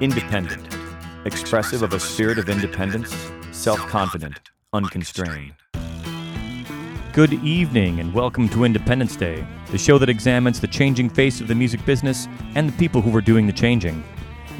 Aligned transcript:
Independent, 0.00 0.78
expressive 1.24 1.82
of 1.82 1.92
a 1.92 1.98
spirit 1.98 2.38
of 2.38 2.48
independence, 2.48 3.12
self 3.50 3.80
confident, 3.88 4.38
unconstrained. 4.72 5.54
Good 7.12 7.32
evening 7.32 7.98
and 7.98 8.14
welcome 8.14 8.48
to 8.50 8.62
Independent's 8.62 9.16
Day, 9.16 9.44
the 9.72 9.76
show 9.76 9.98
that 9.98 10.08
examines 10.08 10.60
the 10.60 10.68
changing 10.68 11.10
face 11.10 11.40
of 11.40 11.48
the 11.48 11.54
music 11.56 11.84
business 11.84 12.28
and 12.54 12.68
the 12.68 12.78
people 12.78 13.00
who 13.00 13.16
are 13.16 13.20
doing 13.20 13.48
the 13.48 13.52
changing. 13.52 14.04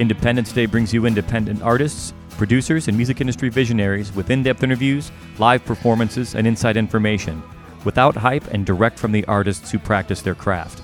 Independent's 0.01 0.53
Day 0.53 0.67
brings 0.67 0.93
you 0.93 1.07
independent 1.07 1.63
artists, 1.63 2.13
producers, 2.31 2.89
and 2.89 2.97
music 2.97 3.21
industry 3.21 3.49
visionaries 3.49 4.13
with 4.13 4.31
in 4.31 4.43
depth 4.43 4.65
interviews, 4.65 5.13
live 5.39 5.65
performances, 5.65 6.35
and 6.35 6.49
inside 6.49 6.77
information, 6.77 7.41
without 7.85 8.17
hype 8.17 8.53
and 8.53 8.67
direct 8.67 8.99
from 8.99 9.13
the 9.13 9.25
artists 9.27 9.71
who 9.71 9.79
practice 9.79 10.21
their 10.21 10.35
craft. 10.35 10.83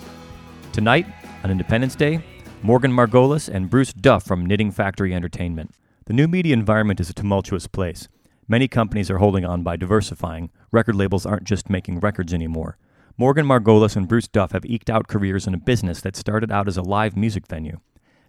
Tonight, 0.72 1.06
on 1.42 1.50
Independent's 1.50 1.96
Day, 1.96 2.22
Morgan 2.66 2.92
Margolis 2.92 3.46
and 3.46 3.68
Bruce 3.68 3.92
Duff 3.92 4.24
from 4.24 4.46
Knitting 4.46 4.70
Factory 4.70 5.12
Entertainment. 5.14 5.74
The 6.06 6.14
new 6.14 6.26
media 6.26 6.54
environment 6.54 6.98
is 6.98 7.10
a 7.10 7.12
tumultuous 7.12 7.66
place. 7.66 8.08
Many 8.48 8.68
companies 8.68 9.10
are 9.10 9.18
holding 9.18 9.44
on 9.44 9.62
by 9.62 9.76
diversifying. 9.76 10.48
Record 10.72 10.94
labels 10.94 11.26
aren't 11.26 11.44
just 11.44 11.68
making 11.68 12.00
records 12.00 12.32
anymore. 12.32 12.78
Morgan 13.18 13.44
Margolis 13.44 13.96
and 13.96 14.08
Bruce 14.08 14.28
Duff 14.28 14.52
have 14.52 14.64
eked 14.64 14.88
out 14.88 15.08
careers 15.08 15.46
in 15.46 15.52
a 15.52 15.58
business 15.58 16.00
that 16.00 16.16
started 16.16 16.50
out 16.50 16.66
as 16.66 16.78
a 16.78 16.82
live 16.82 17.18
music 17.18 17.46
venue. 17.46 17.80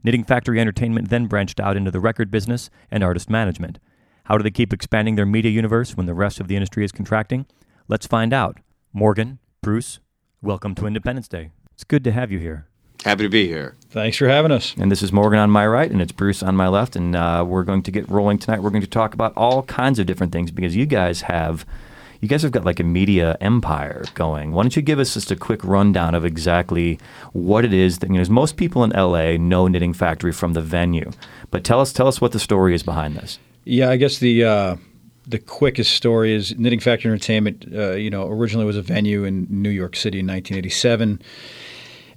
Knitting 0.03 0.25
Factory 0.25 0.59
Entertainment 0.59 1.09
then 1.09 1.27
branched 1.27 1.61
out 1.61 1.77
into 1.77 1.89
the 1.89 2.02
record 2.02 2.30
business 2.30 2.70
and 2.91 3.05
artist 3.05 3.30
management. 3.30 3.80
How 4.25 4.38
do 4.38 4.44
they 4.44 4.52
keep 4.52 4.73
expanding 4.73 5.16
their 5.16 5.25
media 5.25 5.52
universe 5.52 5.95
when 5.95 6.08
the 6.08 6.13
rest 6.13 6.41
of 6.41 6.49
the 6.49 6.58
industry 6.58 6.83
is 6.83 6.91
contracting? 6.91 7.45
Let's 7.88 8.05
find 8.05 8.33
out. 8.33 8.59
Morgan, 8.91 9.39
Bruce, 9.61 9.99
welcome 10.41 10.75
to 10.75 10.88
Independent's 10.88 11.30
Day. 11.30 11.52
It's 11.72 11.86
good 11.86 12.03
to 12.03 12.11
have 12.11 12.33
you 12.33 12.39
here. 12.39 12.67
Happy 13.05 13.22
to 13.22 13.30
be 13.30 13.45
here. 13.45 13.76
Thanks 13.91 14.18
for 14.18 14.27
having 14.27 14.52
us. 14.52 14.73
And 14.80 14.91
this 14.91 15.04
is 15.04 15.14
Morgan 15.14 15.38
on 15.38 15.52
my 15.52 15.68
right, 15.68 15.91
and 15.91 16.02
it's 16.02 16.12
Bruce 16.12 16.42
on 16.42 16.56
my 16.56 16.67
left. 16.67 16.95
And 16.95 17.16
uh, 17.16 17.45
we're 17.47 17.64
going 17.64 17.84
to 17.84 17.92
get 17.92 18.09
rolling 18.09 18.39
tonight. 18.39 18.64
We're 18.64 18.72
going 18.72 18.81
to 18.81 18.88
talk 18.88 19.14
about 19.14 19.31
all 19.38 19.62
kinds 19.62 20.00
of 20.00 20.08
different 20.08 20.34
things 20.34 20.50
because 20.50 20.75
you 20.75 20.88
guys 20.88 21.22
have. 21.22 21.67
You 22.20 22.28
guys 22.28 22.42
have 22.42 22.52
got 22.52 22.66
like 22.66 22.80
a 22.80 22.84
media 22.84 23.38
empire 23.42 24.06
going. 24.16 24.53
Why 24.53 24.64
don't 24.64 24.75
you 24.75 24.81
give 24.81 24.97
us 24.97 25.14
just 25.14 25.30
a 25.30 25.36
quick 25.36 25.64
rundown 25.64 26.16
of 26.16 26.25
exactly 26.25 26.97
what 27.34 27.64
it 27.64 27.73
is 27.73 28.00
that 28.00 28.09
you 28.09 28.17
know? 28.17 28.25
Most 28.28 28.58
people 28.58 28.84
in 28.84 28.89
LA 28.89 29.38
know 29.38 29.67
Knitting 29.67 29.94
Factory 29.94 30.31
from 30.31 30.53
the 30.53 30.62
venue, 30.62 31.12
but 31.52 31.64
tell 31.64 31.80
us 31.80 31.94
tell 31.94 32.08
us 32.08 32.19
what 32.19 32.31
the 32.31 32.40
story 32.40 32.73
is 32.73 32.81
behind 32.81 33.16
this. 33.16 33.38
Yeah, 33.66 33.92
I 33.92 33.97
guess 33.97 34.17
the 34.17 34.44
uh, 34.44 34.75
the 35.28 35.38
quickest 35.38 35.92
story 35.92 36.34
is 36.34 36.58
Knitting 36.58 36.80
Factory 36.80 37.12
Entertainment. 37.12 37.67
Uh, 37.72 37.92
you 37.92 38.09
know, 38.09 38.28
originally 38.28 38.66
was 38.66 38.78
a 38.78 38.81
venue 38.81 39.25
in 39.25 39.45
New 39.52 39.69
York 39.69 39.95
City 39.95 40.22
in 40.22 40.25
1987 40.25 41.22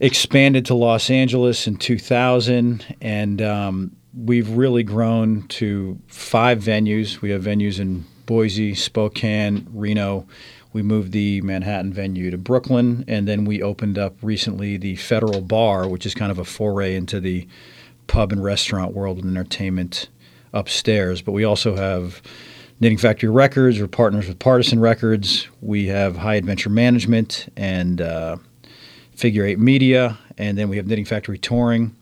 expanded 0.00 0.66
to 0.66 0.74
Los 0.74 1.10
Angeles 1.10 1.66
in 1.66 1.76
2000, 1.76 2.96
and 3.00 3.42
um, 3.42 3.96
we've 4.16 4.50
really 4.50 4.82
grown 4.82 5.46
to 5.48 5.98
five 6.06 6.60
venues. 6.60 7.20
We 7.20 7.30
have 7.30 7.42
venues 7.42 7.80
in 7.80 8.04
Boise, 8.26 8.74
Spokane, 8.74 9.66
Reno. 9.72 10.26
We 10.72 10.82
moved 10.82 11.12
the 11.12 11.40
Manhattan 11.40 11.92
venue 11.92 12.30
to 12.30 12.38
Brooklyn, 12.38 13.04
and 13.08 13.26
then 13.26 13.44
we 13.44 13.62
opened 13.62 13.98
up 13.98 14.14
recently 14.22 14.76
the 14.76 14.96
Federal 14.96 15.40
Bar, 15.40 15.88
which 15.88 16.06
is 16.06 16.14
kind 16.14 16.30
of 16.30 16.38
a 16.38 16.44
foray 16.44 16.94
into 16.94 17.20
the 17.20 17.48
pub 18.06 18.32
and 18.32 18.42
restaurant 18.42 18.94
world 18.94 19.16
with 19.16 19.26
entertainment 19.26 20.08
upstairs. 20.52 21.22
But 21.22 21.32
we 21.32 21.44
also 21.44 21.74
have 21.74 22.22
Knitting 22.80 22.98
Factory 22.98 23.28
Records. 23.28 23.80
We're 23.80 23.88
partners 23.88 24.28
with 24.28 24.38
Partisan 24.38 24.78
Records. 24.78 25.48
We 25.60 25.86
have 25.88 26.16
High 26.16 26.36
Adventure 26.36 26.70
Management 26.70 27.52
and 27.56 28.00
uh, 28.00 28.36
Figure 29.18 29.44
Eight 29.44 29.58
Media, 29.58 30.16
and 30.38 30.56
then 30.56 30.68
we 30.68 30.76
have 30.76 30.86
Knitting 30.86 31.04
Factory 31.04 31.38
Touring, 31.38 31.96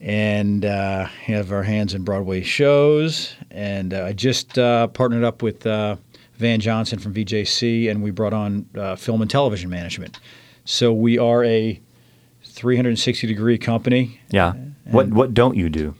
and 0.00 0.64
uh, 0.64 1.04
have 1.04 1.52
our 1.52 1.62
hands 1.62 1.94
in 1.94 2.02
Broadway 2.02 2.42
shows. 2.42 3.36
And 3.52 3.94
uh, 3.94 4.06
I 4.06 4.12
just 4.12 4.58
uh, 4.58 4.88
partnered 4.88 5.22
up 5.22 5.40
with 5.40 5.64
uh, 5.64 5.96
Van 6.34 6.58
Johnson 6.58 6.98
from 6.98 7.14
VJC, 7.14 7.88
and 7.88 8.02
we 8.02 8.10
brought 8.10 8.32
on 8.32 8.68
uh, 8.76 8.96
film 8.96 9.22
and 9.22 9.30
television 9.30 9.70
management. 9.70 10.18
So 10.64 10.92
we 10.92 11.16
are 11.16 11.44
a 11.44 11.80
360 12.42 13.28
degree 13.28 13.56
company. 13.56 14.20
Yeah. 14.30 14.54
what 14.90 15.10
what 15.10 15.34
don't 15.34 15.56
you 15.56 15.68
do? 15.70 15.94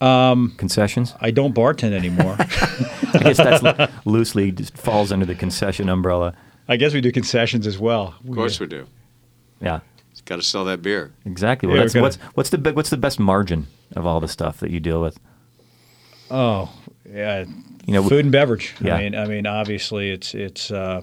Um, 0.00 0.54
Concessions. 0.56 1.14
I 1.20 1.30
don't 1.30 1.54
bartend 1.54 1.92
anymore. 1.92 2.36
I 2.40 3.20
guess 3.22 3.36
that's 3.36 3.92
loosely 4.06 4.52
just 4.52 4.74
falls 4.74 5.12
under 5.12 5.26
the 5.26 5.34
concession 5.34 5.90
umbrella. 5.90 6.34
I 6.66 6.76
guess 6.76 6.94
we 6.94 7.02
do 7.02 7.12
concessions 7.12 7.66
as 7.66 7.78
well. 7.78 8.14
Of 8.26 8.34
course 8.34 8.58
we 8.58 8.66
do. 8.66 8.86
Yeah. 9.64 9.80
Got 10.26 10.36
to 10.36 10.42
sell 10.42 10.64
that 10.66 10.80
beer. 10.80 11.12
Exactly. 11.26 11.66
Well, 11.66 11.76
Yeah, 11.76 11.82
that's, 11.82 11.94
we're 11.94 12.00
what's 12.02 12.16
what's 12.34 12.50
the 12.50 12.72
what's 12.72 12.88
the 12.90 12.96
best 12.96 13.18
margin 13.20 13.66
of 13.96 14.06
all 14.06 14.20
the 14.20 14.28
stuff 14.28 14.58
that 14.60 14.70
you 14.70 14.80
deal 14.80 15.02
with? 15.02 15.18
Oh, 16.30 16.70
yeah. 17.06 17.44
You 17.86 17.92
know, 17.92 18.02
food 18.08 18.24
and 18.24 18.32
beverage. 18.32 18.74
Yeah. 18.80 18.94
I 18.94 19.02
mean, 19.02 19.14
I 19.14 19.26
mean, 19.26 19.46
obviously, 19.46 20.10
it's 20.10 20.34
it's 20.34 20.70
uh, 20.70 21.02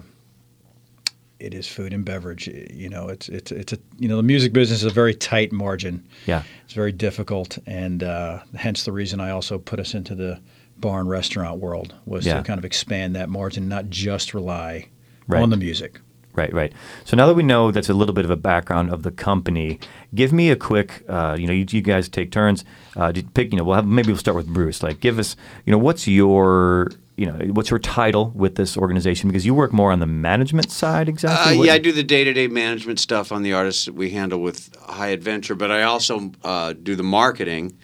it 1.38 1.54
is 1.54 1.68
food 1.68 1.92
and 1.92 2.04
beverage. 2.04 2.48
You 2.48 2.88
know, 2.88 3.08
it's 3.08 3.28
it's 3.28 3.52
it's 3.52 3.72
a 3.72 3.78
you 3.98 4.08
know 4.08 4.16
the 4.16 4.22
music 4.24 4.52
business 4.52 4.80
is 4.80 4.90
a 4.90 4.94
very 4.94 5.14
tight 5.14 5.52
margin. 5.52 6.04
Yeah. 6.26 6.42
It's 6.64 6.74
very 6.74 6.92
difficult, 6.92 7.58
and 7.66 8.02
uh, 8.02 8.40
hence 8.56 8.84
the 8.84 8.92
reason 8.92 9.20
I 9.20 9.30
also 9.30 9.58
put 9.58 9.78
us 9.78 9.94
into 9.94 10.14
the 10.16 10.40
bar 10.78 10.98
and 10.98 11.08
restaurant 11.08 11.60
world 11.60 11.94
was 12.06 12.26
Yeah. 12.26 12.38
to 12.38 12.42
kind 12.42 12.58
of 12.58 12.64
expand 12.64 13.14
that 13.14 13.28
margin, 13.28 13.68
not 13.68 13.88
just 13.88 14.34
rely 14.34 14.88
Right. 15.28 15.40
on 15.42 15.50
the 15.50 15.56
music. 15.56 16.00
Right, 16.34 16.52
right. 16.52 16.72
So 17.04 17.16
now 17.16 17.26
that 17.26 17.34
we 17.34 17.42
know 17.42 17.70
that's 17.70 17.90
a 17.90 17.94
little 17.94 18.14
bit 18.14 18.24
of 18.24 18.30
a 18.30 18.36
background 18.36 18.90
of 18.90 19.02
the 19.02 19.10
company, 19.10 19.78
give 20.14 20.32
me 20.32 20.50
a 20.50 20.56
quick. 20.56 21.04
Uh, 21.08 21.36
you 21.38 21.46
know, 21.46 21.52
you, 21.52 21.66
you 21.68 21.82
guys 21.82 22.08
take 22.08 22.30
turns. 22.32 22.64
Uh, 22.96 23.12
pick. 23.34 23.52
You 23.52 23.58
know, 23.58 23.64
we'll 23.64 23.76
have 23.76 23.86
maybe 23.86 24.08
we'll 24.08 24.16
start 24.16 24.36
with 24.36 24.46
Bruce. 24.46 24.82
Like, 24.82 25.00
give 25.00 25.18
us. 25.18 25.36
You 25.66 25.72
know, 25.72 25.78
what's 25.78 26.08
your. 26.08 26.90
You 27.14 27.26
know, 27.26 27.34
what's 27.52 27.68
your 27.68 27.78
title 27.78 28.32
with 28.34 28.54
this 28.54 28.74
organization? 28.78 29.28
Because 29.28 29.44
you 29.44 29.54
work 29.54 29.70
more 29.74 29.92
on 29.92 30.00
the 30.00 30.06
management 30.06 30.72
side, 30.72 31.08
Uh, 31.08 31.10
exactly. 31.10 31.58
What- 31.58 31.66
yeah, 31.66 31.74
I 31.74 31.78
do 31.78 31.92
the 31.92 32.02
day-to-day 32.02 32.48
management 32.48 32.98
stuff 32.98 33.30
on 33.30 33.42
the 33.42 33.52
artists 33.52 33.84
that 33.84 33.92
we 33.94 34.10
handle 34.10 34.40
with 34.40 34.74
High 34.80 35.08
Adventure, 35.08 35.54
but 35.54 35.70
I 35.70 35.82
also 35.82 36.32
uh, 36.42 36.72
do 36.72 36.96
the 36.96 37.02
marketing 37.02 37.76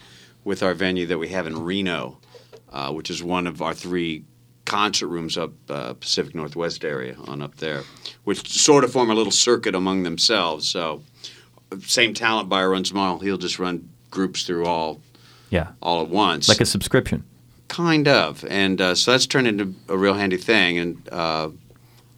with 0.45 0.63
our 0.63 0.73
venue 0.73 1.05
that 1.07 1.19
we 1.19 1.29
have 1.29 1.47
in 1.47 1.63
Reno, 1.63 2.19
uh, 2.73 2.91
which 2.91 3.11
is 3.11 3.23
one 3.23 3.47
of 3.47 3.61
our 3.61 3.75
three 3.75 4.25
concert 4.69 5.09
rooms 5.09 5.37
up 5.37 5.53
uh, 5.71 5.95
Pacific 5.95 6.35
Northwest 6.35 6.85
area 6.85 7.17
on 7.27 7.43
up 7.43 7.57
there, 7.57 7.83
which 8.25 8.49
sort 8.49 8.85
of 8.85 8.93
form 8.93 9.11
a 9.11 9.15
little 9.15 9.33
circuit 9.33 9.75
among 9.75 10.03
themselves. 10.05 10.69
So, 10.69 11.03
same 11.85 12.15
talent 12.15 12.49
buyer 12.49 12.71
runs 12.71 12.89
them 12.91 12.99
all. 12.99 13.19
He'll 13.19 13.39
just 13.39 13.59
run 13.59 13.89
groups 14.11 14.45
through 14.45 14.67
all 14.67 15.01
Yeah, 15.51 15.69
all 15.83 16.03
at 16.03 16.09
once. 16.09 16.49
like 16.49 16.61
a 16.61 16.67
subscription. 16.67 17.25
Kind 17.69 18.09
of, 18.09 18.45
and 18.49 18.81
uh, 18.81 18.95
so 18.95 19.11
that's 19.13 19.27
turned 19.27 19.47
into 19.47 19.75
a 19.89 19.97
real 19.99 20.15
handy 20.15 20.39
thing, 20.39 20.79
and 20.79 21.09
uh, 21.13 21.51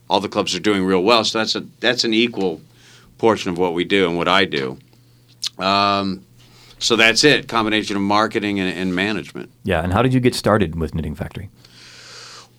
all 0.09 0.19
the 0.21 0.29
clubs 0.29 0.55
are 0.55 0.59
doing 0.61 0.85
real 0.85 1.03
well. 1.03 1.23
So 1.25 1.39
that's 1.39 1.55
a 1.55 1.61
that's 1.81 2.03
an 2.03 2.13
equal 2.13 2.61
portion 3.17 3.51
of 3.51 3.57
what 3.57 3.73
we 3.73 3.83
do 3.83 4.07
and 4.07 4.17
what 4.17 4.27
I 4.27 4.45
do. 4.45 4.77
Um, 5.57 6.23
so 6.79 6.95
that's 6.95 7.23
it, 7.23 7.47
combination 7.47 7.95
of 7.95 8.01
marketing 8.01 8.59
and, 8.59 8.75
and 8.77 8.95
management. 8.95 9.51
Yeah, 9.63 9.83
and 9.83 9.93
how 9.93 10.01
did 10.01 10.13
you 10.13 10.19
get 10.19 10.33
started 10.33 10.79
with 10.79 10.95
Knitting 10.95 11.15
Factory? 11.15 11.49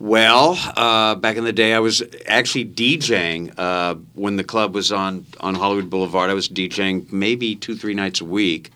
Well, 0.02 0.58
uh, 0.76 1.14
back 1.14 1.36
in 1.36 1.44
the 1.44 1.52
day, 1.52 1.74
I 1.74 1.78
was 1.78 2.02
actually 2.26 2.64
DJing 2.64 3.56
uh, 3.56 3.94
when 4.14 4.34
the 4.34 4.42
club 4.42 4.74
was 4.74 4.90
on 4.90 5.24
on 5.38 5.54
Hollywood 5.54 5.90
Boulevard. 5.90 6.28
I 6.28 6.34
was 6.34 6.48
DJing 6.48 7.12
maybe 7.12 7.54
two, 7.54 7.76
three 7.76 7.94
nights 7.94 8.20
a 8.20 8.24
week, 8.24 8.72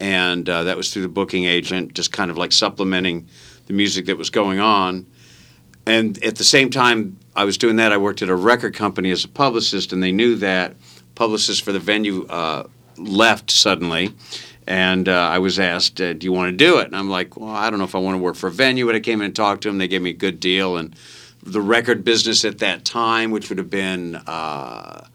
and 0.00 0.48
uh, 0.48 0.64
that 0.64 0.76
was 0.76 0.92
through 0.92 1.02
the 1.02 1.08
booking 1.08 1.44
agent, 1.44 1.94
just 1.94 2.10
kind 2.10 2.28
of 2.28 2.36
like 2.36 2.50
supplementing 2.50 3.28
the 3.66 3.72
music 3.72 4.06
that 4.06 4.18
was 4.18 4.30
going 4.30 4.58
on. 4.58 5.06
And 5.86 6.20
at 6.24 6.34
the 6.34 6.44
same 6.44 6.70
time, 6.70 7.20
I 7.36 7.44
was 7.44 7.56
doing 7.56 7.76
that. 7.76 7.92
I 7.92 7.96
worked 7.96 8.20
at 8.22 8.28
a 8.28 8.34
record 8.34 8.74
company 8.74 9.12
as 9.12 9.22
a 9.24 9.28
publicist, 9.28 9.92
and 9.92 10.02
they 10.02 10.10
knew 10.10 10.34
that 10.38 10.74
publicist 11.14 11.62
for 11.62 11.70
the 11.70 11.78
venue 11.78 12.26
uh, 12.26 12.66
left 12.96 13.52
suddenly. 13.52 14.12
And 14.66 15.08
uh, 15.08 15.12
I 15.12 15.38
was 15.38 15.58
asked, 15.58 16.00
uh, 16.00 16.14
"Do 16.14 16.24
you 16.24 16.32
want 16.32 16.50
to 16.50 16.56
do 16.56 16.78
it?" 16.78 16.86
And 16.86 16.96
I'm 16.96 17.10
like, 17.10 17.36
"Well, 17.36 17.50
I 17.50 17.68
don't 17.70 17.78
know 17.78 17.84
if 17.84 17.94
I 17.94 17.98
want 17.98 18.14
to 18.16 18.22
work 18.22 18.34
for 18.36 18.46
a 18.46 18.50
venue." 18.52 18.86
But 18.86 18.94
I 18.94 19.00
came 19.00 19.20
in 19.20 19.26
and 19.26 19.36
talked 19.36 19.62
to 19.62 19.68
them. 19.68 19.78
They 19.78 19.88
gave 19.88 20.00
me 20.02 20.10
a 20.10 20.14
good 20.14 20.40
deal, 20.40 20.76
and 20.76 20.94
the 21.42 21.60
record 21.60 22.02
business 22.04 22.44
at 22.46 22.58
that 22.60 22.84
time, 22.86 23.30
which 23.30 23.50
would 23.50 23.58
have 23.58 23.68
been 23.68 24.16
uh, 24.26 25.06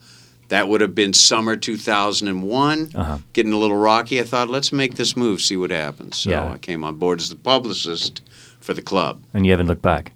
that 0.50 0.68
would 0.68 0.82
have 0.82 0.94
been 0.96 1.14
summer 1.14 1.56
2001, 1.56 2.92
Uh-huh. 2.96 3.18
getting 3.34 3.54
a 3.54 3.58
little 3.58 3.78
rocky. 3.78 4.20
I 4.20 4.24
thought, 4.24 4.50
let's 4.50 4.72
make 4.72 4.96
this 4.96 5.16
move, 5.18 5.42
see 5.42 5.58
what 5.58 5.72
happens. 5.72 6.18
So 6.18 6.30
Yeah. 6.32 6.52
I 6.54 6.58
came 6.58 6.84
on 6.84 6.96
board 6.96 7.20
as 7.20 7.30
the 7.30 7.36
publicist 7.36 8.22
for 8.60 8.74
the 8.74 8.82
club. 8.82 9.22
And 9.34 9.46
you 9.46 9.52
haven't 9.52 9.68
looked 9.68 9.82
back. 9.84 10.12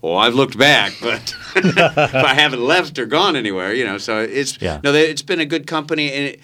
Well, 0.00 0.16
I've 0.16 0.34
looked 0.34 0.56
back, 0.58 0.92
but 1.00 1.34
I 1.56 2.34
haven't 2.34 2.62
left 2.64 2.98
or 3.00 3.06
gone 3.06 3.34
anywhere. 3.36 3.74
You 3.74 3.84
know, 3.84 3.98
so 3.98 4.20
it's 4.20 4.58
Yeah. 4.60 4.80
no, 4.84 4.92
it's 4.94 5.22
been 5.22 5.40
a 5.40 5.46
good 5.46 5.66
company, 5.66 6.12
and 6.12 6.24
it, 6.26 6.40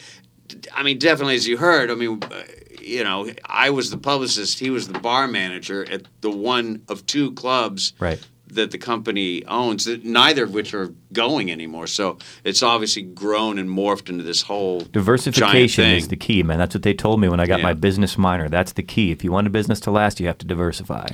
I 0.72 0.82
mean, 0.82 0.98
definitely 0.98 1.34
as 1.36 1.46
you 1.48 1.56
heard, 1.56 1.90
I 1.90 1.94
mean, 1.94 2.22
uh, 2.22 2.42
you 2.80 3.02
know, 3.04 3.28
I 3.46 3.70
was 3.70 3.90
the 3.90 3.98
publicist, 3.98 4.58
he 4.60 4.70
was 4.70 4.88
the 4.88 4.98
bar 4.98 5.26
manager 5.26 5.84
at 5.90 6.02
the 6.20 6.30
one 6.30 6.82
of 6.88 7.06
two 7.06 7.32
clubs 7.32 7.92
Right. 7.98 8.20
that 8.48 8.70
the 8.70 8.78
company 8.78 9.44
owns, 9.46 9.86
that 9.86 10.04
neither 10.04 10.44
of 10.44 10.52
which 10.54 10.74
are 10.74 10.92
going 11.12 11.50
anymore. 11.50 11.86
So 11.86 12.18
it's 12.44 12.62
obviously 12.62 13.02
grown 13.02 13.58
and 13.58 13.68
morphed 13.68 14.08
into 14.08 14.22
this 14.22 14.42
whole 14.42 14.80
Diversification 14.80 15.84
giant 15.84 15.98
is 16.02 16.08
the 16.08 16.16
key, 16.16 16.42
man. 16.42 16.58
That's 16.58 16.74
what 16.74 16.82
they 16.82 16.94
told 16.94 17.20
me 17.20 17.28
when 17.28 17.40
I 17.40 17.46
got 17.46 17.60
Yeah. 17.60 17.64
my 17.64 17.72
business 17.74 18.16
minor. 18.18 18.48
That's 18.48 18.72
the 18.72 18.82
key. 18.82 19.10
If 19.10 19.24
you 19.24 19.32
want 19.32 19.46
a 19.46 19.50
business 19.50 19.80
to 19.80 19.90
last, 19.90 20.20
you 20.20 20.26
have 20.26 20.38
to 20.38 20.46
diversify. 20.46 21.08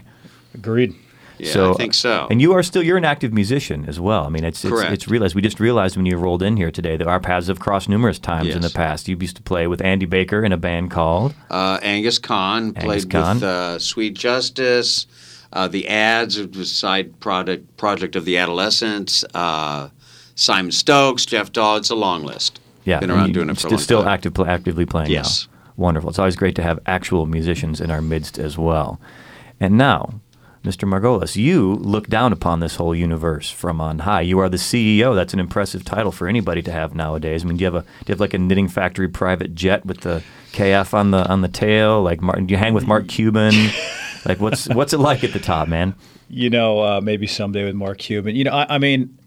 Agreed. 0.54 0.94
Yeah, 1.42 1.70
I 1.70 1.72
think 1.74 1.94
so. 1.94 2.26
And 2.30 2.40
you 2.40 2.52
are 2.52 2.62
still 2.62 2.82
you're 2.82 2.96
an 2.96 3.04
active 3.04 3.32
musician 3.32 3.84
as 3.88 3.98
well. 4.00 4.24
I 4.24 4.28
mean, 4.28 4.44
it's 4.44 4.64
it's, 4.64 4.72
Correct. 4.72 4.92
it's 4.92 5.08
realized 5.08 5.34
we 5.34 5.42
just 5.42 5.60
realized 5.60 5.96
when 5.96 6.06
you 6.06 6.16
rolled 6.16 6.42
in 6.42 6.56
here 6.56 6.70
today 6.70 6.96
that 6.96 7.06
our 7.06 7.20
paths 7.20 7.48
have 7.48 7.60
crossed 7.60 7.88
numerous 7.88 8.18
times 8.18 8.54
in 8.54 8.62
the 8.62 8.70
past. 8.70 9.08
You 9.08 9.16
used 9.20 9.36
to 9.36 9.42
play 9.42 9.66
with 9.66 9.80
Andy 9.82 10.06
Baker 10.06 10.44
in 10.44 10.52
a 10.52 10.56
band 10.56 10.90
called 10.90 11.34
Uh, 11.50 11.78
Angus 11.82 12.18
Kahn 12.18 12.72
Angus 12.76 12.84
played 12.84 13.10
Kahn. 13.10 13.36
with 13.36 13.42
uh, 13.44 13.78
Sweet 13.78 14.14
Justice. 14.14 15.06
Uh, 15.52 15.66
the 15.66 15.88
Ads 15.88 16.38
it 16.38 16.54
was 16.56 16.70
a 16.70 16.74
side 16.74 17.18
product 17.20 17.76
project 17.76 18.14
of 18.16 18.24
the 18.24 18.36
Adolescents. 18.38 19.24
Uh, 19.34 19.88
Simon 20.36 20.70
Stokes, 20.72 21.26
Jeff 21.26 21.52
Dahl. 21.52 21.76
It's 21.76 21.90
a 21.90 21.94
long 21.94 22.22
list. 22.24 22.60
yeah, 22.84 23.00
been 23.00 23.10
around 23.10 23.28
you- 23.28 23.34
doing 23.34 23.50
it 23.50 23.58
for 23.58 23.66
a 23.66 23.70
st- 23.70 23.80
still 23.80 24.02
time. 24.02 24.08
active 24.12 24.38
actively 24.40 24.86
playing. 24.86 25.10
Yes. 25.10 25.48
now. 25.52 25.58
wonderful. 25.76 26.08
It's 26.10 26.18
always 26.18 26.36
great 26.36 26.54
to 26.56 26.62
have 26.62 26.78
actual 26.86 27.26
musicians 27.26 27.80
in 27.80 27.90
our 27.90 28.00
midst 28.00 28.38
as 28.38 28.56
well. 28.56 29.00
And 29.58 29.76
now. 29.76 30.20
Mr. 30.64 30.86
Margolis, 30.86 31.36
you 31.36 31.74
look 31.76 32.08
down 32.08 32.34
upon 32.34 32.60
this 32.60 32.76
whole 32.76 32.94
universe 32.94 33.50
from 33.50 33.80
on 33.80 34.00
high. 34.00 34.20
You 34.20 34.38
are 34.40 34.48
the 34.50 34.58
CEO. 34.58 35.14
That's 35.14 35.32
an 35.32 35.40
impressive 35.40 35.84
title 35.86 36.12
for 36.12 36.28
anybody 36.28 36.60
to 36.62 36.72
have 36.72 36.94
nowadays. 36.94 37.42
I 37.42 37.48
mean, 37.48 37.56
do 37.56 37.62
you 37.62 37.72
have 37.72 37.74
a 37.76 37.80
do 37.80 37.86
you 38.08 38.12
have 38.12 38.20
like 38.20 38.34
a 38.34 38.38
knitting 38.38 38.68
factory 38.68 39.08
private 39.08 39.54
jet 39.54 39.86
with 39.86 40.02
the 40.02 40.22
KF 40.52 40.92
on 40.92 41.12
the 41.12 41.26
on 41.26 41.40
the 41.40 41.48
tail? 41.48 42.02
Like, 42.02 42.20
Martin, 42.20 42.44
do 42.44 42.52
you 42.52 42.58
hang 42.58 42.74
with 42.74 42.86
Mark 42.86 43.08
Cuban? 43.08 43.54
like, 44.26 44.38
what's 44.38 44.68
what's 44.68 44.92
it 44.92 44.98
like 44.98 45.24
at 45.24 45.32
the 45.32 45.40
top, 45.40 45.66
man? 45.66 45.94
You 46.28 46.50
know, 46.50 46.80
uh, 46.80 47.00
maybe 47.00 47.26
someday 47.26 47.64
with 47.64 47.74
Mark 47.74 47.96
Cuban. 47.98 48.36
You 48.36 48.44
know, 48.44 48.52
I, 48.52 48.74
I 48.74 48.78
mean, 48.78 49.18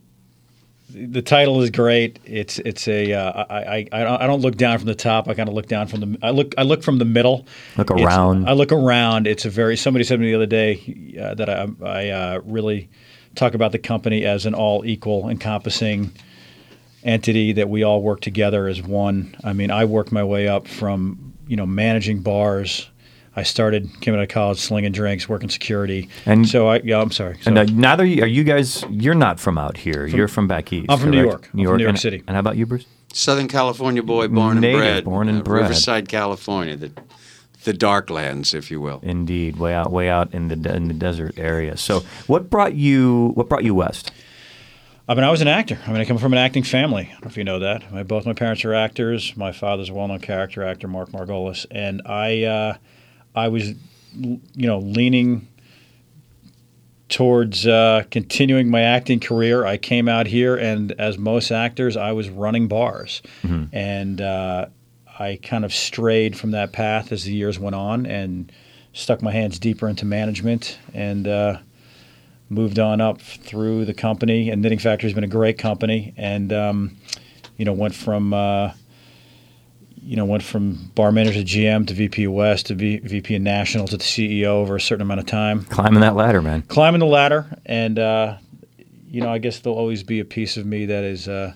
the 0.94 1.22
title 1.22 1.62
is 1.62 1.70
great. 1.70 2.20
It's 2.26 2.60
it's 2.60 2.88
a 2.88 3.14
uh, 3.14 3.46
I, 3.50 3.88
I 3.92 4.04
I 4.22 4.28
don't- 4.28 4.42
look 4.42 4.56
down 4.58 4.78
from 4.78 4.88
the 4.88 4.96
top. 4.96 5.28
I 5.28 5.34
kind 5.34 5.50
of 5.50 5.56
look 5.56 5.68
down 5.68 5.88
from 5.88 6.00
the 6.02 6.18
I 6.22 6.30
look 6.32 6.54
I 6.58 6.64
look 6.64 6.84
from 6.84 6.98
the 7.00 7.06
middle. 7.06 7.46
Look 7.78 7.92
It's- 7.92 8.06
around. 8.06 8.48
I 8.48 8.54
look 8.54 8.72
around. 8.72 9.28
It's 9.28 9.46
a 9.46 9.50
very 9.50 9.76
somebody 9.78 10.04
said 10.06 10.16
to 10.16 10.22
me 10.22 10.30
the 10.32 10.36
other 10.36 10.46
day 10.46 11.16
uh, 11.22 11.34
that 11.36 11.50
I 11.50 11.68
I 11.84 12.10
uh, 12.10 12.42
really 12.46 12.90
talk 13.36 13.54
about 13.56 13.72
the 13.72 13.80
company 13.80 14.26
as 14.26 14.46
an 14.46 14.54
all 14.54 14.86
equal 14.86 15.30
encompassing 15.30 16.12
entity 17.04 17.52
that 17.54 17.70
we 17.70 17.84
all 17.84 18.02
work 18.02 18.22
together 18.22 18.68
as 18.68 18.82
one. 18.82 19.36
I 19.44 19.54
mean, 19.54 19.72
I 19.72 19.86
worked 19.86 20.12
my 20.12 20.24
way 20.24 20.48
up 20.48 20.68
from 20.68 21.34
you 21.48 21.56
know 21.58 21.66
managing 21.66 22.20
bars. 22.22 22.90
I 23.36 23.44
started 23.44 23.90
came 24.02 24.14
out 24.14 24.20
of 24.22 24.30
college 24.30 24.60
slinging 24.60 24.92
drinks, 24.92 25.28
working 25.28 25.50
security, 25.50 26.10
And- 26.26 26.48
so 26.48 26.68
I 26.68 26.82
yeah 26.84 27.00
I'm 27.02 27.12
sorry. 27.12 27.38
So, 27.42 27.50
And 27.50 27.58
uh, 27.58 27.64
neither 27.66 28.04
are 28.04 28.08
you 28.08 28.44
guys. 28.44 28.86
You're 28.90 29.16
not 29.16 29.40
from 29.40 29.58
out 29.58 29.78
here. 29.78 30.06
you're 30.06 30.28
from 30.28 30.48
back 30.48 30.72
east. 30.72 30.88
I'm 30.90 31.00
from 31.00 31.10
New 31.12 31.24
correct? 31.24 31.32
York. 31.32 31.44
I'm 31.46 31.50
from 31.52 31.78
New 31.78 31.84
York 31.84 31.90
and, 31.90 32.00
City. 32.00 32.24
And 32.28 32.36
how 32.36 32.40
about 32.40 32.58
you, 32.58 32.66
Bruce? 32.66 32.86
Southern 33.14 33.48
California 33.48 34.02
boy, 34.04 34.28
born 34.28 34.60
Native, 34.60 34.80
and 34.82 34.82
bred. 34.82 35.06
born 35.06 35.30
and 35.30 35.40
uh, 35.40 35.44
bred. 35.44 35.62
Riverside, 35.64 36.08
California, 36.10 36.76
the 36.76 36.92
the 37.64 37.74
darklands, 37.74 38.54
if 38.54 38.70
you 38.70 38.82
will. 38.82 39.00
Indeed, 39.04 39.56
way 39.58 39.74
out, 39.74 39.90
way 39.92 40.10
out 40.10 40.34
in 40.34 40.50
the 40.50 40.56
de- 40.56 40.76
in 40.76 40.88
the 40.90 40.94
desert 40.94 41.38
area. 41.38 41.78
So, 41.78 42.04
what 42.28 42.50
brought 42.50 42.74
you? 42.76 43.32
What 43.36 43.48
brought 43.50 43.64
you 43.64 43.74
west? 43.76 44.12
I 45.08 45.16
mean, 45.16 45.24
I 45.26 45.32
was 45.32 45.42
an 45.42 45.48
actor. 45.50 45.78
I 45.86 45.92
mean, 45.92 46.00
I 46.02 46.06
come 46.06 46.18
from 46.18 46.32
an 46.34 46.40
acting 46.40 46.64
family. 46.64 47.04
I 47.10 47.12
don't 47.14 47.26
know 47.26 47.30
if 47.30 47.38
you 47.38 47.44
know 47.44 47.60
that. 47.60 47.92
My, 47.92 48.04
both 48.04 48.26
my 48.26 48.34
parents 48.34 48.64
are 48.64 48.74
actors. 48.74 49.36
My 49.36 49.52
father's 49.52 49.90
a 49.90 49.94
well-known 49.94 50.20
character 50.20 50.64
actor, 50.64 50.88
Mark 50.88 51.10
Margolis, 51.12 51.66
and 51.70 52.02
I, 52.06 52.44
uh, 52.44 52.78
I 53.36 53.48
was, 53.48 53.70
you 54.16 54.40
know, 54.56 54.80
leaning 54.80 55.48
towards 57.10 57.68
uh, 57.68 58.04
continuing 58.12 58.70
my 58.70 58.82
acting 58.82 59.20
career. 59.20 59.66
I 59.66 59.78
came 59.78 60.08
out 60.08 60.28
here, 60.28 60.56
and 60.56 60.92
as 60.94 61.18
most 61.18 61.52
actors, 61.52 61.96
I 61.96 62.12
was 62.12 62.30
running 62.30 62.68
bars, 62.68 63.22
and 63.72 64.20
uh, 64.22 64.68
I 65.20 65.40
kind 65.42 65.66
of 65.66 65.74
strayed 65.74 66.38
from 66.38 66.52
that 66.52 66.72
path 66.72 67.12
as 67.12 67.24
the 67.24 67.34
years 67.34 67.60
went 67.60 67.76
on, 67.76 68.06
and 68.06 68.52
stuck 68.94 69.22
my 69.22 69.32
hands 69.32 69.60
deeper 69.60 69.88
into 69.88 70.06
management, 70.06 70.78
and. 70.94 71.28
Uh, 71.28 71.58
moved 72.50 72.78
on 72.78 73.02
up 73.02 73.20
through 73.20 73.86
the 73.86 73.94
company, 73.94 74.50
and 74.50 74.62
Knitting 74.62 74.80
Factory 74.80 75.10
has 75.10 75.16
been 75.16 75.24
a 75.24 75.28
great 75.28 75.58
company, 75.58 76.14
and 76.18 76.54
um, 76.54 76.98
you 77.58 77.66
know 77.66 77.74
went 77.74 77.96
from 77.96 78.34
uh, 78.34 78.72
you 80.04 80.16
know 80.16 80.26
went 80.26 80.44
from 80.44 80.92
bar 80.96 81.12
manager 81.12 81.44
to 81.44 81.46
GM 81.46 81.88
to 81.88 81.94
VP 81.94 82.28
West 82.28 82.68
to 82.68 82.76
v- 82.76 83.00
VP 83.00 83.36
of 83.36 83.42
National 83.42 83.88
to 83.88 83.98
the 83.98 84.04
CEO 84.04 84.46
over 84.48 84.76
a 84.76 84.82
certain 84.82 85.02
amount 85.02 85.20
of 85.22 85.26
time, 85.26 85.64
Climbing 85.66 86.02
that 86.02 86.16
ladder, 86.16 86.42
man. 86.42 86.62
climbing 86.64 87.00
the 87.00 87.06
ladder, 87.06 87.46
and 87.66 87.98
uh, 87.98 88.38
you 89.08 89.22
know 89.22 89.30
I 89.32 89.38
guess 89.38 89.60
there'll 89.60 89.78
always 89.80 90.04
be 90.04 90.20
a 90.20 90.26
piece 90.26 90.58
of 90.58 90.66
me 90.66 90.86
that 90.88 91.04
is 91.04 91.28
uh, 91.28 91.54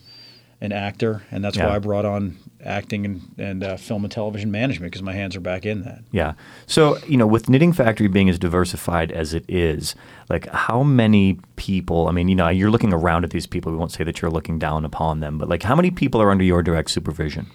an 0.62 0.72
actor, 0.72 1.24
and 1.32 1.44
that's 1.44 1.58
Yeah. 1.58 1.68
why 1.70 1.76
I 1.76 1.80
brought 1.80 2.06
on 2.06 2.38
acting 2.66 3.06
and, 3.06 3.22
and 3.38 3.64
uh, 3.64 3.78
film 3.78 4.04
and 4.04 4.12
television 4.12 4.50
management 4.52 4.92
because 4.92 5.04
my 5.04 5.14
hands 5.14 5.36
are 5.36 5.40
back 5.40 5.66
in 5.66 5.84
that. 5.84 6.00
Yeah. 6.12 6.34
So, 6.66 6.98
you 7.06 7.16
know, 7.16 7.28
with 7.28 7.48
Knitting 7.48 7.72
Factory 7.72 8.08
being 8.08 8.28
as 8.30 8.40
diversified 8.40 9.12
as 9.12 9.34
it 9.34 9.46
is, 9.48 9.96
like 10.30 10.48
how 10.50 10.82
many 10.84 11.40
people, 11.56 12.08
I 12.08 12.12
mean, 12.12 12.28
you 12.28 12.36
know, 12.36 12.50
you're 12.50 12.72
looking 12.72 12.92
around 12.92 13.24
at 13.24 13.30
these 13.30 13.46
people. 13.46 13.72
We 13.72 13.78
won't 13.78 13.92
say 13.92 14.04
that 14.04 14.22
you're 14.22 14.32
looking 14.32 14.58
down 14.60 14.84
upon 14.84 15.20
them, 15.22 15.38
but 15.38 15.48
like 15.48 15.64
how 15.64 15.76
many 15.76 15.92
people 15.92 16.22
are 16.22 16.32
under 16.32 16.44
your 16.44 16.64
direct 16.64 16.90
supervision? 16.90 17.46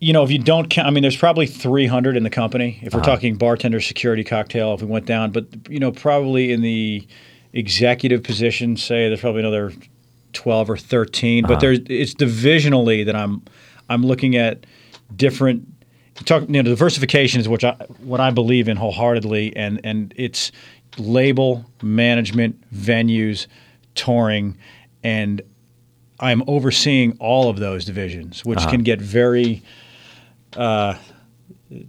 You 0.00 0.12
know, 0.12 0.22
if 0.22 0.30
you 0.30 0.38
don't 0.38 0.68
count, 0.70 0.88
I 0.88 0.90
mean, 0.90 1.02
there's 1.02 1.16
probably 1.16 1.46
300 1.46 2.16
in 2.16 2.22
the 2.22 2.30
company. 2.30 2.78
If 2.82 2.94
we're 2.94 3.00
Uh-huh. 3.00 3.10
talking 3.16 3.36
bartender, 3.36 3.80
security, 3.80 4.24
cocktail, 4.24 4.74
if 4.74 4.80
we 4.80 4.86
went 4.86 5.06
down, 5.06 5.30
but 5.30 5.46
you 5.68 5.78
know, 5.78 5.92
probably 5.92 6.52
in 6.52 6.62
the 6.62 7.06
executive 7.52 8.22
position, 8.22 8.76
say 8.76 9.08
there's 9.08 9.20
probably 9.20 9.40
another 9.40 9.72
12 10.32 10.70
or 10.70 10.76
13. 10.76 11.44
Uh-huh. 11.44 11.52
But 11.54 11.60
there's 11.60 11.80
it's 11.88 12.14
divisionally 12.14 13.04
that 13.04 13.14
I'm 13.14 13.42
I'm 13.88 14.04
looking 14.04 14.36
at 14.36 14.64
different. 15.14 15.66
Talk, 16.24 16.42
you 16.42 16.48
know, 16.54 16.62
diversification 16.62 17.40
is 17.40 17.48
which 17.48 17.64
I 17.64 17.72
what 18.02 18.20
I 18.20 18.30
believe 18.30 18.68
in 18.68 18.76
wholeheartedly, 18.76 19.54
and 19.56 19.80
and 19.84 20.12
it's 20.16 20.52
label 20.98 21.64
management, 21.82 22.56
venues, 22.74 23.46
touring, 23.94 24.56
and 25.02 25.40
I'm 26.20 26.42
overseeing 26.46 27.16
all 27.20 27.48
of 27.48 27.58
those 27.58 27.84
divisions, 27.86 28.44
which 28.44 28.58
Uh-huh. 28.60 28.70
can 28.70 28.82
get 28.82 29.00
very 29.00 29.62
uh, 30.56 30.94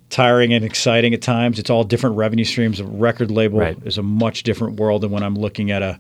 tiring 0.10 0.54
and 0.54 0.64
exciting 0.64 1.14
at 1.14 1.22
times. 1.22 1.60
It's 1.60 1.70
all 1.70 1.84
different 1.84 2.16
revenue 2.16 2.44
streams. 2.46 2.80
A 2.80 2.86
record 2.86 3.32
label 3.32 3.60
Right. 3.60 3.78
is 3.86 3.98
a 3.98 4.04
much 4.04 4.44
different 4.44 4.80
world 4.80 5.02
than 5.02 5.12
when 5.12 5.24
I'm 5.24 5.36
looking 5.36 5.72
at 5.72 5.82
a 5.82 6.00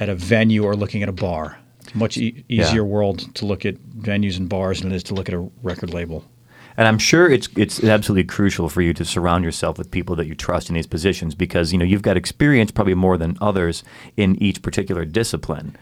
at 0.00 0.08
a 0.10 0.14
venue 0.14 0.64
or 0.64 0.76
looking 0.76 1.02
at 1.02 1.08
a 1.08 1.12
bar. 1.12 1.58
It's 1.80 1.94
a 1.94 1.98
much 1.98 2.18
e- 2.18 2.44
Yeah. 2.48 2.62
easier 2.66 2.84
world 2.84 3.34
to 3.36 3.46
look 3.46 3.64
at 3.64 3.76
venues 3.98 4.36
and 4.36 4.46
bars 4.48 4.82
than 4.82 4.92
it 4.92 4.96
is 4.96 5.02
to 5.04 5.14
look 5.14 5.28
at 5.28 5.34
a 5.34 5.48
record 5.62 5.94
label. 5.94 6.24
And 6.76 6.86
I'm 6.86 6.98
sure 6.98 7.28
it's 7.28 7.48
it's 7.56 7.82
absolutely 7.82 8.24
crucial 8.24 8.68
for 8.68 8.82
you 8.82 8.92
to 8.94 9.04
surround 9.04 9.44
yourself 9.44 9.78
with 9.78 9.90
people 9.90 10.14
that 10.16 10.26
you 10.26 10.34
trust 10.34 10.68
in 10.68 10.74
these 10.74 10.86
positions 10.86 11.34
because 11.34 11.72
you 11.72 11.78
know 11.78 11.84
you've 11.84 12.02
got 12.02 12.16
experience 12.16 12.70
probably 12.70 12.94
more 12.94 13.16
than 13.18 13.36
others 13.40 13.82
in 14.16 14.40
each 14.42 14.62
particular 14.62 15.04
discipline, 15.04 15.74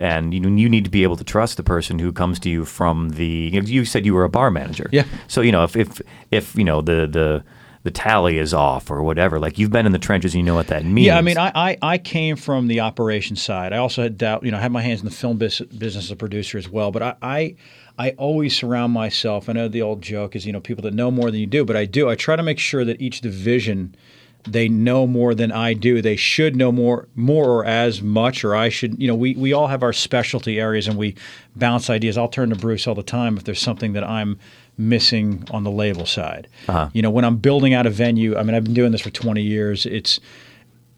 and 0.00 0.34
you 0.34 0.40
you 0.56 0.68
need 0.68 0.84
to 0.84 0.90
be 0.90 1.02
able 1.02 1.16
to 1.16 1.24
trust 1.24 1.56
the 1.56 1.62
person 1.62 1.98
who 1.98 2.10
comes 2.12 2.40
to 2.40 2.50
you 2.50 2.64
from 2.64 3.10
the. 3.10 3.26
You, 3.26 3.60
know, 3.60 3.66
you 3.68 3.84
said 3.84 4.04
you 4.06 4.14
were 4.14 4.24
a 4.24 4.28
bar 4.28 4.50
manager, 4.50 4.88
Yeah. 4.90 5.04
So 5.28 5.42
you 5.42 5.52
know 5.52 5.62
if 5.62 5.76
if 5.76 6.00
if 6.30 6.56
you 6.56 6.64
know 6.64 6.80
the 6.80 7.06
the 7.06 7.44
the 7.82 7.90
tally 7.90 8.36
is 8.36 8.52
off 8.52 8.90
or 8.90 9.02
whatever, 9.02 9.38
like 9.38 9.58
you've 9.58 9.70
been 9.70 9.86
in 9.86 9.92
the 9.92 9.98
trenches, 9.98 10.34
you 10.34 10.42
know 10.42 10.54
what 10.54 10.66
that 10.66 10.84
means. 10.84 11.06
Yeah, 11.06 11.16
I 11.16 11.22
mean, 11.22 11.38
I, 11.38 11.50
I, 11.54 11.78
I 11.80 11.98
came 11.98 12.36
from 12.36 12.66
the 12.66 12.80
operations 12.80 13.42
side. 13.42 13.72
I 13.72 13.78
also 13.78 14.02
had 14.02 14.18
doubt, 14.18 14.44
you 14.44 14.50
know, 14.50 14.58
I 14.58 14.60
had 14.60 14.70
my 14.70 14.82
hands 14.82 15.00
in 15.00 15.06
the 15.06 15.14
film 15.14 15.38
bus- 15.38 15.60
business 15.60 16.04
as 16.04 16.10
a 16.10 16.16
producer 16.16 16.58
as 16.58 16.68
well. 16.68 16.90
But 16.90 17.02
I, 17.02 17.14
I, 17.22 17.56
I 17.98 18.10
always 18.18 18.54
surround 18.54 18.92
myself. 18.92 19.48
I 19.48 19.54
know 19.54 19.66
the 19.66 19.80
old 19.80 20.02
joke 20.02 20.36
is, 20.36 20.44
you 20.44 20.52
know, 20.52 20.60
people 20.60 20.82
that 20.82 20.92
know 20.92 21.10
more 21.10 21.30
than 21.30 21.40
you 21.40 21.46
do, 21.46 21.64
but 21.64 21.74
I 21.74 21.86
do. 21.86 22.10
I 22.10 22.16
try 22.16 22.36
to 22.36 22.42
make 22.42 22.58
sure 22.58 22.84
that 22.84 23.00
each 23.00 23.22
division 23.22 23.94
they 24.44 24.68
know 24.68 25.06
more 25.06 25.34
than 25.34 25.52
I 25.52 25.74
do. 25.74 26.00
They 26.00 26.16
should 26.16 26.56
know 26.56 26.72
more, 26.72 27.08
more 27.14 27.44
or 27.48 27.64
as 27.64 28.00
much, 28.02 28.42
or 28.44 28.56
I 28.56 28.68
should. 28.68 29.00
You 29.00 29.08
know, 29.08 29.14
we 29.14 29.34
we 29.34 29.52
all 29.52 29.66
have 29.68 29.82
our 29.82 29.92
specialty 29.92 30.58
areas, 30.58 30.88
and 30.88 30.96
we 30.96 31.14
bounce 31.56 31.90
ideas. 31.90 32.16
I'll 32.16 32.28
turn 32.28 32.50
to 32.50 32.56
Bruce 32.56 32.86
all 32.86 32.94
the 32.94 33.02
time 33.02 33.36
if 33.36 33.44
there's 33.44 33.60
something 33.60 33.92
that 33.92 34.04
I'm 34.04 34.38
missing 34.78 35.44
on 35.50 35.62
the 35.64 35.70
label 35.70 36.06
side. 36.06 36.48
Uh-huh. 36.68 36.88
You 36.94 37.02
know, 37.02 37.10
when 37.10 37.24
I'm 37.24 37.36
building 37.36 37.74
out 37.74 37.86
a 37.86 37.90
venue, 37.90 38.36
I 38.36 38.42
mean, 38.42 38.54
I've 38.54 38.64
been 38.64 38.72
doing 38.74 38.92
this 38.92 39.02
for 39.02 39.10
20 39.10 39.42
years. 39.42 39.84
It's 39.84 40.20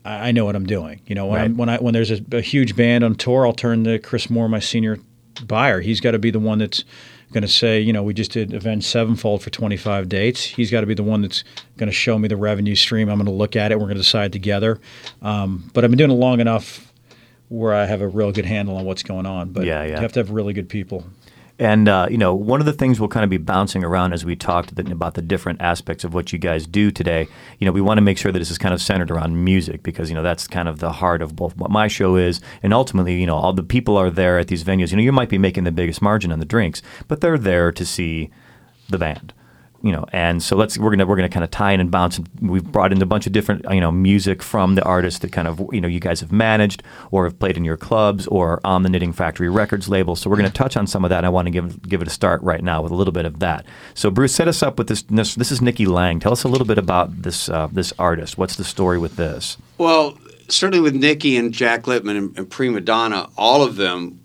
I 0.04 0.32
know 0.32 0.44
what 0.44 0.56
I'm 0.56 0.66
doing. 0.66 1.00
You 1.06 1.14
know, 1.14 1.26
when 1.26 1.38
Right. 1.38 1.44
I'm, 1.44 1.56
when 1.56 1.68
I 1.68 1.76
when 1.78 1.94
there's 1.94 2.10
a, 2.10 2.20
a 2.32 2.40
huge 2.40 2.76
band 2.76 3.02
on 3.04 3.14
tour, 3.16 3.46
I'll 3.46 3.52
turn 3.52 3.84
to 3.84 3.98
Chris 3.98 4.30
Moore, 4.30 4.48
my 4.48 4.58
senior 4.60 4.98
buyer. 5.46 5.80
He's 5.80 6.00
got 6.00 6.12
to 6.12 6.18
be 6.18 6.30
the 6.30 6.38
one 6.40 6.58
that's 6.58 6.84
going 7.32 7.42
to 7.42 7.48
say, 7.48 7.80
you 7.80 7.92
know, 7.92 8.02
we 8.02 8.14
just 8.14 8.32
did 8.32 8.52
Avenged 8.54 8.86
Sevenfold 8.86 9.42
for 9.42 9.50
25 9.50 10.08
dates. 10.08 10.44
He's 10.44 10.70
got 10.70 10.82
to 10.82 10.86
be 10.86 10.94
the 10.94 11.02
one 11.02 11.22
that's 11.22 11.44
going 11.76 11.88
to 11.88 11.92
show 11.94 12.18
me 12.18 12.28
the 12.28 12.36
revenue 12.36 12.74
stream. 12.74 13.08
I'm 13.08 13.16
going 13.16 13.26
to 13.26 13.32
look 13.32 13.56
at 13.56 13.72
it. 13.72 13.76
We're 13.76 13.86
going 13.86 13.96
to 13.96 14.02
decide 14.02 14.32
together. 14.32 14.80
Um, 15.20 15.70
but 15.72 15.84
I've 15.84 15.90
been 15.90 15.98
doing 15.98 16.10
it 16.10 16.14
long 16.14 16.40
enough 16.40 16.92
where 17.48 17.74
I 17.74 17.84
have 17.86 18.00
a 18.00 18.08
real 18.08 18.32
good 18.32 18.46
handle 18.46 18.76
on 18.76 18.84
what's 18.84 19.02
going 19.02 19.26
on. 19.26 19.50
But 19.50 19.64
Yeah, 19.64 19.82
yeah. 19.82 19.96
you 19.96 20.00
have 20.00 20.12
to 20.12 20.20
have 20.20 20.30
really 20.30 20.52
good 20.52 20.68
people. 20.68 21.04
And 21.62 21.88
uh, 21.88 22.08
you 22.10 22.18
know, 22.18 22.34
one 22.34 22.58
of 22.58 22.66
the 22.66 22.72
things 22.72 22.98
we'll 22.98 23.08
kind 23.08 23.22
of 23.22 23.30
be 23.30 23.36
bouncing 23.36 23.84
around 23.84 24.12
as 24.14 24.24
we 24.24 24.34
talked 24.34 24.76
about 24.76 25.14
the 25.14 25.22
different 25.22 25.62
aspects 25.62 26.02
of 26.02 26.12
what 26.12 26.32
you 26.32 26.38
guys 26.40 26.66
do 26.66 26.90
today. 26.90 27.28
You 27.60 27.66
know, 27.66 27.70
we 27.70 27.80
want 27.80 27.98
to 27.98 28.02
make 28.02 28.18
sure 28.18 28.32
that 28.32 28.38
this 28.40 28.50
is 28.50 28.58
kind 28.58 28.74
of 28.74 28.82
centered 28.82 29.12
around 29.12 29.44
music 29.44 29.84
because 29.84 30.08
you 30.08 30.16
know 30.16 30.24
that's 30.24 30.48
kind 30.48 30.68
of 30.68 30.80
the 30.80 30.90
heart 30.90 31.22
of 31.22 31.36
both 31.36 31.56
what 31.56 31.70
my 31.70 31.86
show 31.86 32.16
is, 32.16 32.40
and 32.64 32.74
ultimately, 32.74 33.20
you 33.20 33.26
know, 33.26 33.36
all 33.36 33.52
the 33.52 33.62
people 33.62 33.96
are 33.96 34.10
there 34.10 34.40
at 34.40 34.48
these 34.48 34.64
venues. 34.64 34.90
You 34.90 34.96
know, 34.96 35.04
you 35.04 35.12
might 35.12 35.28
be 35.28 35.38
making 35.38 35.62
the 35.62 35.70
biggest 35.70 36.02
margin 36.02 36.32
on 36.32 36.40
the 36.40 36.44
drinks, 36.44 36.82
but 37.06 37.20
they're 37.20 37.38
there 37.38 37.70
to 37.70 37.86
see 37.86 38.30
the 38.88 38.98
band 38.98 39.32
you 39.82 39.92
know, 39.92 40.06
and 40.12 40.42
so 40.42 40.56
let's 40.56 40.78
we're 40.78 40.90
gonna 40.90 41.06
we're 41.06 41.16
gonna 41.16 41.28
kind 41.28 41.44
of 41.44 41.50
tie 41.50 41.72
in 41.72 41.80
and 41.80 41.90
bounce. 41.90 42.18
And 42.18 42.28
we've 42.40 42.64
brought 42.64 42.92
in 42.92 43.02
a 43.02 43.06
bunch 43.06 43.26
of 43.26 43.32
different 43.32 43.64
you 43.70 43.80
know 43.80 43.90
music 43.90 44.42
from 44.42 44.76
the 44.76 44.82
artists 44.84 45.20
that 45.20 45.32
kind 45.32 45.48
of 45.48 45.60
you 45.72 45.80
know 45.80 45.88
you 45.88 46.00
guys 46.00 46.20
have 46.20 46.32
managed 46.32 46.82
or 47.10 47.24
have 47.24 47.38
played 47.38 47.56
in 47.56 47.64
your 47.64 47.76
clubs 47.76 48.26
or 48.28 48.60
on 48.64 48.82
the 48.82 48.88
Knitting 48.88 49.12
Factory 49.12 49.48
Records 49.48 49.88
label. 49.88 50.14
So 50.16 50.30
we're 50.30 50.36
gonna 50.36 50.50
touch 50.50 50.76
on 50.76 50.86
some 50.86 51.04
of 51.04 51.10
that. 51.10 51.18
and 51.18 51.26
I 51.26 51.30
want 51.30 51.46
to 51.46 51.50
give 51.50 51.88
give 51.88 52.00
it 52.00 52.08
a 52.08 52.12
start 52.12 52.42
right 52.42 52.62
now 52.62 52.80
with 52.80 52.92
a 52.92 52.94
little 52.94 53.12
bit 53.12 53.26
of 53.26 53.40
that. 53.40 53.66
So 53.94 54.10
Bruce, 54.10 54.34
set 54.34 54.48
us 54.48 54.62
up 54.62 54.78
with 54.78 54.86
this. 54.88 55.02
This, 55.02 55.34
this 55.34 55.50
is 55.50 55.60
Nikki 55.60 55.86
Lang. 55.86 56.20
Tell 56.20 56.32
us 56.32 56.44
a 56.44 56.48
little 56.48 56.66
bit 56.66 56.78
about 56.78 57.22
this 57.22 57.48
uh, 57.48 57.68
this 57.72 57.92
artist. 57.98 58.38
What's 58.38 58.56
the 58.56 58.64
story 58.64 58.98
with 58.98 59.16
this? 59.16 59.56
Well, 59.78 60.16
certainly 60.48 60.80
with 60.80 60.94
Nikki 60.94 61.36
and 61.36 61.52
Jack 61.52 61.86
Lippman 61.86 62.16
and, 62.16 62.38
and 62.38 62.48
Prima 62.48 62.80
Donna, 62.80 63.28
all 63.36 63.62
of 63.62 63.76
them 63.76 64.20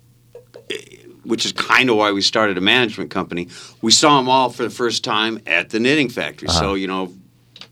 which 1.27 1.45
is 1.45 1.51
kind 1.51 1.89
of 1.89 1.97
why 1.97 2.11
we 2.11 2.21
started 2.21 2.57
a 2.57 2.61
management 2.61 3.11
company. 3.11 3.49
We 3.81 3.91
saw 3.91 4.17
them 4.17 4.29
all 4.29 4.49
for 4.49 4.63
the 4.63 4.69
first 4.69 5.03
time 5.03 5.41
at 5.45 5.69
the 5.69 5.79
Knitting 5.79 6.09
Factory. 6.09 6.47
Uh-huh. 6.47 6.59
So 6.59 6.73
you 6.73 6.87
know, 6.87 7.13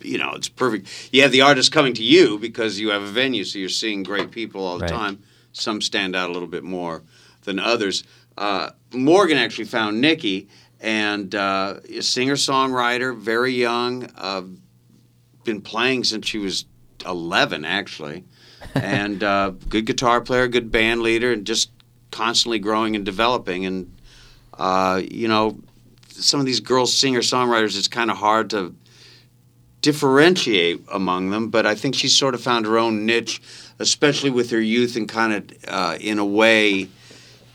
you 0.01 0.17
know, 0.17 0.33
it's 0.33 0.49
perfect. 0.49 1.09
You 1.11 1.21
have 1.23 1.31
the 1.31 1.41
artists 1.41 1.69
coming 1.69 1.93
to 1.95 2.03
you 2.03 2.37
because 2.37 2.79
you 2.79 2.89
have 2.89 3.01
a 3.01 3.07
venue, 3.07 3.43
so 3.43 3.57
you're 3.57 3.69
seeing 3.69 4.03
great 4.03 4.31
people 4.31 4.65
all 4.65 4.77
the 4.77 4.83
right. 4.83 4.91
time. 4.91 5.23
Some 5.53 5.81
stand 5.81 6.15
out 6.15 6.29
a 6.29 6.33
little 6.33 6.49
bit 6.49 6.63
more 6.63 7.03
than 7.43 7.59
others. 7.59 8.03
Uh, 8.37 8.71
Morgan 8.91 9.37
actually 9.37 9.65
found 9.65 10.01
Nikki, 10.01 10.49
and 10.81 11.33
uh, 11.33 11.79
a 11.89 12.01
singer 12.01 12.35
songwriter, 12.35 13.17
very 13.17 13.53
young, 13.53 14.09
uh, 14.17 14.43
been 15.45 15.61
playing 15.61 16.03
since 16.03 16.27
she 16.27 16.37
was 16.37 16.65
11, 17.05 17.63
actually, 17.63 18.25
and 18.75 19.23
uh, 19.23 19.51
good 19.69 19.85
guitar 19.85 20.19
player, 20.19 20.47
good 20.47 20.71
band 20.71 21.01
leader, 21.01 21.31
and 21.31 21.45
just 21.45 21.71
constantly 22.15 22.59
growing 22.59 22.95
and 22.95 23.05
developing. 23.05 23.65
And 23.65 23.93
uh, 24.57 25.01
you 25.11 25.27
know, 25.27 25.59
some 26.09 26.39
of 26.39 26.45
these 26.45 26.61
girls 26.61 26.97
singer 26.97 27.19
songwriters, 27.19 27.77
it's 27.77 27.89
kind 27.89 28.09
of 28.09 28.17
hard 28.17 28.49
to 28.51 28.73
differentiate 29.81 30.81
among 30.91 31.29
them. 31.31 31.49
But 31.49 31.65
I 31.65 31.75
think 31.75 31.93
she's 31.93 32.15
sort 32.15 32.33
of 32.33 32.41
found 32.41 32.65
her 32.65 32.77
own 32.77 33.05
niche, 33.05 33.41
especially 33.79 34.29
with 34.29 34.49
her 34.51 34.61
youth 34.61 34.95
and 34.95 35.09
kind 35.09 35.33
of 35.33 35.65
uh, 35.67 35.97
in 35.99 36.17
a 36.17 36.25
way 36.25 36.87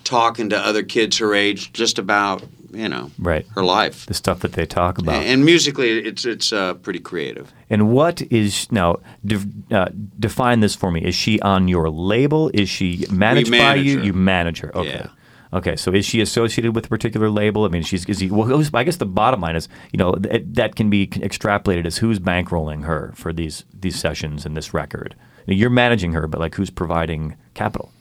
talking 0.05 0.50
to 0.50 0.59
other 0.59 0.83
kids 0.83 1.19
her 1.19 1.35
age 1.35 1.73
just 1.73 1.99
about 1.99 2.43
you 2.72 2.88
know 2.88 3.10
right. 3.18 3.46
her 3.54 3.62
life. 3.62 4.06
The 4.06 4.14
stuff 4.14 4.40
that 4.40 4.52
they 4.52 4.66
talk 4.66 4.98
about. 4.98 5.16
And, 5.16 5.26
and 5.26 5.44
musically 5.44 5.98
it's 5.98 6.24
it's 6.24 6.52
uh, 6.52 6.74
pretty 6.74 7.00
creative. 7.00 7.52
And 7.68 7.90
what 7.92 8.22
is 8.30 8.70
now 8.70 8.96
de- 9.24 9.40
uh, 9.70 9.88
define 10.18 10.60
this 10.60 10.74
for 10.74 10.90
me. 10.90 11.04
Is 11.04 11.14
she 11.14 11.40
on 11.40 11.68
your 11.68 11.90
label? 11.90 12.50
Is 12.54 12.68
she 12.68 13.06
managed 13.10 13.50
by 13.50 13.76
you? 13.76 14.02
You 14.02 14.12
manage 14.12 14.60
her. 14.60 14.76
Okay. 14.76 14.90
Yeah. 14.90 15.08
Okay, 15.52 15.74
so 15.74 15.92
is 15.92 16.06
she 16.06 16.20
associated 16.20 16.76
with 16.76 16.86
a 16.86 16.88
particular 16.88 17.28
label? 17.28 17.64
I 17.64 17.68
mean, 17.68 17.82
she's 17.82 18.04
is 18.06 18.20
he, 18.20 18.30
well, 18.30 18.64
I 18.72 18.84
guess 18.84 18.98
the 18.98 19.06
bottom 19.06 19.40
line 19.40 19.56
is, 19.56 19.68
you 19.92 19.98
know, 19.98 20.14
it, 20.30 20.54
that 20.54 20.76
can 20.76 20.90
be 20.90 21.08
extrapolated 21.08 21.86
as 21.86 21.98
who's 21.98 22.20
bankrolling 22.20 22.84
her 22.84 23.12
for 23.16 23.32
these 23.32 23.64
these 23.74 23.98
sessions 23.98 24.46
and 24.46 24.56
this 24.56 24.72
record. 24.72 25.16
You're 25.46 25.70
managing 25.70 26.12
her, 26.12 26.28
but 26.28 26.40
like 26.40 26.54
who's 26.54 26.70
providing 26.70 27.36
capital? 27.54 27.92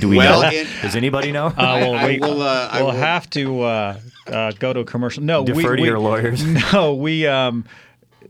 Do 0.00 0.08
we 0.08 0.16
well, 0.18 0.42
know? 0.42 0.48
It, 0.50 0.66
Does 0.82 0.96
anybody 0.96 1.32
know? 1.32 1.46
Uh, 1.46 1.52
well, 1.56 2.06
we, 2.06 2.18
will, 2.18 2.42
uh, 2.42 2.70
we'll 2.74 2.86
will. 2.86 2.92
have 2.92 3.28
to 3.30 3.62
uh, 3.62 4.00
uh, 4.26 4.52
go 4.58 4.72
to 4.72 4.80
a 4.80 4.84
commercial. 4.84 5.22
No, 5.22 5.44
defer 5.44 5.70
we, 5.72 5.76
to 5.76 5.82
we, 5.82 5.88
your 5.88 5.98
lawyers. 5.98 6.44
No, 6.72 6.94
we. 6.94 7.26
Um, 7.26 7.64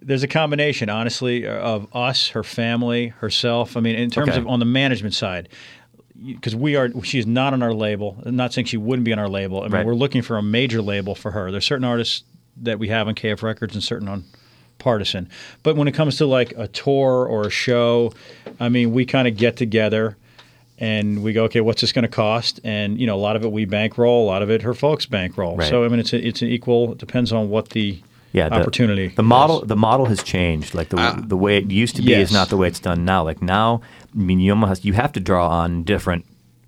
there's 0.00 0.22
a 0.22 0.28
combination, 0.28 0.88
honestly, 0.88 1.46
of 1.46 1.86
us, 1.94 2.28
her 2.30 2.42
family, 2.42 3.08
herself. 3.08 3.76
I 3.76 3.80
mean, 3.80 3.94
in 3.96 4.10
terms 4.10 4.30
Okay. 4.30 4.38
of 4.38 4.48
on 4.48 4.58
the 4.58 4.64
management 4.64 5.14
side, 5.14 5.48
because 6.24 6.56
we 6.56 6.74
are, 6.76 6.90
she's 7.04 7.26
not 7.26 7.52
on 7.52 7.62
our 7.62 7.72
label. 7.72 8.20
I'm 8.24 8.34
not 8.36 8.52
saying 8.52 8.66
she 8.66 8.76
wouldn't 8.76 9.04
be 9.04 9.12
on 9.12 9.18
our 9.18 9.28
label. 9.28 9.60
I 9.60 9.64
mean, 9.64 9.72
Right. 9.72 9.86
we're 9.86 9.94
looking 9.94 10.22
for 10.22 10.36
a 10.38 10.42
major 10.42 10.82
label 10.82 11.14
for 11.14 11.30
her. 11.32 11.50
There's 11.50 11.66
certain 11.66 11.84
artists 11.84 12.24
that 12.62 12.78
we 12.78 12.88
have 12.88 13.06
on 13.08 13.14
KF 13.14 13.42
Records 13.42 13.74
and 13.74 13.82
certain 13.82 14.08
on 14.08 14.24
Partisan. 14.78 15.28
But 15.62 15.76
when 15.76 15.86
it 15.88 15.92
comes 15.92 16.16
to 16.16 16.26
like 16.26 16.52
a 16.56 16.66
tour 16.68 17.24
or 17.26 17.46
a 17.46 17.50
show, 17.50 18.12
I 18.58 18.68
mean, 18.68 18.92
we 18.92 19.04
kind 19.06 19.28
of 19.28 19.36
get 19.36 19.56
together 19.56 20.16
and 20.78 21.22
we 21.22 21.32
go, 21.32 21.44
okay, 21.44 21.60
what's 21.60 21.80
this 21.80 21.92
going 21.92 22.02
to 22.02 22.08
cost? 22.08 22.60
And 22.64 23.00
you 23.00 23.06
know, 23.06 23.14
a 23.14 23.18
lot 23.20 23.36
of 23.36 23.44
it 23.44 23.52
we 23.52 23.64
bankroll, 23.64 24.24
a 24.24 24.28
lot 24.28 24.42
of 24.42 24.50
it 24.50 24.62
her 24.62 24.74
folks 24.74 25.06
bankroll. 25.06 25.56
Right. 25.56 25.68
So 25.68 25.84
I 25.84 25.88
mean, 25.88 26.00
it's 26.00 26.12
a, 26.12 26.26
it's 26.26 26.42
an 26.42 26.48
equal. 26.48 26.92
It 26.92 26.98
depends 26.98 27.32
on 27.32 27.50
what 27.50 27.70
the 27.70 28.02
yeah, 28.32 28.48
the, 28.48 28.56
opportunity. 28.56 29.08
The 29.08 29.22
model, 29.22 29.64
the 29.64 29.76
model 29.76 30.06
has 30.06 30.22
changed. 30.22 30.74
Like 30.74 30.88
the 30.88 30.98
Uh, 30.98 31.20
the 31.20 31.36
way 31.36 31.58
it 31.58 31.70
used 31.70 31.96
to 31.96 32.02
be 32.02 32.12
yes. 32.12 32.28
is 32.28 32.32
not 32.32 32.48
the 32.48 32.56
way 32.56 32.66
it's 32.68 32.80
done 32.80 33.04
now. 33.04 33.22
Like 33.22 33.42
now, 33.42 33.82
I 34.14 34.18
mean, 34.18 34.40
you 34.40 34.52
almost 34.52 34.84
you 34.84 34.94
have 34.94 35.12
to 35.12 35.20
draw 35.20 35.48
on 35.48 35.84
different. 35.84 36.24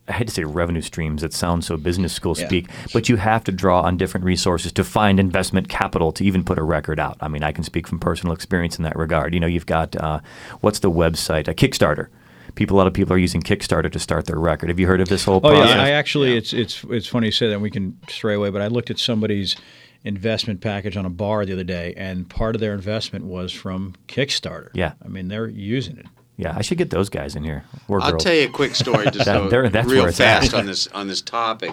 I 0.07 0.13
hate 0.13 0.29
to 0.29 0.35
say 0.35 0.45
revenue 0.45 0.83
streams. 0.83 1.23
That 1.23 1.33
sounds 1.33 1.67
so 1.67 1.79
business 1.79 2.13
school 2.13 2.35
Yeah. 2.37 2.47
speak, 2.47 2.69
but 2.93 3.09
you 3.09 3.17
have 3.17 3.43
to 3.45 3.53
draw 3.53 3.81
on 3.81 3.97
different 3.97 4.27
resources 4.27 4.71
to 4.73 4.85
find 4.85 5.19
investment 5.19 5.71
capital 5.71 6.13
to 6.13 6.25
even 6.25 6.45
put 6.45 6.59
a 6.59 6.63
record 6.63 7.01
out. 7.01 7.17
I 7.23 7.29
mean, 7.29 7.43
I 7.43 7.53
can 7.53 7.65
speak 7.65 7.87
from 7.87 7.99
personal 7.99 8.35
experience 8.35 8.77
in 8.77 8.85
that 8.85 8.97
regard. 8.97 9.33
You 9.33 9.41
know, 9.41 9.47
you've 9.47 9.65
got 9.65 9.97
uh, 9.97 10.21
what's 10.61 10.81
the 10.81 10.91
website? 10.91 11.49
A 11.49 11.55
Kickstarter. 11.55 12.09
People, 12.55 12.77
a 12.77 12.79
lot 12.79 12.87
of 12.87 12.93
people 12.95 13.13
are 13.15 13.19
using 13.19 13.43
Kickstarter 13.43 13.91
to 13.91 13.99
start 13.99 14.27
their 14.27 14.39
record. 14.39 14.69
Have 14.69 14.79
you 14.81 14.87
heard 14.87 15.01
of 15.01 15.09
this 15.09 15.25
whole 15.25 15.37
Oh 15.43 15.51
process? 15.51 15.75
yeah, 15.77 15.83
I 15.83 15.91
actually, 15.91 16.37
it's 16.37 16.53
it's 16.53 16.85
it's 16.91 17.07
funny 17.07 17.27
you 17.27 17.33
say 17.33 17.49
that. 17.49 17.61
We 17.61 17.71
can 17.71 17.99
stray 18.09 18.35
away, 18.35 18.51
but 18.51 18.63
I 18.63 18.69
looked 18.69 18.91
at 18.91 18.99
somebody's 18.99 19.57
investment 20.05 20.61
package 20.61 20.97
on 20.97 21.07
a 21.07 21.11
bar 21.11 21.45
the 21.47 21.53
other 21.53 21.65
day, 21.65 21.95
and 21.97 22.29
part 22.29 22.55
of 22.55 22.61
their 22.61 22.75
investment 22.75 23.25
was 23.25 23.53
from 23.53 23.95
Kickstarter. 24.09 24.69
Yeah. 24.75 24.93
I 25.05 25.09
mean 25.09 25.29
they're 25.29 25.49
using 25.49 25.97
it. 25.99 26.07
yeah, 26.37 26.55
I 26.57 26.63
should 26.63 26.79
get 26.79 26.91
those 26.91 27.09
guys 27.09 27.35
in 27.37 27.43
here. 27.45 27.65
Or 27.89 28.01
I'll 28.03 28.11
girls. 28.13 28.25
tell 28.25 28.35
you 28.35 28.47
a 28.47 28.51
quick 28.51 28.75
story 28.75 29.05
just 29.13 29.19
That- 29.25 29.25
so 29.27 29.49
there- 29.49 29.69
that's 29.69 29.89
real 29.89 30.01
where 30.03 30.09
at. 30.09 30.15
fast 30.15 30.55
on 30.55 30.67
this 30.71 30.87
on 30.89 31.09
this 31.09 31.23
topic. 31.23 31.73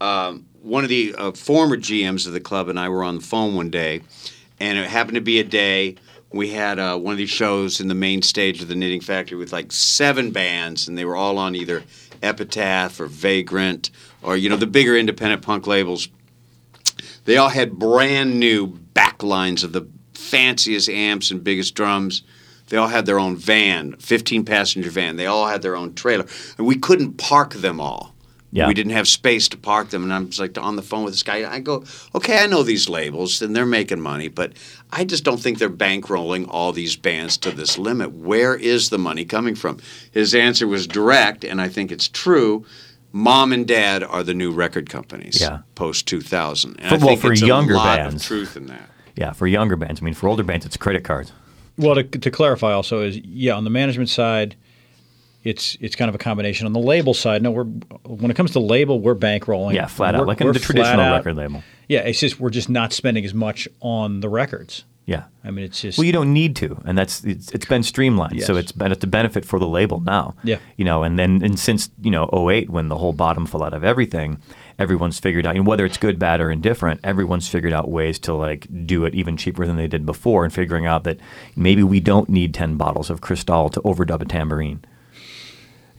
Um, 0.00 0.46
one 0.62 0.82
of 0.82 0.88
the 0.90 1.14
uh, 1.16 1.32
former 1.32 1.76
GMs 1.76 2.26
of 2.26 2.32
the 2.32 2.40
club 2.40 2.68
and 2.68 2.78
I 2.78 2.88
were 2.88 3.04
on 3.04 3.16
the 3.16 3.20
phone 3.22 3.54
one 3.54 3.70
day, 3.70 4.00
and 4.58 4.78
it 4.78 4.88
happened 4.88 5.14
to 5.16 5.20
be 5.20 5.38
a 5.40 5.44
day 5.44 5.96
we 6.32 6.50
had 6.50 6.78
uh, 6.78 6.96
one 6.96 7.12
of 7.12 7.18
these 7.18 7.30
shows 7.30 7.80
in 7.80 7.88
the 7.88 7.94
main 7.94 8.22
stage 8.22 8.62
of 8.62 8.68
the 8.68 8.74
Knitting 8.74 9.00
Factory 9.00 9.36
with 9.36 9.52
like 9.52 9.72
seven 9.72 10.30
bands, 10.30 10.86
and 10.86 10.96
they 10.96 11.04
were 11.04 11.16
all 11.16 11.38
on 11.38 11.54
either 11.54 11.82
Epitaph 12.22 13.00
or 13.00 13.06
Vagrant 13.06 13.90
or 14.22 14.36
you 14.36 14.48
know 14.48 14.56
the 14.56 14.66
bigger 14.66 14.96
independent 14.96 15.42
punk 15.42 15.66
labels. 15.66 16.08
They 17.24 17.36
all 17.36 17.48
had 17.48 17.78
brand 17.78 18.38
new 18.38 18.68
backlines 18.68 19.64
of 19.64 19.72
the 19.72 19.88
fanciest 20.14 20.88
amps 20.88 21.30
and 21.30 21.42
biggest 21.42 21.74
drums. 21.74 22.22
They 22.68 22.76
all 22.76 22.88
had 22.88 23.04
their 23.04 23.18
own 23.18 23.36
van, 23.36 23.96
15 23.96 24.44
passenger 24.44 24.90
van. 24.90 25.16
They 25.16 25.26
all 25.26 25.48
had 25.48 25.60
their 25.60 25.76
own 25.76 25.94
trailer. 25.94 26.26
And 26.56 26.66
we 26.66 26.76
couldn't 26.76 27.14
park 27.14 27.54
them 27.54 27.80
all. 27.80 28.14
Yeah. 28.52 28.66
We 28.66 28.74
didn't 28.74 28.92
have 28.92 29.06
space 29.06 29.48
to 29.50 29.56
park 29.56 29.90
them. 29.90 30.02
And 30.02 30.12
I'm 30.12 30.26
just 30.28 30.40
like 30.40 30.58
on 30.58 30.74
the 30.74 30.82
phone 30.82 31.04
with 31.04 31.12
this 31.14 31.22
guy. 31.22 31.48
I 31.50 31.60
go, 31.60 31.84
okay, 32.16 32.42
I 32.42 32.46
know 32.48 32.64
these 32.64 32.88
labels 32.88 33.40
and 33.42 33.54
they're 33.54 33.64
making 33.64 34.00
money, 34.00 34.26
but 34.26 34.54
I 34.92 35.04
just 35.04 35.22
don't 35.22 35.38
think 35.38 35.58
they're 35.58 35.70
bankrolling 35.70 36.46
all 36.48 36.72
these 36.72 36.96
bands 36.96 37.36
to 37.38 37.52
this 37.52 37.78
limit. 37.78 38.10
Where 38.12 38.56
is 38.56 38.90
the 38.90 38.98
money 38.98 39.24
coming 39.24 39.54
from? 39.54 39.78
His 40.10 40.34
answer 40.34 40.66
was 40.66 40.88
direct, 40.88 41.44
and 41.44 41.60
I 41.60 41.68
think 41.68 41.92
it's 41.92 42.08
true. 42.08 42.64
Mom 43.12 43.52
and 43.52 43.66
dad 43.68 44.02
are 44.02 44.22
the 44.24 44.34
new 44.34 44.50
record 44.52 44.88
companies 44.90 45.40
Yeah. 45.40 45.60
post 45.76 46.06
2000. 46.06 46.76
And 46.80 46.88
For- 46.88 46.94
I 46.94 46.98
well, 46.98 47.08
think 47.08 47.20
for 47.20 47.32
it's 47.32 47.42
younger 47.42 47.74
a 47.74 47.76
lot 47.76 47.98
bands. 47.98 48.16
of 48.16 48.22
truth 48.26 48.56
in 48.56 48.66
that. 48.66 48.88
Yeah, 49.16 49.32
for 49.32 49.46
younger 49.46 49.76
bands. 49.76 50.00
I 50.00 50.04
mean, 50.04 50.14
for 50.14 50.28
older 50.28 50.42
bands, 50.44 50.66
it's 50.66 50.76
credit 50.76 51.04
cards. 51.04 51.32
Well, 51.76 51.94
to, 51.94 52.02
to 52.02 52.30
clarify, 52.30 52.72
also 52.72 53.02
is 53.02 53.16
yeah, 53.18 53.54
on 53.54 53.64
the 53.64 53.70
management 53.70 54.08
side, 54.10 54.54
it's 55.42 55.76
it's 55.80 55.96
kind 55.96 56.08
of 56.08 56.14
a 56.14 56.18
combination. 56.18 56.66
On 56.66 56.72
the 56.72 56.80
label 56.80 57.14
side, 57.14 57.42
no, 57.42 57.50
we're 57.50 57.64
when 57.64 58.30
it 58.30 58.36
comes 58.36 58.52
to 58.52 58.60
label, 58.60 59.00
we're 59.00 59.14
bankrolling. 59.14 59.74
Yeah, 59.74 59.86
flat 59.86 60.14
out, 60.14 60.26
like 60.26 60.40
in 60.40 60.52
the 60.52 60.58
traditional 60.58 61.00
out- 61.00 61.16
record 61.16 61.36
label. 61.36 61.62
Yeah, 61.88 62.00
it's 62.00 62.20
just 62.20 62.38
we're 62.38 62.50
just 62.50 62.68
not 62.68 62.92
spending 62.92 63.24
as 63.24 63.34
much 63.34 63.66
on 63.80 64.20
the 64.20 64.28
records. 64.28 64.84
Yeah. 65.06 65.24
I 65.42 65.50
mean, 65.50 65.64
it's 65.64 65.80
just 65.80 65.98
Well, 65.98 66.04
you 66.04 66.12
don't 66.12 66.32
need 66.32 66.54
to, 66.56 66.80
and 66.84 66.96
that's 66.96 67.24
it's, 67.24 67.50
it's 67.50 67.66
been 67.66 67.82
streamlined, 67.82 68.42
so 68.42 68.54
it's 68.54 68.70
been 68.70 68.92
it's 68.92 69.02
a 69.02 69.08
benefit 69.08 69.44
for 69.44 69.58
the 69.58 69.66
label 69.66 69.98
now. 69.98 70.36
Yeah. 70.44 70.58
you 70.76 70.84
know, 70.84 71.02
and 71.02 71.18
then 71.18 71.42
and 71.42 71.58
since 71.58 71.90
you 72.00 72.12
know 72.12 72.28
08, 72.32 72.70
when 72.70 72.88
the 72.88 72.96
whole 72.96 73.12
bottom 73.12 73.44
fell 73.44 73.64
out 73.64 73.74
of 73.74 73.82
everything, 73.82 74.38
everyone's 74.78 75.18
figured 75.18 75.46
out, 75.46 75.56
and 75.56 75.66
whether 75.66 75.84
it's 75.84 75.96
good, 75.96 76.18
bad, 76.20 76.40
or 76.40 76.50
indifferent, 76.50 77.00
everyone's 77.02 77.48
figured 77.48 77.72
out 77.72 77.90
ways 77.90 78.20
to 78.20 78.34
like 78.34 78.68
do 78.86 79.04
it 79.04 79.14
even 79.16 79.36
cheaper 79.36 79.66
than 79.66 79.76
they 79.76 79.88
did 79.88 80.06
before, 80.06 80.44
and 80.44 80.52
figuring 80.54 80.86
out 80.86 81.02
that 81.04 81.18
maybe 81.56 81.82
we 81.82 81.98
don't 81.98 82.28
need 82.28 82.54
ten 82.54 82.76
bottles 82.76 83.10
of 83.10 83.20
Cristal 83.20 83.68
to 83.70 83.80
overdub 83.80 84.20
a 84.20 84.26
tambourine. 84.26 84.84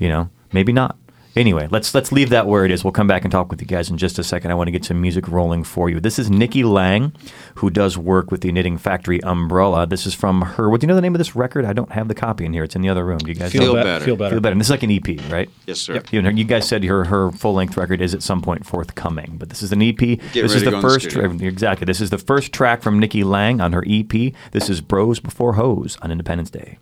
You 0.01 0.09
know, 0.09 0.29
maybe 0.51 0.73
not. 0.73 0.97
Anyway, 1.35 1.67
let's 1.69 1.93
let's 1.93 2.11
leave 2.11 2.29
that 2.29 2.47
where 2.47 2.65
it 2.65 2.71
is. 2.71 2.83
We'll 2.83 2.91
come 2.91 3.05
back 3.05 3.23
and 3.23 3.31
talk 3.31 3.51
with 3.51 3.61
you 3.61 3.67
guys 3.67 3.89
in 3.91 3.97
just 3.97 4.17
a 4.17 4.23
second. 4.23 4.49
I 4.49 4.55
want 4.55 4.67
to 4.67 4.71
get 4.71 4.83
some 4.83 4.99
music 4.99 5.27
rolling 5.27 5.63
for 5.63 5.91
you. 5.91 5.99
This 5.99 6.17
is 6.17 6.29
Nikki 6.29 6.63
Lang, 6.63 7.13
who 7.55 7.69
does 7.69 7.99
work 7.99 8.31
with 8.31 8.41
the 8.41 8.51
Knitting 8.51 8.79
Factory 8.79 9.21
umbrella. 9.23 9.85
This 9.85 10.07
is 10.07 10.15
from 10.15 10.41
her. 10.41 10.71
What 10.71 10.81
do 10.81 10.85
you 10.85 10.87
know 10.87 10.95
the 10.95 11.01
name 11.01 11.13
of 11.13 11.19
this 11.19 11.35
record? 11.35 11.65
I 11.65 11.73
don't 11.73 11.91
have 11.91 12.07
the 12.07 12.15
copy 12.15 12.45
in 12.45 12.51
here. 12.51 12.63
It's 12.63 12.75
in 12.75 12.81
the 12.81 12.89
other 12.89 13.05
room. 13.05 13.19
Do 13.19 13.29
you 13.29 13.35
guys 13.35 13.51
Feel 13.51 13.61
know? 13.61 13.73
Be- 13.75 13.83
better. 13.83 14.05
Feel 14.05 14.15
better. 14.15 14.35
Feel 14.35 14.41
better. 14.41 14.51
And 14.53 14.59
this 14.59 14.67
is 14.67 14.71
like 14.71 14.83
an 14.83 14.91
EP, 14.91 15.31
right? 15.31 15.49
Yes, 15.67 15.79
sir. 15.79 16.01
You, 16.11 16.23
know, 16.23 16.29
you 16.29 16.45
guys 16.45 16.67
said 16.67 16.83
her 16.83 17.05
her 17.05 17.31
full 17.31 17.53
length 17.53 17.77
record 17.77 18.01
is 18.01 18.15
at 18.15 18.23
some 18.23 18.41
point 18.41 18.65
forthcoming, 18.65 19.37
but 19.37 19.49
this 19.49 19.61
is 19.61 19.71
an 19.71 19.83
EP. 19.83 19.97
this 19.97 20.19
ready 20.35 20.39
is 20.39 20.53
to 20.53 20.59
the 20.59 20.71
go 20.71 20.77
in 20.77 20.81
the 20.81 20.89
first 20.89 21.11
studio. 21.11 21.47
exactly. 21.47 21.85
This 21.85 22.01
is 22.01 22.09
the 22.09 22.17
first 22.17 22.51
track 22.51 22.81
from 22.81 22.99
Nikki 22.99 23.23
Lang 23.23 23.61
on 23.61 23.71
her 23.71 23.85
EP. 23.87 24.33
This 24.51 24.69
is 24.69 24.81
Bros 24.81 25.19
Before 25.19 25.53
Hoes 25.53 25.97
on 26.01 26.11
Independent's 26.11 26.51
Day. 26.51 26.79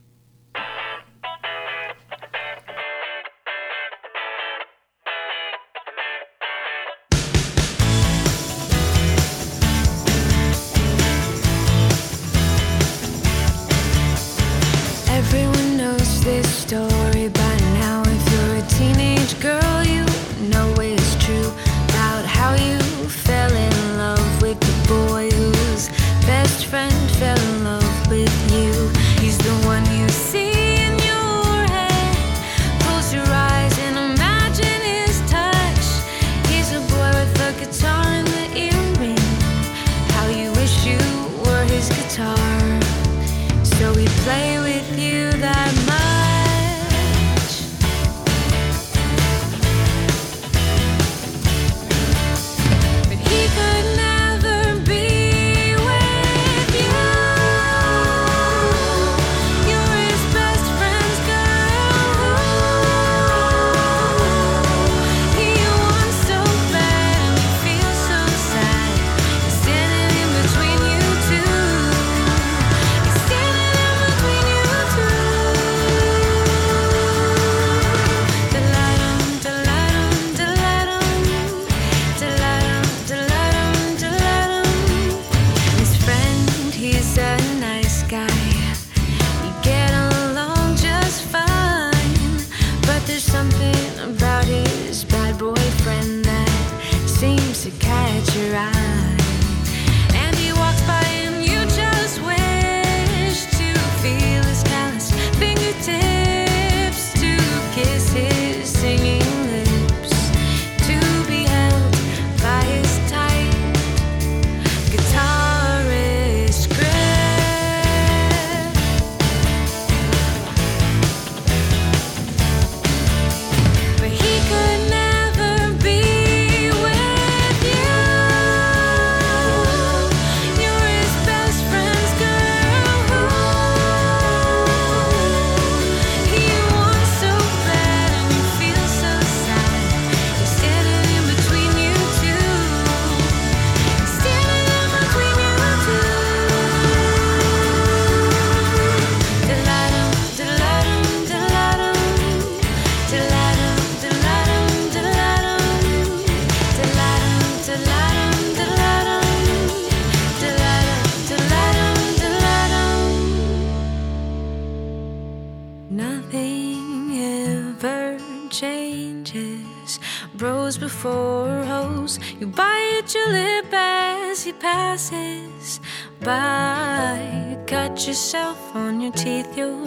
Yourself 178.10 178.76
on 178.76 179.00
your 179.00 179.12
teeth. 179.12 179.56
You're 179.56 179.86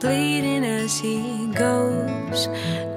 bleeding 0.00 0.64
as 0.64 0.98
he 0.98 1.46
goes. 1.54 2.48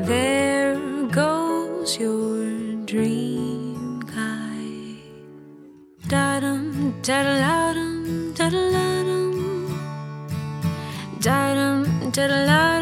There 0.09 0.75
goes 1.11 1.99
your 1.99 2.73
dream 2.85 3.99
guy. 3.99 4.97
Da-dum, 6.07 6.95
da-da-la-dum, 7.03 8.33
da-da-la-dum. 8.33 9.29
Da-dum, 11.21 11.83
da-da-la-dum, 12.09 12.11
da-da-la-dum. 12.11 12.76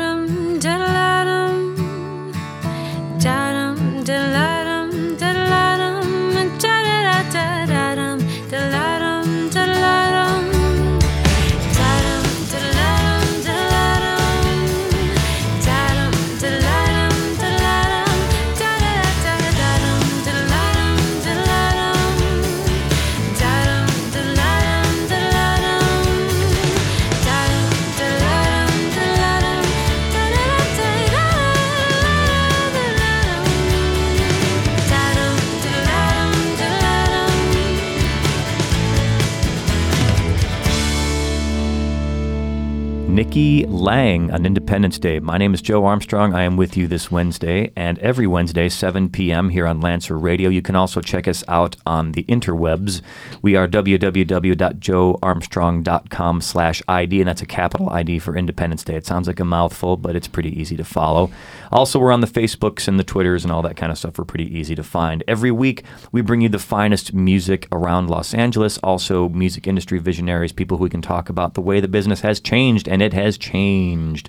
Nikki 43.36 43.65
Lang 43.67 44.32
on 44.32 44.45
Independent's 44.65 44.97
Day. 44.97 45.19
My 45.19 45.38
name 45.38 45.54
is 45.54 45.62
Joe 45.62 45.86
Armstrong. 45.86 46.34
I 46.34 46.41
am 46.41 46.58
with 46.58 46.75
you 46.75 46.88
this 46.88 47.12
Wednesday 47.12 47.71
and 47.75 47.99
every 47.99 48.25
Wednesday, 48.25 48.67
7 48.67 49.10
p.m. 49.10 49.49
here 49.49 49.67
on 49.67 49.80
Lancer 49.80 50.17
Radio. 50.17 50.49
You 50.49 50.63
can 50.63 50.75
also 50.75 51.01
check 51.01 51.28
us 51.28 51.43
out 51.47 51.75
on 51.86 52.13
the 52.13 52.23
interwebs. 52.23 53.04
We 53.43 53.56
are 53.56 53.67
www.joearmstrong.com 53.67 56.41
slash 56.41 56.82
ID, 56.88 57.21
and 57.21 57.28
that's 57.28 57.43
a 57.43 57.45
capital 57.45 57.91
ID 57.91 58.17
for 58.17 58.36
Independent's 58.36 58.84
Day. 58.84 58.95
It 58.95 59.06
sounds 59.06 59.28
like 59.28 59.39
a 59.39 59.45
mouthful, 59.45 59.97
but 59.97 60.15
it's 60.15 60.28
pretty 60.28 60.60
easy 60.60 60.75
to 60.78 60.84
follow. 60.84 61.30
Also, 61.71 61.99
we're 61.99 62.12
on 62.12 62.21
the 62.21 62.28
Facebooks 62.28 62.88
and 62.88 62.99
the 62.99 63.04
Twitters 63.04 63.43
and 63.43 63.51
all 63.51 63.62
that 63.62 63.78
kind 63.78 63.91
of 63.91 63.99
stuff. 63.99 64.17
We're 64.17 64.25
pretty 64.25 64.58
easy 64.58 64.73
to 64.73 64.84
find. 64.84 65.23
Every 65.28 65.51
week, 65.51 65.84
we 66.12 66.21
bring 66.21 66.41
you 66.41 66.49
the 66.49 66.58
finest 66.58 67.13
music 67.13 67.67
around 67.71 68.10
Los 68.10 68.34
Angeles, 68.34 68.80
also 68.80 69.30
music 69.30 69.67
industry 69.67 69.99
visionaries, 69.99 70.51
people 70.51 70.80
who 70.80 70.86
we 70.86 70.89
can 70.89 71.04
talk 71.04 71.30
about 71.30 71.54
the 71.54 71.62
way 71.62 71.80
the 71.80 71.88
business 71.88 72.21
has 72.21 72.39
changed, 72.39 72.88
and 72.88 73.04
it 73.04 73.13
has 73.13 73.38
changed. 73.38 74.28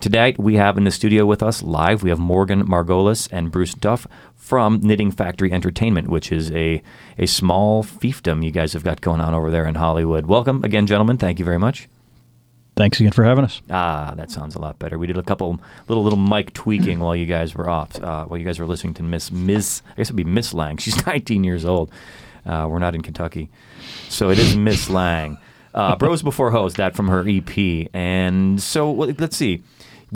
Tonight, 0.00 0.38
we 0.38 0.56
have 0.56 0.76
in 0.76 0.84
the 0.84 0.90
studio 0.90 1.24
with 1.24 1.42
us 1.42 1.62
live, 1.62 2.02
we 2.02 2.10
have 2.10 2.18
Morgan 2.18 2.66
Margolis 2.66 3.28
and 3.32 3.50
Bruce 3.50 3.72
Duff 3.74 4.06
from 4.36 4.78
Knitting 4.80 5.10
Factory 5.10 5.50
Entertainment, 5.50 6.08
which 6.08 6.30
is 6.30 6.50
a, 6.52 6.82
a 7.18 7.26
small 7.26 7.82
fiefdom 7.82 8.44
you 8.44 8.50
guys 8.50 8.74
have 8.74 8.84
got 8.84 9.00
going 9.00 9.20
on 9.20 9.32
over 9.32 9.50
there 9.50 9.64
in 9.66 9.74
Hollywood. 9.74 10.26
Welcome 10.26 10.62
again, 10.64 10.86
gentlemen. 10.86 11.16
Thank 11.16 11.38
you 11.38 11.44
very 11.46 11.58
much. 11.58 11.88
Thanks 12.76 13.00
again 13.00 13.12
for 13.12 13.24
having 13.24 13.42
us. 13.44 13.62
Ah, 13.70 14.12
that 14.16 14.30
sounds 14.30 14.54
a 14.54 14.58
lot 14.58 14.78
better. 14.78 14.98
We 14.98 15.06
did 15.06 15.16
a 15.16 15.22
couple 15.22 15.58
little 15.88 16.04
little 16.04 16.18
mic 16.18 16.52
tweaking 16.52 17.00
while 17.00 17.16
you 17.16 17.24
guys 17.24 17.54
were 17.54 17.70
off, 17.70 18.00
uh, 18.02 18.26
while 18.26 18.38
you 18.38 18.44
guys 18.44 18.58
were 18.58 18.66
listening 18.66 18.92
to 18.94 19.02
Miss 19.02 19.32
Miss. 19.32 19.80
I 19.92 19.96
guess 19.96 20.08
it'd 20.08 20.16
be 20.16 20.24
Miss 20.24 20.52
Lang. 20.52 20.76
She's 20.76 21.06
19 21.06 21.42
years 21.42 21.64
old. 21.64 21.90
Uh, 22.44 22.66
we're 22.70 22.78
not 22.78 22.94
in 22.94 23.00
Kentucky, 23.00 23.48
so 24.10 24.28
it 24.28 24.38
is 24.38 24.56
Miss 24.56 24.90
Lang. 24.90 25.38
Uh, 25.74 25.96
Bros 25.96 26.22
Before 26.22 26.50
Hoes, 26.50 26.74
that 26.74 26.94
from 26.96 27.08
her 27.08 27.24
EP. 27.26 27.88
And 27.94 28.62
so 28.62 28.90
well, 28.90 29.12
let's 29.18 29.36
see. 29.36 29.62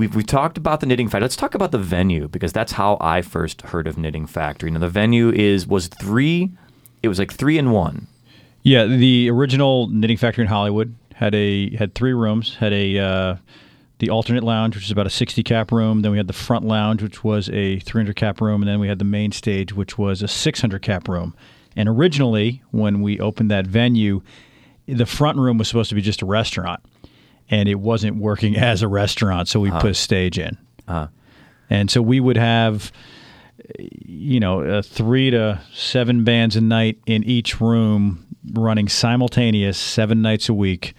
We've, 0.00 0.14
we 0.14 0.22
talked 0.22 0.56
about 0.56 0.80
the 0.80 0.86
Knitting 0.86 1.10
Factory. 1.10 1.24
Let's 1.24 1.36
talk 1.36 1.54
about 1.54 1.72
the 1.72 1.78
venue 1.78 2.26
because 2.26 2.54
that's 2.54 2.72
how 2.72 2.96
I 3.02 3.20
first 3.20 3.60
heard 3.60 3.86
of 3.86 3.98
Knitting 3.98 4.24
Factory. 4.24 4.70
Now 4.70 4.78
the 4.78 4.88
venue 4.88 5.28
is 5.28 5.66
was 5.66 5.88
three. 5.88 6.52
It 7.02 7.08
was 7.08 7.18
like 7.18 7.30
three 7.30 7.58
in 7.58 7.70
one. 7.70 8.06
Yeah, 8.62 8.86
the 8.86 9.28
original 9.28 9.88
Knitting 9.88 10.16
Factory 10.16 10.40
in 10.40 10.48
Hollywood 10.48 10.94
had 11.16 11.34
a 11.34 11.76
had 11.76 11.94
three 11.94 12.14
rooms. 12.14 12.54
Had 12.54 12.72
a 12.72 12.98
uh, 12.98 13.36
the 13.98 14.08
alternate 14.08 14.42
lounge, 14.42 14.74
which 14.74 14.86
is 14.86 14.90
about 14.90 15.06
a 15.06 15.10
60 15.10 15.42
cap 15.42 15.70
room. 15.70 16.00
Then 16.00 16.12
we 16.12 16.16
had 16.16 16.28
the 16.28 16.32
front 16.32 16.64
lounge, 16.64 17.02
which 17.02 17.22
was 17.22 17.50
a 17.50 17.78
300 17.80 18.16
cap 18.16 18.40
room, 18.40 18.62
and 18.62 18.70
then 18.70 18.80
we 18.80 18.88
had 18.88 19.00
the 19.00 19.04
main 19.04 19.32
stage, 19.32 19.74
which 19.74 19.98
was 19.98 20.22
a 20.22 20.28
600 20.28 20.80
cap 20.80 21.08
room. 21.08 21.34
And 21.76 21.90
originally, 21.90 22.62
when 22.70 23.02
we 23.02 23.20
opened 23.20 23.50
that 23.50 23.66
venue, 23.66 24.22
the 24.86 25.04
front 25.04 25.36
room 25.36 25.58
was 25.58 25.68
supposed 25.68 25.90
to 25.90 25.94
be 25.94 26.00
just 26.00 26.22
a 26.22 26.26
restaurant, 26.26 26.80
and 27.50 27.68
it 27.68 27.76
wasn't 27.76 28.16
working 28.16 28.56
as 28.70 28.82
a 28.82 28.88
restaurant, 28.88 29.48
so 29.48 29.60
we 29.60 29.70
put 29.80 29.90
a 29.90 29.94
stage 29.94 30.38
in. 30.38 30.56
And 31.68 31.90
so 31.90 32.02
we 32.02 32.18
would 32.20 32.36
have, 32.36 32.90
you 33.78 34.40
know, 34.40 34.62
uh, 34.62 34.82
three 34.82 35.30
to 35.30 35.60
seven 35.72 36.24
bands 36.24 36.56
a 36.56 36.60
night 36.60 36.98
in 37.06 37.22
each 37.24 37.60
room 37.60 38.26
running 38.52 38.88
simultaneous 38.88 39.78
seven 39.78 40.22
nights 40.22 40.48
a 40.48 40.54
week, 40.54 40.94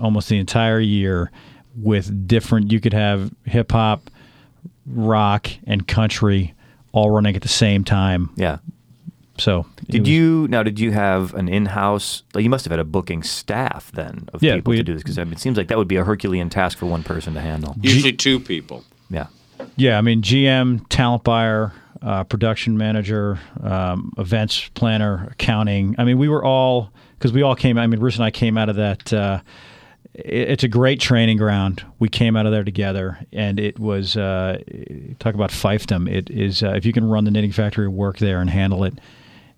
almost 0.00 0.28
the 0.28 0.38
entire 0.38 0.80
year, 0.80 1.30
with 1.76 2.26
different, 2.26 2.72
you 2.72 2.80
could 2.80 2.92
have 2.92 3.32
hip 3.44 3.72
hop, 3.72 4.10
rock, 4.86 5.48
and 5.66 5.86
country 5.86 6.54
all 6.92 7.10
running 7.10 7.36
at 7.36 7.42
the 7.42 7.48
same 7.48 7.84
time. 7.84 8.30
Yeah. 8.36 8.58
So 9.38 9.66
Did 9.88 10.02
was- 10.02 10.08
you 10.10 10.46
now? 10.48 10.62
Did 10.62 10.78
you 10.78 10.92
have 10.92 11.34
an 11.34 11.48
in-house? 11.48 12.22
Like 12.34 12.44
you 12.44 12.50
must 12.50 12.64
have 12.64 12.70
had 12.70 12.80
a 12.80 12.84
booking 12.84 13.22
staff 13.22 13.90
then 13.92 14.28
of 14.32 14.42
Yeah, 14.42 14.54
people 14.56 14.70
we- 14.72 14.76
to 14.76 14.82
do 14.84 14.92
this 14.94 15.02
because 15.02 15.18
I 15.18 15.24
mean, 15.24 15.32
it 15.34 15.40
seems 15.40 15.56
like 15.56 15.68
that 15.68 15.78
would 15.78 15.88
be 15.88 15.96
a 15.96 16.04
Herculean 16.04 16.50
task 16.50 16.78
for 16.78 16.86
one 16.86 17.02
person 17.02 17.34
to 17.34 17.40
handle. 17.40 17.74
Usually 17.80 18.12
two 18.12 18.38
people. 18.40 18.84
Yeah, 19.10 19.26
Yeah, 19.76 19.98
I 19.98 20.00
mean, 20.00 20.22
GM, 20.22 20.86
talent 20.88 21.24
buyer, 21.24 21.72
uh, 22.00 22.24
production 22.24 22.76
manager, 22.78 23.38
um, 23.62 24.12
events 24.18 24.70
planner, 24.74 25.28
accounting. 25.32 25.94
I 25.98 26.04
mean, 26.04 26.18
we 26.18 26.28
were 26.28 26.44
all 26.44 26.90
because 27.18 27.32
we 27.32 27.42
all 27.42 27.54
came. 27.56 27.76
I 27.78 27.86
mean, 27.86 27.98
Bruce 28.00 28.16
and 28.16 28.24
I 28.24 28.30
came 28.30 28.56
out 28.58 28.68
of 28.68 28.76
that. 28.76 29.12
Uh, 29.12 29.40
it, 30.14 30.50
it's 30.50 30.64
a 30.64 30.68
great 30.68 31.00
training 31.00 31.38
ground. 31.38 31.84
We 31.98 32.08
came 32.08 32.36
out 32.36 32.46
of 32.46 32.52
there 32.52 32.64
together, 32.64 33.18
and 33.32 33.58
it 33.58 33.78
was 33.78 34.16
uh, 34.16 34.58
talk 35.18 35.34
about 35.34 35.50
fiefdom. 35.50 36.08
It 36.10 36.30
is 36.30 36.62
uh, 36.62 36.70
if 36.76 36.84
you 36.86 36.92
can 36.92 37.04
run 37.08 37.24
the 37.24 37.30
knitting 37.30 37.52
factory, 37.52 37.88
work 37.88 38.18
there, 38.18 38.40
and 38.40 38.48
handle 38.50 38.84
it. 38.84 38.94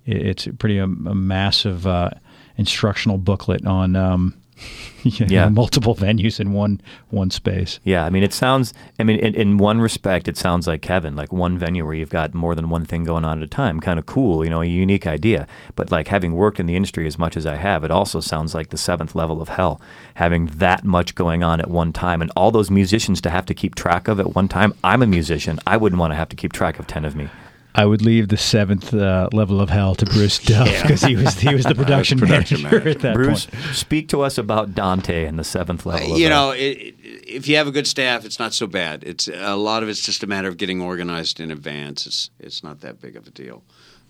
It 0.07 0.17
it's 0.27 0.49
pretty 0.59 0.81
um, 0.81 1.07
a, 1.11 1.15
massive 1.15 1.87
uh, 1.87 2.11
instructional 2.57 3.19
booklet 3.19 3.67
on. 3.67 3.97
Um, 3.97 4.35
you 5.03 5.27
know, 5.27 5.31
Yeah. 5.31 5.49
multiple 5.51 5.95
venues 5.95 6.41
in 6.41 6.55
one 6.55 6.81
one 7.11 7.31
space. 7.31 7.79
yeah. 7.85 8.07
I 8.07 8.09
mean, 8.11 8.23
it 8.23 8.33
sounds. 8.33 8.73
I 8.99 9.05
mean, 9.05 9.19
in, 9.19 9.35
in 9.35 9.59
one 9.59 9.83
respect, 9.83 10.29
it 10.29 10.39
sounds 10.39 10.67
like 10.67 10.81
Kevin, 10.81 11.15
like 11.15 11.31
one 11.31 11.59
venue 11.59 11.85
where 11.85 11.93
you've 11.93 12.09
got 12.09 12.33
more 12.33 12.55
than 12.55 12.71
one 12.71 12.87
thing 12.87 13.05
going 13.05 13.23
on 13.23 13.37
at 13.37 13.45
a 13.45 13.49
time. 13.49 13.81
Kind 13.81 13.99
of 13.99 14.07
cool, 14.07 14.45
you 14.45 14.49
know, 14.51 14.63
a 14.63 14.65
unique 14.65 15.07
idea. 15.07 15.47
But 15.75 15.91
like 15.93 16.09
having 16.09 16.33
worked 16.33 16.59
in 16.59 16.65
the 16.65 16.75
industry 16.75 17.07
as 17.07 17.19
much 17.19 17.37
as 17.37 17.45
I 17.45 17.57
have, 17.57 17.85
it 17.85 17.91
also 17.91 18.21
sounds 18.21 18.55
like 18.55 18.71
the 18.71 18.79
seventh 18.79 19.15
level 19.15 19.43
of 19.43 19.51
hell, 19.51 19.79
having 20.15 20.47
that 20.47 20.85
much 20.85 21.15
going 21.15 21.43
on 21.43 21.61
at 21.61 21.69
one 21.69 21.93
time, 21.93 22.23
and 22.23 22.31
all 22.35 22.51
those 22.51 22.71
musicians 22.71 23.21
to 23.21 23.31
have 23.31 23.45
to 23.47 23.55
keep 23.55 23.75
track 23.75 24.09
of 24.09 24.19
at 24.21 24.35
one 24.35 24.49
time. 24.49 24.73
I'm 24.83 25.03
a 25.03 25.07
musician. 25.07 25.61
I 25.67 25.77
wouldn't 25.77 26.01
want 26.01 26.13
to 26.13 26.17
have 26.17 26.31
to 26.31 26.37
keep 26.37 26.55
track 26.55 26.79
of 26.79 26.87
ten 26.87 27.05
of 27.05 27.15
me. 27.15 27.29
I 27.77 27.85
would 27.85 28.01
leave 28.01 28.29
the 28.29 28.39
seventh 28.39 28.95
uh, 28.95 29.29
level 29.33 29.61
of 29.61 29.69
hell 29.69 29.95
to 29.97 30.07
Bruce 30.07 30.39
Duff 30.45 30.83
because 30.83 31.03
he 31.03 31.15
was 31.15 31.39
he 31.39 31.55
was 31.55 31.65
the 31.65 31.75
production, 31.75 32.19
production 32.19 32.63
manager, 32.63 32.79
manager. 32.79 32.89
at 32.91 33.01
that 33.01 33.15
Bruce, 33.15 33.47
point. 33.47 33.65
speak 33.77 34.09
to 34.09 34.23
us 34.23 34.39
about 34.39 34.75
Dante 34.75 35.27
and 35.27 35.39
the 35.39 35.45
seventh 35.45 35.85
level. 35.85 36.13
of 36.15 36.19
you 36.19 36.29
know, 36.31 36.53
it, 36.53 36.59
it, 36.59 36.95
if 37.29 37.47
you 37.47 37.57
have 37.57 37.67
a 37.67 37.71
good 37.71 37.87
staff, 37.87 38.25
it's 38.25 38.39
not 38.39 38.55
so 38.55 38.67
bad. 38.67 39.05
It's 39.05 39.29
a 39.29 39.57
lot 39.57 39.83
of 39.83 39.91
it's 39.91 40.01
just 40.01 40.23
a 40.23 40.27
matter 40.27 40.49
of 40.49 40.57
getting 40.57 40.81
organized 40.81 41.39
in 41.39 41.51
advance. 41.51 42.07
It's 42.07 42.31
it's 42.41 42.65
not 42.65 42.81
that 42.81 43.01
big 43.01 43.15
of 43.15 43.27
a 43.27 43.31
deal. 43.31 43.63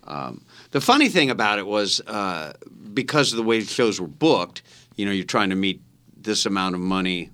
Um, 0.05 0.45
the 0.71 0.81
funny 0.81 1.09
thing 1.09 1.31
about 1.31 1.59
it 1.59 1.67
was 1.67 2.01
uh, 2.07 2.53
because 2.95 3.33
of 3.33 3.37
the 3.39 3.43
way 3.43 3.61
shows 3.63 4.01
were 4.01 4.07
booked. 4.07 4.63
You 4.95 5.05
know, 5.07 5.13
you're 5.13 5.25
trying 5.25 5.51
to 5.51 5.57
meet 5.57 5.83
this 6.17 6.47
amount 6.47 6.77
of 6.77 6.81
money 6.81 7.31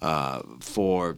uh, 0.00 0.42
for 0.60 1.16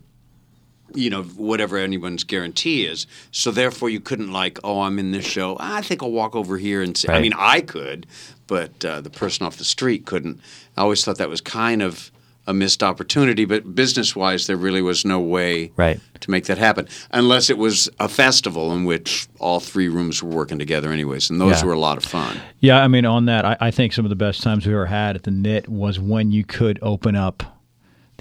you 0.95 1.11
know 1.11 1.23
whatever 1.23 1.77
anyone's 1.77 2.25
guarantee 2.25 2.87
is. 2.87 3.07
So 3.31 3.51
therefore, 3.51 3.91
you 3.91 4.01
couldn't 4.01 4.33
like, 4.33 4.59
oh, 4.65 4.81
I'm 4.83 4.99
in 4.99 5.11
this 5.13 5.25
show. 5.27 5.57
I 5.61 5.83
think 5.83 6.03
I'll 6.03 6.11
walk 6.13 6.35
over 6.37 6.59
here 6.59 6.83
and 6.83 6.97
see. 6.97 7.09
I 7.09 7.21
mean, 7.21 7.33
I 7.37 7.61
could, 7.61 8.07
but 8.47 8.85
uh, 8.85 9.01
the 9.01 9.11
person 9.11 9.47
off 9.47 9.57
the 9.57 9.65
street 9.65 10.07
couldn't. 10.07 10.41
I 10.77 10.83
always 10.83 11.05
thought 11.05 11.19
that 11.19 11.29
was 11.29 11.41
kind 11.41 11.83
of 11.83 12.11
a 12.47 12.53
missed 12.53 12.83
opportunity. 12.83 13.45
But 13.45 13.73
business 13.77 14.17
wise, 14.17 14.49
there 14.49 14.57
really 14.57 14.83
was 14.83 15.05
no 15.05 15.21
way 15.21 15.71
Right. 15.77 16.01
to 16.21 16.31
make 16.31 16.47
that 16.47 16.59
happen 16.59 16.89
unless 17.13 17.49
it 17.51 17.57
was 17.57 17.89
a 18.01 18.09
festival 18.09 18.73
in 18.75 18.85
which 18.85 19.29
all 19.39 19.61
three 19.61 19.87
rooms 19.89 20.25
were 20.25 20.31
working 20.31 20.59
together, 20.59 20.91
anyways, 20.91 21.31
and 21.31 21.41
those 21.41 21.61
Yeah. 21.61 21.67
were 21.69 21.73
a 21.73 21.79
lot 21.79 21.99
of 21.99 22.05
fun. 22.05 22.37
Yeah, 22.59 22.83
I 22.83 22.89
mean, 22.89 23.05
on 23.07 23.27
that, 23.27 23.45
I, 23.45 23.57
I 23.61 23.71
think 23.71 23.93
some 23.93 24.05
of 24.05 24.09
the 24.09 24.17
best 24.17 24.43
times 24.43 24.67
we 24.67 24.73
ever 24.73 24.87
had 24.87 25.15
at 25.15 25.23
the 25.23 25.31
Knit 25.31 25.69
was 25.69 26.01
when 26.01 26.33
you 26.33 26.43
could 26.45 26.81
open 26.83 27.15
up 27.15 27.45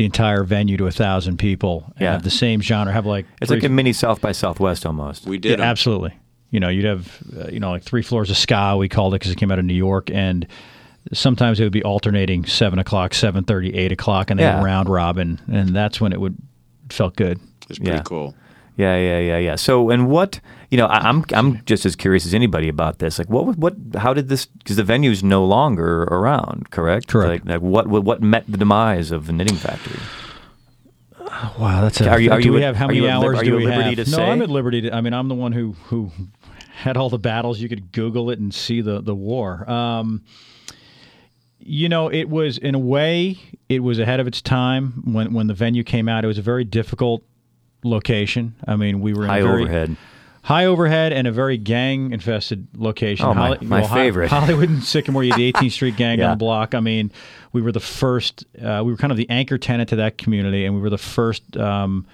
the 0.01 0.05
entire 0.05 0.43
venue 0.43 0.77
to 0.77 0.87
a 0.87 0.91
thousand 0.91 1.37
people 1.37 1.83
and 1.89 2.01
Yeah. 2.01 2.11
have 2.13 2.23
the 2.23 2.31
same 2.31 2.59
genre, 2.59 2.91
have 2.91 3.05
like 3.05 3.27
It's 3.39 3.49
three- 3.49 3.57
like 3.57 3.65
a 3.65 3.69
mini 3.69 3.93
South 3.93 4.19
by 4.19 4.31
Southwest 4.31 4.83
almost. 4.83 5.27
We 5.27 5.37
Yeah, 5.43 5.57
absolutely. 5.59 6.13
You 6.49 6.59
know, 6.59 6.69
you'd 6.69 6.85
have 6.85 7.19
uh, 7.39 7.49
you 7.51 7.59
know 7.59 7.69
like 7.69 7.83
three 7.83 8.01
floors 8.01 8.31
of 8.31 8.37
ska. 8.37 8.75
We 8.79 8.89
called 8.89 9.13
it 9.13 9.19
because 9.19 9.31
it 9.31 9.37
came 9.37 9.51
out 9.51 9.59
of 9.59 9.65
New 9.65 9.75
York, 9.75 10.09
and 10.09 10.47
sometimes 11.13 11.59
it 11.59 11.63
would 11.63 11.71
be 11.71 11.83
alternating 11.83 12.45
seven 12.45 12.79
o'clock, 12.79 13.13
seven 13.13 13.43
thirty, 13.43 13.75
eight 13.75 13.91
o'clock, 13.91 14.31
and 14.31 14.39
then 14.39 14.57
Yeah. 14.57 14.63
round 14.65 14.89
robin, 14.89 15.39
and 15.51 15.69
that's 15.75 16.01
when 16.01 16.13
it 16.13 16.19
would 16.19 16.35
felt 16.89 17.15
good. 17.15 17.39
It's 17.69 17.77
pretty 17.77 17.91
Yeah. 17.91 18.01
cool. 18.01 18.33
Yeah, 18.77 18.97
yeah, 18.97 19.19
yeah, 19.19 19.37
yeah. 19.37 19.55
So, 19.55 19.91
and 19.91 20.09
what 20.09 20.39
you 20.71 20.77
know, 20.77 20.87
I, 20.87 21.07
I'm 21.09 21.23
I'm 21.33 21.63
just 21.65 21.85
as 21.85 21.95
curious 21.95 22.25
as 22.25 22.33
anybody 22.33 22.67
about 22.69 22.97
this. 22.99 23.19
Like, 23.19 23.29
what 23.29 23.57
what 23.57 23.75
how 23.97 24.13
did 24.13 24.29
this? 24.29 24.45
Because 24.47 24.77
the 24.77 24.83
venue's 24.83 25.21
no 25.23 25.45
longer 25.45 26.03
around, 26.03 26.71
correct? 26.71 27.07
Correct. 27.07 27.45
Like, 27.45 27.55
like 27.55 27.61
what, 27.61 27.87
what 27.87 28.03
what 28.03 28.21
met 28.23 28.45
the 28.49 28.57
demise 28.57 29.11
of 29.11 29.27
the 29.27 29.33
Knitting 29.33 29.57
Factory? 29.57 29.99
Wow, 31.59 31.81
that's 31.81 32.01
a. 32.01 32.09
Are 32.09 32.19
you- 32.19 32.31
are 32.31 32.39
do 32.41 32.47
you 32.47 32.53
we 32.53 32.63
at- 32.63 32.67
have 32.67 32.75
how 32.75 32.85
are 32.85 32.87
many 32.87 32.99
you 32.99 33.07
at 33.07 33.17
lib- 33.19 33.27
hours 33.29 33.39
are 33.39 33.43
do 33.43 33.55
we 33.57 33.65
liberty 33.65 33.95
have? 33.95 33.97
no, 33.97 34.03
say? 34.17 34.23
I'm 34.31 34.41
at 34.41 34.49
liberty. 34.49 34.81
To, 34.81 34.95
I 34.95 35.01
mean, 35.01 35.13
I'm 35.13 35.27
the 35.27 35.35
one 35.35 35.51
who 35.51 35.73
who 35.85 36.11
had 36.73 36.97
all 36.97 37.09
the 37.09 37.19
battles. 37.19 37.59
You 37.59 37.69
could 37.69 37.91
Google 37.91 38.29
it 38.31 38.39
and 38.39 38.53
see 38.53 38.81
the 38.81 39.01
the 39.01 39.15
war. 39.15 39.69
Um, 39.69 40.23
you 41.59 41.89
know, 41.89 42.09
it 42.11 42.29
was 42.29 42.57
in 42.57 42.75
a 42.75 42.79
way 42.79 43.37
it 43.69 43.79
was 43.83 43.99
ahead 43.99 44.19
of 44.19 44.27
its 44.27 44.41
time 44.41 45.03
when 45.05 45.33
when 45.33 45.47
the 45.47 45.53
venue 45.53 45.83
came 45.83 46.07
out. 46.09 46.23
It 46.23 46.27
was 46.27 46.37
a 46.37 46.41
very 46.43 46.63
difficult 46.63 47.23
location. 47.83 48.55
I 48.67 48.75
mean, 48.75 48.99
we 49.01 49.13
were 49.13 49.23
in 49.23 49.29
High 49.29 49.39
a 49.39 49.43
very, 49.43 49.63
overhead. 49.63 49.95
High 50.43 50.65
overhead 50.65 51.13
and 51.13 51.27
a 51.27 51.31
very 51.31 51.57
gang 51.57 52.11
infested 52.11 52.67
location. 52.75 53.25
Oh, 53.25 53.33
my- 53.33 53.57
my 53.61 53.81
Hi- 53.83 53.93
favorite. 53.95 54.29
Hollywood 54.31 54.69
and 54.69 54.83
Sycamore, 54.83 55.23
you 55.23 55.31
had 55.31 55.39
the 55.39 55.51
18th 55.53 55.71
Street 55.71 55.95
gang 55.97 56.19
Yeah. 56.19 56.25
on 56.25 56.31
the 56.31 56.37
block. 56.37 56.73
I 56.75 56.79
mean, 56.79 57.11
we 57.53 57.61
were 57.61 57.71
the 57.71 57.79
first. 57.79 58.45
Uh, 58.61 58.81
we 58.85 58.91
were 58.91 58.97
kind 58.97 59.11
of 59.11 59.17
the 59.17 59.29
anchor 59.29 59.57
tenant 59.57 59.89
to 59.89 59.95
that 59.97 60.17
community, 60.17 60.65
and 60.65 60.73
we 60.75 60.81
were 60.81 60.89
the 60.89 60.97
first. 60.97 61.55
Um, 61.57 62.05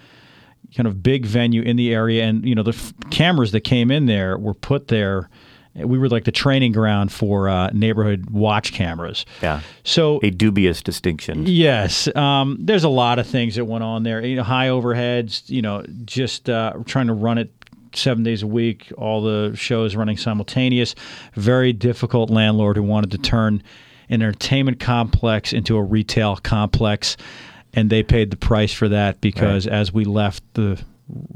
kind 0.75 0.85
of 0.85 1.01
big 1.01 1.25
venue 1.25 1.61
in 1.61 1.77
the 1.77 1.93
area 1.93 2.25
and 2.25 2.45
you 2.45 2.53
know 2.53 2.61
the 2.61 2.71
f- 2.73 2.93
cameras 3.09 3.53
that 3.53 3.61
came 3.61 3.89
in 3.89 4.05
there 4.05 4.37
were 4.37 4.53
put 4.53 4.89
there 4.89 5.29
we 5.73 5.97
were 5.97 6.09
like 6.09 6.25
the 6.25 6.31
training 6.31 6.73
ground 6.73 7.09
for 7.09 7.47
uh, 7.47 7.69
neighborhood 7.71 8.29
watch 8.29 8.73
cameras 8.73 9.25
Yeah. 9.41 9.61
so 9.85 10.19
A 10.23 10.29
dubious 10.29 10.81
distinction. 10.83 11.45
Yes, 11.47 12.13
um, 12.17 12.57
there's 12.59 12.83
a 12.83 12.89
lot 12.89 13.17
of 13.17 13.25
things 13.27 13.55
that 13.55 13.63
went 13.65 13.83
on 13.85 14.03
there. 14.03 14.23
You 14.25 14.35
know, 14.35 14.43
high 14.43 14.67
overheads. 14.67 15.49
You 15.49 15.61
know, 15.61 15.85
just 16.03 16.49
uh, 16.49 16.73
trying 16.85 17.07
to 17.07 17.13
run 17.13 17.37
it 17.37 17.56
seven 17.97 18.23
days 18.23 18.43
a 18.43 18.47
week. 18.47 18.91
All 18.97 19.21
the 19.21 19.53
shows 19.55 19.95
running 19.95 20.17
simultaneous. 20.17 20.95
Very 21.33 21.73
difficult 21.73 22.29
landlord 22.29 22.77
who 22.77 22.83
wanted 22.83 23.11
to 23.11 23.17
turn 23.17 23.63
an 24.09 24.21
entertainment 24.21 24.79
complex 24.79 25.51
into 25.53 25.75
a 25.75 25.83
retail 25.83 26.37
complex, 26.37 27.17
and 27.73 27.89
they 27.89 28.03
paid 28.03 28.31
the 28.31 28.37
price 28.37 28.71
for 28.73 28.87
that 28.89 29.19
because 29.21 29.67
as 29.67 29.91
we 29.93 30.05
left, 30.05 30.41
the 30.53 30.81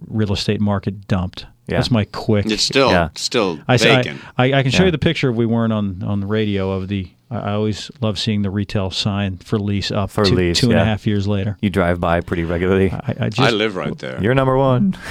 real 0.07 0.33
estate 0.33 0.61
market 0.61 1.07
dumped. 1.07 1.45
Yeah. 1.67 1.77
That's 1.77 1.91
my 1.91 2.05
quick. 2.05 2.45
It's 2.47 2.63
still 2.63 2.89
Yeah. 2.91 3.09
still 3.15 3.59
I, 3.67 3.75
I, 3.75 3.77
vacant. 3.77 4.21
I, 4.37 4.53
I 4.53 4.61
can 4.63 4.71
show 4.71 4.79
Yeah. 4.83 4.85
you 4.87 4.91
the 4.91 4.97
picture 4.97 5.29
if 5.29 5.35
we 5.35 5.45
weren't 5.45 5.71
on, 5.71 6.03
on 6.03 6.19
the 6.19 6.25
radio 6.27 6.71
of 6.71 6.87
the 6.89 7.07
I, 7.29 7.37
I 7.37 7.51
always 7.53 7.89
love 8.01 8.19
seeing 8.19 8.41
the 8.41 8.49
retail 8.49 8.91
sign 8.91 9.37
for 9.37 9.57
lease 9.57 9.89
up 9.91 10.09
For 10.09 10.25
two, 10.25 10.35
lease, 10.35 10.59
two 10.59 10.71
and 10.71 10.79
a 10.79 10.83
half 10.83 11.07
years 11.07 11.27
later. 11.29 11.57
You 11.61 11.69
drive 11.69 12.01
by 12.01 12.19
pretty 12.19 12.43
regularly. 12.43 12.91
I, 12.91 13.15
I 13.21 13.29
just 13.29 13.39
I 13.39 13.51
live 13.51 13.77
right 13.77 13.97
there. 13.99 14.21
You're 14.21 14.35
number 14.35 14.57
one. 14.57 14.97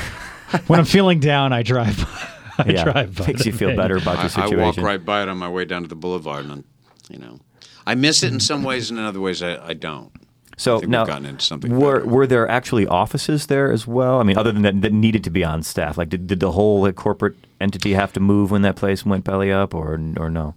when 0.67 0.81
I'm 0.81 0.87
feeling 0.87 1.21
down, 1.21 1.53
I 1.53 1.63
drive. 1.63 1.99
by. 1.99 2.29
I 2.65 2.73
yeah, 2.73 2.85
drive 2.85 3.15
by 3.17 3.27
makes 3.29 3.47
you 3.47 3.53
feel 3.53 3.71
thing. 3.71 3.77
better 3.77 3.97
about 3.97 4.19
I, 4.19 4.47
your 4.47 4.61
I 4.61 4.67
walk 4.67 4.77
right 4.77 5.03
by 5.03 5.23
it 5.23 5.29
on 5.29 5.39
my 5.39 5.49
way 5.49 5.65
down 5.65 5.83
to 5.83 5.89
the 5.89 5.97
boulevard, 5.97 6.45
and 6.45 6.65
you 7.09 7.19
know, 7.19 7.41
I 7.87 7.95
miss 7.95 8.23
it 8.23 8.33
in 8.33 8.41
some 8.41 8.63
ways, 8.63 8.91
and 8.91 8.99
in 8.99 9.05
other 9.05 9.21
ways, 9.21 9.43
I, 9.43 9.69
I 9.69 9.75
don't. 9.75 10.13
So 10.61 10.77
I 10.77 10.81
think 10.81 10.91
now, 10.91 11.01
we've 11.05 11.09
gotten 11.09 11.27
into 11.27 11.45
something 11.45 11.79
were 11.79 12.01
better. 12.01 12.11
were 12.11 12.27
there 12.27 12.49
actually 12.49 12.87
offices 12.87 13.47
there 13.47 13.73
as 13.73 13.87
well? 13.87 14.21
I 14.21 14.25
mean, 14.25 14.37
other 14.37 14.53
than 14.53 14.61
that, 14.63 14.83
that 14.83 14.93
needed 14.93 15.25
to 15.25 15.31
be 15.31 15.43
on 15.43 15.63
staff. 15.63 15.97
Like, 15.97 16.11
did, 16.11 16.27
did 16.27 16.41
the 16.41 16.53
whole 16.53 16.83
like, 16.83 16.97
corporate 16.97 17.37
entity 17.63 17.95
have 17.95 18.13
to 18.13 18.21
move 18.21 18.51
when 18.51 18.61
that 18.63 18.77
place 18.77 19.07
went 19.07 19.25
belly 19.25 19.51
up, 19.51 19.75
or 19.75 19.95
or 20.19 20.29
no? 20.29 20.55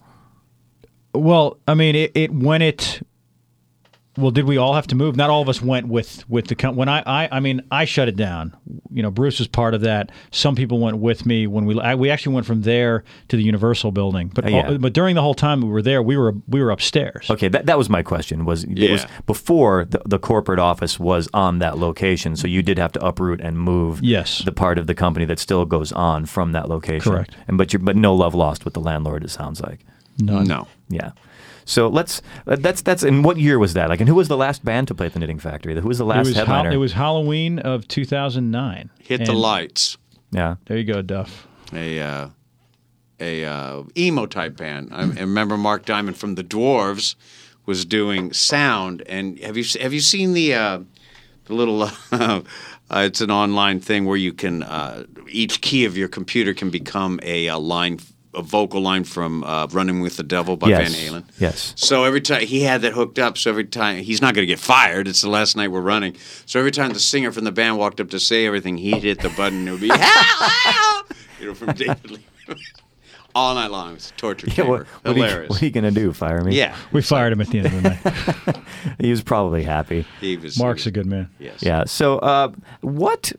Well, 1.13 1.58
I 1.67 1.73
mean, 1.73 1.95
it, 1.95 2.12
it 2.15 2.32
when 2.34 2.62
it. 2.62 3.01
Well, 4.15 4.30
did 4.30 4.45
we 4.45 4.58
all 4.58 4.76
have 4.76 4.86
to 4.88 4.95
move? 4.95 5.15
Not 5.15 5.32
all 5.32 5.41
of 5.41 5.49
us 5.49 5.60
went 5.60 5.88
with 5.88 6.23
with 6.30 6.45
the 6.47 6.54
com- 6.56 6.76
when 6.76 6.88
I, 6.88 7.02
I 7.06 7.30
I 7.32 7.39
mean 7.39 7.62
I 7.71 7.86
shut 7.86 8.08
it 8.08 8.15
down. 8.15 8.56
You 8.91 9.02
know, 9.02 9.10
Bruce 9.10 9.39
was 9.39 9.47
part 9.47 9.73
of 9.73 9.82
that. 9.82 10.12
Some 10.30 10.56
people 10.56 10.78
went 10.80 10.97
with 10.99 11.26
me 11.26 11.47
when 11.47 11.65
we 11.65 11.80
I, 11.80 11.95
we 11.95 12.12
actually 12.12 12.36
went 12.36 12.45
from 12.45 12.62
there 12.62 13.04
to 13.30 13.36
the 13.38 13.41
Universal 13.41 13.91
building. 13.91 14.28
But 14.34 14.45
Uh, 14.45 14.49
yeah. 14.49 14.67
all- 14.67 14.78
but 14.78 14.93
during 14.93 15.15
the 15.15 15.21
whole 15.23 15.34
time 15.34 15.62
we 15.62 15.67
were 15.69 15.82
there, 15.82 16.04
we 16.04 16.15
were 16.15 16.36
we 16.47 16.62
were 16.62 16.69
upstairs. 16.69 17.28
Okay, 17.30 17.47
that, 17.47 17.65
that 17.65 17.78
was 17.78 17.89
my 17.89 18.04
question. 18.04 18.45
Was 18.45 18.65
it 18.65 18.91
was 18.91 19.06
before 19.26 19.86
the, 19.86 19.99
the 20.06 20.19
corporate 20.19 20.60
office 20.60 20.99
was 20.99 21.28
on 21.34 21.58
that 21.60 21.80
location, 21.80 22.36
so 22.36 22.47
you 22.47 22.62
did 22.62 22.78
have 22.78 22.91
to 22.91 23.04
uproot 23.04 23.41
and 23.41 23.58
move. 23.58 23.99
Yes. 24.04 24.43
the 24.45 24.52
part 24.52 24.78
of 24.78 24.86
the 24.86 24.93
company 24.93 25.26
that 25.26 25.39
still 25.39 25.65
goes 25.65 25.91
on 25.91 26.28
from 26.28 26.52
that 26.52 26.69
location. 26.69 27.12
Correct. 27.12 27.36
And 27.47 27.58
but 27.58 27.73
you 27.73 27.80
but 27.80 27.95
no 27.95 28.13
love 28.13 28.36
lost 28.36 28.63
with 28.63 28.76
the 28.76 28.80
landlord. 28.82 29.23
It 29.23 29.32
sounds 29.32 29.60
like. 29.60 29.80
None. 30.19 30.45
No, 30.45 30.67
Yeah. 30.89 31.12
So 31.65 31.88
let's 31.88 32.21
uh, 32.45 32.58
that's 32.58 32.82
that's 32.82 33.04
and 33.04 33.23
what 33.23 33.38
year 33.38 33.58
was 33.58 33.73
that? 33.73 33.88
Like, 33.88 34.02
and 34.02 34.10
who 34.10 34.15
was 34.15 34.28
the 34.28 34.36
last 34.36 34.65
band 34.65 34.89
to 34.89 34.93
play 34.95 35.06
at 35.06 35.13
the 35.13 35.19
Knitting 35.19 35.39
Factory? 35.39 35.73
Who 35.80 35.88
was 35.88 35.97
the 35.99 36.04
It 36.04 36.08
last 36.08 36.28
was 36.28 36.36
Hal- 36.36 36.45
headliner? 36.45 36.71
it 36.71 36.78
was 36.78 36.91
Halloween 36.93 37.60
of 37.60 37.88
2009. 37.88 38.89
hit 38.99 39.26
the 39.26 39.32
lights. 39.34 39.97
yeah. 40.32 40.56
There 40.65 40.78
you 40.78 40.84
go, 40.84 41.02
Duff. 41.02 41.47
A 41.71 41.99
uh, 42.02 42.28
a 43.21 43.45
uh, 43.45 43.84
emo 43.97 44.26
type 44.26 44.58
band. 44.58 44.89
I, 44.91 45.04
I 45.04 45.21
remember 45.21 45.56
Mark 45.58 45.86
Diamond 45.86 46.17
from 46.17 46.36
the 46.36 46.43
Dwarves 46.43 47.15
was 47.65 47.86
doing 47.86 48.34
sound. 48.34 49.02
And 49.08 49.39
have 49.39 49.56
you 49.56 49.63
have 49.80 49.93
you 49.93 50.02
seen 50.02 50.34
the 50.34 50.54
uh, 50.56 50.80
the 51.45 51.54
little? 51.54 51.89
Uh, 52.91 53.06
it's 53.08 53.21
an 53.21 53.32
online 53.32 53.80
thing 53.80 54.06
where 54.06 54.17
you 54.17 54.32
can 54.34 54.62
uh, 54.62 55.06
each 55.30 55.62
key 55.62 55.86
of 55.86 55.97
your 55.97 56.08
computer 56.10 56.54
can 56.54 56.69
become 56.69 57.19
a, 57.23 57.47
uh 57.49 57.58
line, 57.58 57.97
a 58.35 58.41
vocal 58.41 58.81
line 58.81 59.03
from 59.03 59.43
uh, 59.43 59.67
"Running 59.67 60.01
with 60.01 60.17
the 60.17 60.23
Devil" 60.23 60.57
by 60.57 60.69
yes. 60.69 60.93
Van 60.93 60.99
Halen. 61.13 61.23
Yes. 61.39 61.73
So 61.77 62.03
every 62.03 62.21
time 62.21 62.45
he 62.45 62.61
had 62.61 62.81
that 62.81 62.93
hooked 62.93 63.19
up, 63.19 63.37
so 63.37 63.49
every 63.49 63.65
time 63.65 63.97
he's 64.03 64.21
not 64.21 64.33
going 64.33 64.43
to 64.43 64.51
get 64.51 64.59
fired. 64.59 65.07
It's 65.07 65.21
the 65.21 65.29
last 65.29 65.55
night 65.55 65.69
we're 65.69 65.81
running. 65.81 66.15
So 66.45 66.59
every 66.59 66.71
time 66.71 66.93
the 66.93 66.99
singer 66.99 67.31
from 67.31 67.43
the 67.43 67.51
band 67.51 67.77
walked 67.77 67.99
up 67.99 68.09
to 68.11 68.19
say 68.19 68.45
everything, 68.45 68.77
he'd 68.77 69.03
hit 69.03 69.19
the 69.21 69.29
button. 69.29 69.59
and 69.59 69.67
It 69.67 69.71
would 69.71 69.81
be 69.81 69.87
help, 69.93 71.13
you 71.39 71.47
know, 71.47 71.53
from 71.53 71.73
David 71.75 72.11
Lee. 72.11 72.25
All 73.35 73.55
night 73.55 73.71
long, 73.71 73.95
it's 73.95 74.11
a 74.11 74.13
torture 74.13 74.45
Yeah, 74.47 74.53
chamber. 74.53 74.69
what, 74.71 74.79
what, 75.03 75.05
are 75.05 75.17
you, 75.17 75.23
Hilarious. 75.23 75.49
what 75.49 75.61
are 75.61 75.65
you 75.65 75.71
gonna 75.71 75.89
do? 75.89 76.13
Fire 76.13 76.43
me? 76.43 76.55
yeah, 76.55 76.75
We 76.91 77.01
fired 77.01 77.33
him 77.33 77.41
at 77.41 77.47
the 77.47 77.57
end 77.61 77.65
of 77.65 77.73
the 77.73 78.51
night. 78.53 78.95
He 78.99 79.09
was 79.09 79.23
probably 79.23 79.63
happy. 79.63 80.05
he 80.21 80.37
was. 80.37 80.59
Mark's 80.59 80.83
he 80.83 80.89
a 80.89 80.91
good 80.91 81.07
man. 81.07 81.31
Yes. 81.39 81.63
Yeah. 81.63 81.85
So, 81.85 82.19
uh, 82.19 82.51
what? 82.81 83.31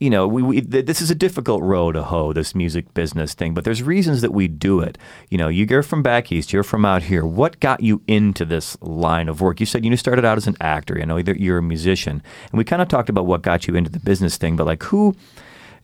You 0.00 0.10
know, 0.10 0.28
we, 0.28 0.42
we 0.42 0.60
th- 0.60 0.86
this 0.86 1.00
is 1.00 1.10
a 1.10 1.14
difficult 1.14 1.60
row 1.62 1.90
to 1.90 2.04
hoe 2.04 2.32
this 2.32 2.54
music 2.54 2.94
business 2.94 3.34
thing, 3.34 3.52
but 3.52 3.64
there's 3.64 3.82
reasons 3.82 4.20
that 4.20 4.32
we 4.32 4.46
do 4.46 4.78
it. 4.80 4.96
You 5.28 5.38
know, 5.38 5.48
you're 5.48 5.82
from 5.82 6.04
back 6.04 6.30
east, 6.30 6.52
you're 6.52 6.62
from 6.62 6.84
out 6.84 7.02
here. 7.02 7.26
What 7.26 7.58
got 7.58 7.82
you 7.82 8.00
into 8.06 8.44
this 8.44 8.80
line 8.80 9.28
of 9.28 9.40
work? 9.40 9.58
You 9.58 9.66
said 9.66 9.84
you 9.84 9.96
started 9.96 10.24
out 10.24 10.36
as 10.36 10.46
an 10.46 10.56
actor. 10.60 10.96
I 11.00 11.04
know 11.04 11.16
you're 11.16 11.58
a 11.58 11.62
musician, 11.62 12.22
and 12.50 12.58
we 12.58 12.64
kind 12.64 12.80
of 12.80 12.86
talked 12.86 13.08
about 13.08 13.26
what 13.26 13.42
got 13.42 13.66
you 13.66 13.74
into 13.74 13.90
the 13.90 13.98
business 13.98 14.36
thing. 14.36 14.54
But 14.54 14.66
like, 14.66 14.82
who? 14.84 15.16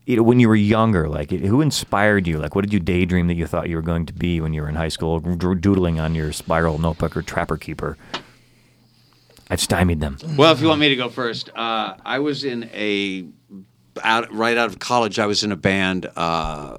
You 0.07 0.19
know, 0.19 0.23
when 0.23 0.39
you 0.39 0.49
were 0.49 0.55
younger, 0.55 1.09
like 1.09 1.31
who 1.31 1.63
inspired 1.63 2.27
you? 2.27 2.39
Like, 2.39 2.55
what 2.55 2.63
did 2.63 2.75
you 2.75 2.79
daydream 2.79 3.27
that 3.29 3.35
you 3.35 3.47
thought 3.47 3.71
you 3.71 3.77
were 3.77 3.83
going 3.83 4.05
to 4.05 4.13
be 4.13 4.39
when 4.39 4.53
you 4.53 4.61
were 4.61 4.69
in 4.69 4.75
high 4.75 4.89
school, 4.89 5.19
doodling 5.19 5.99
on 5.99 6.15
your 6.15 6.31
spiral 6.31 6.79
notebook 6.79 7.17
or 7.17 7.23
trapper 7.23 7.57
keeper? 7.57 7.97
I've 9.51 9.61
stymied 9.61 10.01
them. 10.01 10.19
Well, 10.37 10.53
if 10.53 10.61
you 10.61 10.69
want 10.69 10.81
me 10.81 10.91
to 10.91 10.97
go 10.97 11.09
first, 11.09 11.49
uh, 11.55 11.97
I 12.05 12.19
was 12.19 12.45
in 12.45 12.71
a 12.75 13.27
out 14.03 14.33
right 14.33 14.57
out 14.57 14.69
of 14.69 14.79
college. 14.79 15.19
I 15.19 15.27
was 15.27 15.45
in 15.45 15.53
a 15.53 15.57
band 15.57 16.11
uh, 16.17 16.79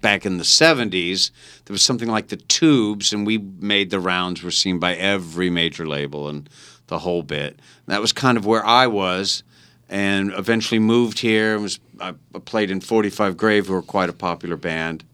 back 0.00 0.26
in 0.26 0.38
the 0.38 0.44
'70s. 0.44 1.30
There 1.64 1.74
was 1.74 1.82
something 1.82 2.08
like 2.08 2.28
the 2.28 2.36
Tubes, 2.36 3.12
and 3.12 3.26
we 3.26 3.38
made 3.38 3.90
the 3.90 4.00
rounds. 4.00 4.42
Were 4.42 4.50
seen 4.50 4.78
by 4.78 4.94
every 4.94 5.50
major 5.50 5.86
label 5.86 6.28
and 6.28 6.48
the 6.88 6.98
whole 6.98 7.22
bit. 7.22 7.60
that 7.86 8.00
was 8.00 8.12
kind 8.12 8.36
of 8.36 8.44
where 8.44 8.66
I 8.66 8.88
was, 8.88 9.44
and 9.88 10.32
eventually 10.32 10.80
moved 10.80 11.20
here. 11.20 11.58
Was 11.58 11.78
I 12.00 12.14
played 12.44 12.70
in 12.70 12.80
45 12.80 13.36
Grave, 13.36 13.66
who 13.66 13.74
were 13.74 13.82
quite 13.82 14.08
a 14.08 14.14
popular 14.14 14.56
band. 14.56 15.04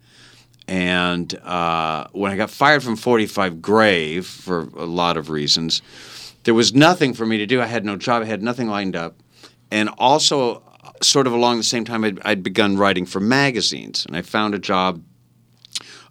And 0.69 1.33
uh, 1.45 2.09
when 2.13 2.33
I 2.33 2.37
got 2.37 2.51
fired 2.51 2.83
from 2.83 2.97
45 2.97 3.63
Grave 3.63 4.27
for 4.27 4.63
a 4.77 4.85
lot 4.85 5.17
of 5.17 5.31
reasons, 5.31 5.83
there 6.45 6.55
was 6.55 6.75
nothing 6.75 7.15
for 7.15 7.27
me 7.27 7.39
to 7.39 7.47
do. 7.47 7.61
I 7.61 7.67
had 7.67 7.85
no 7.85 7.97
job. 7.97 8.23
I 8.23 8.27
had 8.27 8.43
nothing 8.43 8.69
lined 8.69 8.97
up. 8.97 9.17
And 9.71 9.89
also, 9.99 10.63
sort 11.03 11.27
of 11.27 11.33
along 11.33 11.59
the 11.59 11.63
same 11.63 11.85
time, 11.85 12.05
I'd, 12.05 12.21
I'd 12.25 12.43
begun 12.43 12.77
writing 12.77 13.07
for 13.07 13.21
magazines. 13.21 14.05
And 14.07 14.17
I 14.17 14.23
found 14.23 14.55
a 14.55 14.59
job 14.59 15.03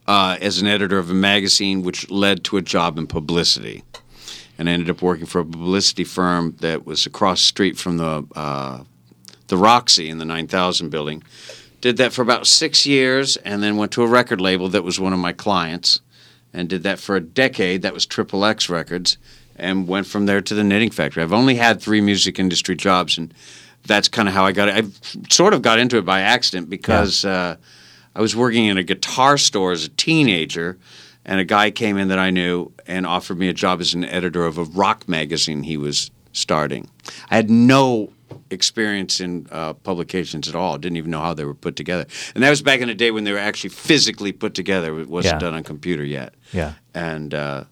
uh, 0.07 0.37
as 0.41 0.59
an 0.59 0.67
editor 0.67 0.97
of 0.97 1.09
a 1.09 1.13
magazine, 1.13 1.83
which 1.83 2.09
led 2.09 2.43
to 2.45 2.57
a 2.57 2.61
job 2.61 2.97
in 2.97 3.07
publicity. 3.07 3.83
And 4.57 4.69
I 4.69 4.73
ended 4.73 4.89
up 4.89 5.01
working 5.01 5.25
for 5.25 5.39
a 5.39 5.45
publicity 5.45 6.03
firm 6.03 6.55
that 6.61 6.85
was 6.85 7.05
across 7.05 7.41
the 7.41 7.47
street 7.47 7.77
from 7.77 7.97
the, 7.97 8.25
uh, 8.35 8.83
the 9.47 9.57
Roxy 9.57 10.09
in 10.09 10.17
the 10.17 10.25
9000 10.25 10.89
building. 10.89 11.23
Did 11.81 11.97
that 11.97 12.13
for 12.13 12.21
about 12.21 12.47
six 12.47 12.85
years 12.85 13.37
and 13.37 13.61
then 13.61 13.77
went 13.77 13.91
to 13.93 14.03
a 14.03 14.07
record 14.07 14.39
label 14.39 14.69
that 14.69 14.83
was 14.83 14.99
one 14.99 15.13
of 15.13 15.19
my 15.19 15.33
clients 15.33 15.99
and 16.53 16.69
did 16.69 16.83
that 16.83 16.99
for 16.99 17.15
a 17.15 17.21
decade. 17.21 17.81
That 17.81 17.93
was 17.93 18.05
Triple 18.05 18.45
X 18.45 18.69
Records 18.69 19.17
and 19.55 19.87
went 19.87 20.07
from 20.07 20.25
there 20.25 20.41
to 20.41 20.53
the 20.53 20.63
Knitting 20.63 20.89
Factory. 20.89 21.21
I've 21.21 21.33
only 21.33 21.55
had 21.55 21.81
three 21.81 22.01
music 22.01 22.39
industry 22.39 22.75
jobs 22.75 23.17
and 23.17 23.33
that's 23.87 24.07
kind 24.07 24.27
of 24.27 24.33
how 24.33 24.45
I 24.45 24.51
got 24.51 24.67
it. 24.69 24.75
I 24.85 25.27
sort 25.29 25.53
of 25.53 25.61
got 25.61 25.79
into 25.79 25.97
it 25.97 26.05
by 26.05 26.21
accident 26.21 26.69
because 26.69 27.23
uh, 27.25 27.55
I 28.15 28.21
was 28.21 28.35
working 28.35 28.65
in 28.65 28.77
a 28.77 28.83
guitar 28.83 29.37
store 29.37 29.71
as 29.71 29.85
a 29.85 29.89
teenager 29.89 30.77
and 31.25 31.39
a 31.39 31.43
guy 31.45 31.71
came 31.71 31.97
in 31.97 32.07
that 32.09 32.19
I 32.19 32.29
knew 32.29 32.71
and 32.87 33.05
offered 33.05 33.37
me 33.37 33.47
a 33.49 33.53
job 33.53 33.81
as 33.81 33.93
an 33.93 34.03
editor 34.05 34.45
of 34.45 34.57
a 34.57 34.63
rock 34.63 35.07
magazine 35.09 35.63
he 35.63 35.77
was 35.77 36.11
starting. 36.33 36.89
I 37.31 37.35
had 37.35 37.49
no 37.49 38.11
experience 38.51 39.19
in 39.19 39.47
uh, 39.51 39.73
publications 39.73 40.47
at 40.47 40.55
all. 40.55 40.77
Didn't 40.77 40.97
even 40.97 41.09
know 41.11 41.21
how 41.21 41.33
they 41.33 41.45
were 41.45 41.53
put 41.55 41.75
together. 41.75 42.05
And 42.35 42.43
that 42.43 42.49
was 42.49 42.61
back 42.61 42.79
in 42.81 42.87
the 42.89 42.93
day 42.93 43.09
when 43.11 43.23
they 43.23 43.31
were 43.31 43.37
actually 43.39 43.71
physically 43.71 44.31
put 44.31 44.53
together. 44.53 44.99
It 44.99 45.09
wasn't 45.09 45.35
Yeah. 45.35 45.39
done 45.39 45.53
on 45.55 45.63
computer 45.63 46.03
yet. 46.03 46.33
Yeah. 46.51 46.73
And 46.93 47.33
uh, 47.33 47.63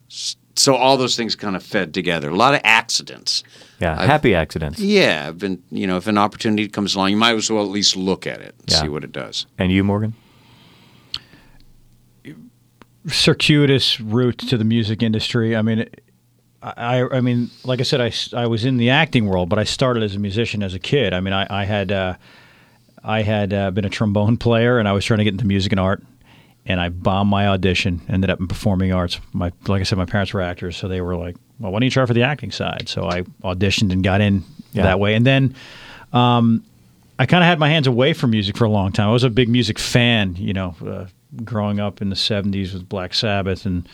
so 0.55 0.75
all 0.75 0.97
those 0.97 1.15
things 1.15 1.35
kind 1.35 1.55
of 1.55 1.63
fed 1.63 1.93
together. 1.93 2.29
A 2.29 2.35
lot 2.35 2.53
of 2.53 2.61
accidents. 2.63 3.43
Yeah, 3.81 3.93
I've- 3.97 4.05
happy 4.07 4.35
accidents. 4.35 4.79
Yeah, 4.79 5.25
I've 5.27 5.39
been, 5.39 5.61
you 5.71 5.87
know, 5.87 5.97
if 5.97 6.07
an 6.07 6.17
opportunity 6.17 6.67
comes 6.67 6.95
along, 6.95 7.09
you 7.11 7.17
might 7.17 7.35
as 7.35 7.49
well 7.49 7.63
at 7.63 7.69
least 7.71 7.95
look 7.95 8.27
at 8.27 8.39
it 8.41 8.55
and 8.59 8.69
Yeah. 8.71 8.81
see 8.81 8.87
what 8.89 9.03
it 9.03 9.11
does. 9.11 9.45
And 9.57 9.71
you, 9.71 9.83
Morgan? 9.83 10.13
circuitous 13.07 13.99
route 13.99 14.37
to 14.37 14.57
the 14.57 14.63
music 14.63 15.03
industry. 15.03 15.55
I 15.55 15.61
mean, 15.61 15.85
I, 16.61 17.03
I 17.11 17.19
mean, 17.21 17.49
like 17.65 17.79
I 17.81 17.83
said, 17.83 17.99
I, 17.99 18.11
I 18.33 18.47
was 18.47 18.63
in 18.63 18.77
the 18.77 18.89
acting 18.89 19.25
world, 19.25 19.49
but 19.49 19.59
I 19.59 19.65
started 19.65 20.03
as 20.03 20.15
a 20.15 20.19
musician 20.19 20.63
as 20.63 20.73
a 20.73 20.79
kid. 20.79 21.13
I 21.13 21.19
mean, 21.19 21.33
I, 21.33 21.45
I 21.49 21.65
had 21.65 21.91
uh, 21.91 22.15
I 23.03 23.21
had 23.23 23.53
uh, 23.53 23.71
been 23.71 23.83
a 23.83 23.89
trombone 23.89 24.37
player, 24.37 24.79
and 24.79 24.87
I 24.87 24.93
was 24.93 25.03
trying 25.03 25.17
to 25.17 25.25
get 25.25 25.33
into 25.33 25.45
music 25.45 25.73
and 25.73 25.79
art, 25.81 26.01
and 26.65 26.79
I 26.79 26.89
bombed 26.89 27.29
my 27.29 27.47
audition. 27.47 28.01
Ended 28.09 28.29
up 28.29 28.39
in 28.39 28.47
performing 28.47 28.93
arts. 28.93 29.19
My 29.33 29.51
like 29.67 29.81
I 29.81 29.83
said, 29.83 29.97
my 29.97 30.05
parents 30.05 30.33
were 30.33 30.41
actors, 30.41 30.77
so 30.77 30.87
they 30.87 31.01
were 31.01 31.15
like, 31.15 31.35
"Well, 31.59 31.71
why 31.71 31.79
don't 31.79 31.85
you 31.85 31.91
try 31.91 32.05
for 32.05 32.13
the 32.13 32.23
acting 32.23 32.51
side?" 32.51 32.87
So 32.89 33.05
I 33.07 33.21
auditioned 33.43 33.91
and 33.91 34.03
got 34.03 34.21
in 34.21 34.43
Yeah. 34.73 34.83
that 34.83 34.99
way, 34.99 35.15
and 35.15 35.25
then. 35.25 35.55
Um, 36.13 36.63
I 37.19 37.25
kind 37.27 37.43
of 37.43 37.47
had 37.47 37.59
my 37.59 37.69
hands 37.69 37.85
away 37.87 38.13
from 38.13 38.31
music 38.31 38.57
for 38.57 38.65
a 38.65 38.69
long 38.69 38.91
time. 38.91 39.07
I 39.07 39.11
was 39.11 39.23
a 39.23 39.29
big 39.29 39.47
music 39.47 39.77
fan, 39.77 40.35
you 40.37 40.51
know, 40.51 40.75
uh, 40.85 41.05
growing 41.43 41.79
up 41.79 42.01
in 42.01 42.09
the 42.09 42.15
'70s 42.15 42.73
with 42.73 42.89
Black 42.89 43.13
Sabbath 43.13 43.65
and 43.67 43.87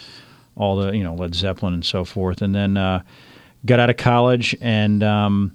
all 0.55 0.77
the, 0.77 0.91
you 0.95 1.03
know, 1.03 1.13
Led 1.15 1.35
Zeppelin 1.35 1.73
and 1.73 1.85
so 1.85 2.05
forth. 2.05 2.41
And 2.41 2.55
then 2.55 2.77
uh, 2.77 3.01
got 3.65 3.79
out 3.79 3.89
of 3.89 3.97
college 3.97 4.55
and 4.61 5.03
um, 5.03 5.53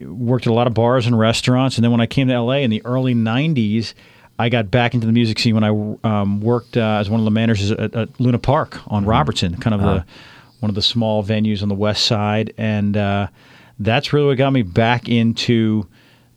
worked 0.00 0.46
at 0.46 0.50
a 0.50 0.54
lot 0.54 0.66
of 0.66 0.74
bars 0.74 1.06
and 1.06 1.18
restaurants. 1.18 1.76
And 1.76 1.84
then 1.84 1.90
when 1.90 2.00
I 2.02 2.06
came 2.06 2.28
to 2.28 2.38
LA 2.40 2.56
in 2.58 2.70
the 2.70 2.84
early 2.84 3.14
'90s, 3.14 3.94
I 4.38 4.48
got 4.48 4.70
back 4.70 4.94
into 4.94 5.06
the 5.06 5.12
music 5.12 5.38
scene 5.38 5.54
when 5.54 5.64
I 5.64 5.96
um, 6.04 6.40
worked 6.40 6.76
uh, 6.76 6.98
as 7.00 7.10
one 7.10 7.20
of 7.20 7.24
the 7.24 7.30
managers 7.30 7.72
at, 7.72 7.94
at 7.94 8.20
Luna 8.20 8.38
Park 8.38 8.78
on 8.86 9.04
Robertson, 9.04 9.56
kind 9.56 9.74
of 9.74 9.80
the 9.80 10.04
one 10.60 10.68
of 10.70 10.74
the 10.74 10.82
small 10.82 11.24
venues 11.24 11.62
on 11.62 11.68
the 11.68 11.74
west 11.74 12.04
side, 12.04 12.52
and 12.58 12.96
uh, 12.96 13.28
that's 13.78 14.12
really 14.12 14.26
what 14.26 14.38
got 14.38 14.52
me 14.52 14.62
back 14.62 15.08
into 15.08 15.86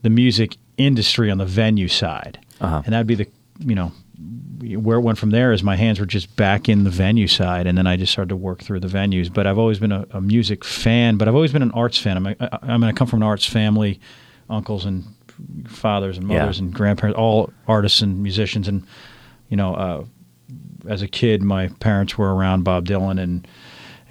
the 0.03 0.09
music 0.09 0.57
industry 0.77 1.31
on 1.31 1.37
the 1.37 1.45
venue 1.45 1.87
side. 1.87 2.39
Uh-huh. 2.59 2.81
And 2.85 2.93
that'd 2.93 3.07
be 3.07 3.15
the 3.15 3.27
you 3.59 3.75
know 3.75 3.91
where 4.77 4.97
it 4.97 5.01
went 5.01 5.17
from 5.17 5.31
there 5.31 5.51
is 5.51 5.63
my 5.63 5.75
hands 5.75 5.99
were 5.99 6.05
just 6.05 6.35
back 6.35 6.69
in 6.69 6.83
the 6.83 6.89
venue 6.89 7.27
side, 7.27 7.67
and 7.67 7.77
then 7.77 7.87
I 7.87 7.97
just 7.97 8.11
started 8.11 8.29
to 8.29 8.35
work 8.35 8.61
through 8.61 8.79
the 8.79 8.87
venues. 8.87 9.31
But 9.33 9.47
I've 9.47 9.57
always 9.57 9.79
been 9.79 9.91
a, 9.91 10.05
a 10.11 10.21
music 10.21 10.63
fan, 10.63 11.17
but 11.17 11.27
I've 11.27 11.35
always 11.35 11.51
been 11.51 11.63
an 11.63 11.71
arts 11.71 11.97
fan. 11.97 12.17
I'm, 12.17 12.27
a, 12.27 12.35
I, 12.39 12.73
I 12.73 12.77
mean, 12.77 12.85
I 12.85 12.91
come 12.91 13.07
from 13.07 13.21
an 13.21 13.27
arts 13.27 13.45
family, 13.45 13.99
uncles 14.49 14.85
and 14.85 15.03
fathers 15.67 16.17
and 16.17 16.27
mothers 16.27 16.57
Yeah. 16.59 16.65
and 16.65 16.73
grandparents, 16.73 17.17
all 17.17 17.51
artists 17.67 18.01
and 18.01 18.21
musicians. 18.23 18.67
And 18.67 18.83
you 19.49 19.57
know, 19.57 19.73
uh, 19.75 20.03
as 20.87 21.01
a 21.01 21.07
kid, 21.07 21.41
my 21.43 21.67
parents 21.79 22.17
were 22.17 22.33
around 22.33 22.63
Bob 22.63 22.85
Dylan 22.85 23.19
and, 23.21 23.47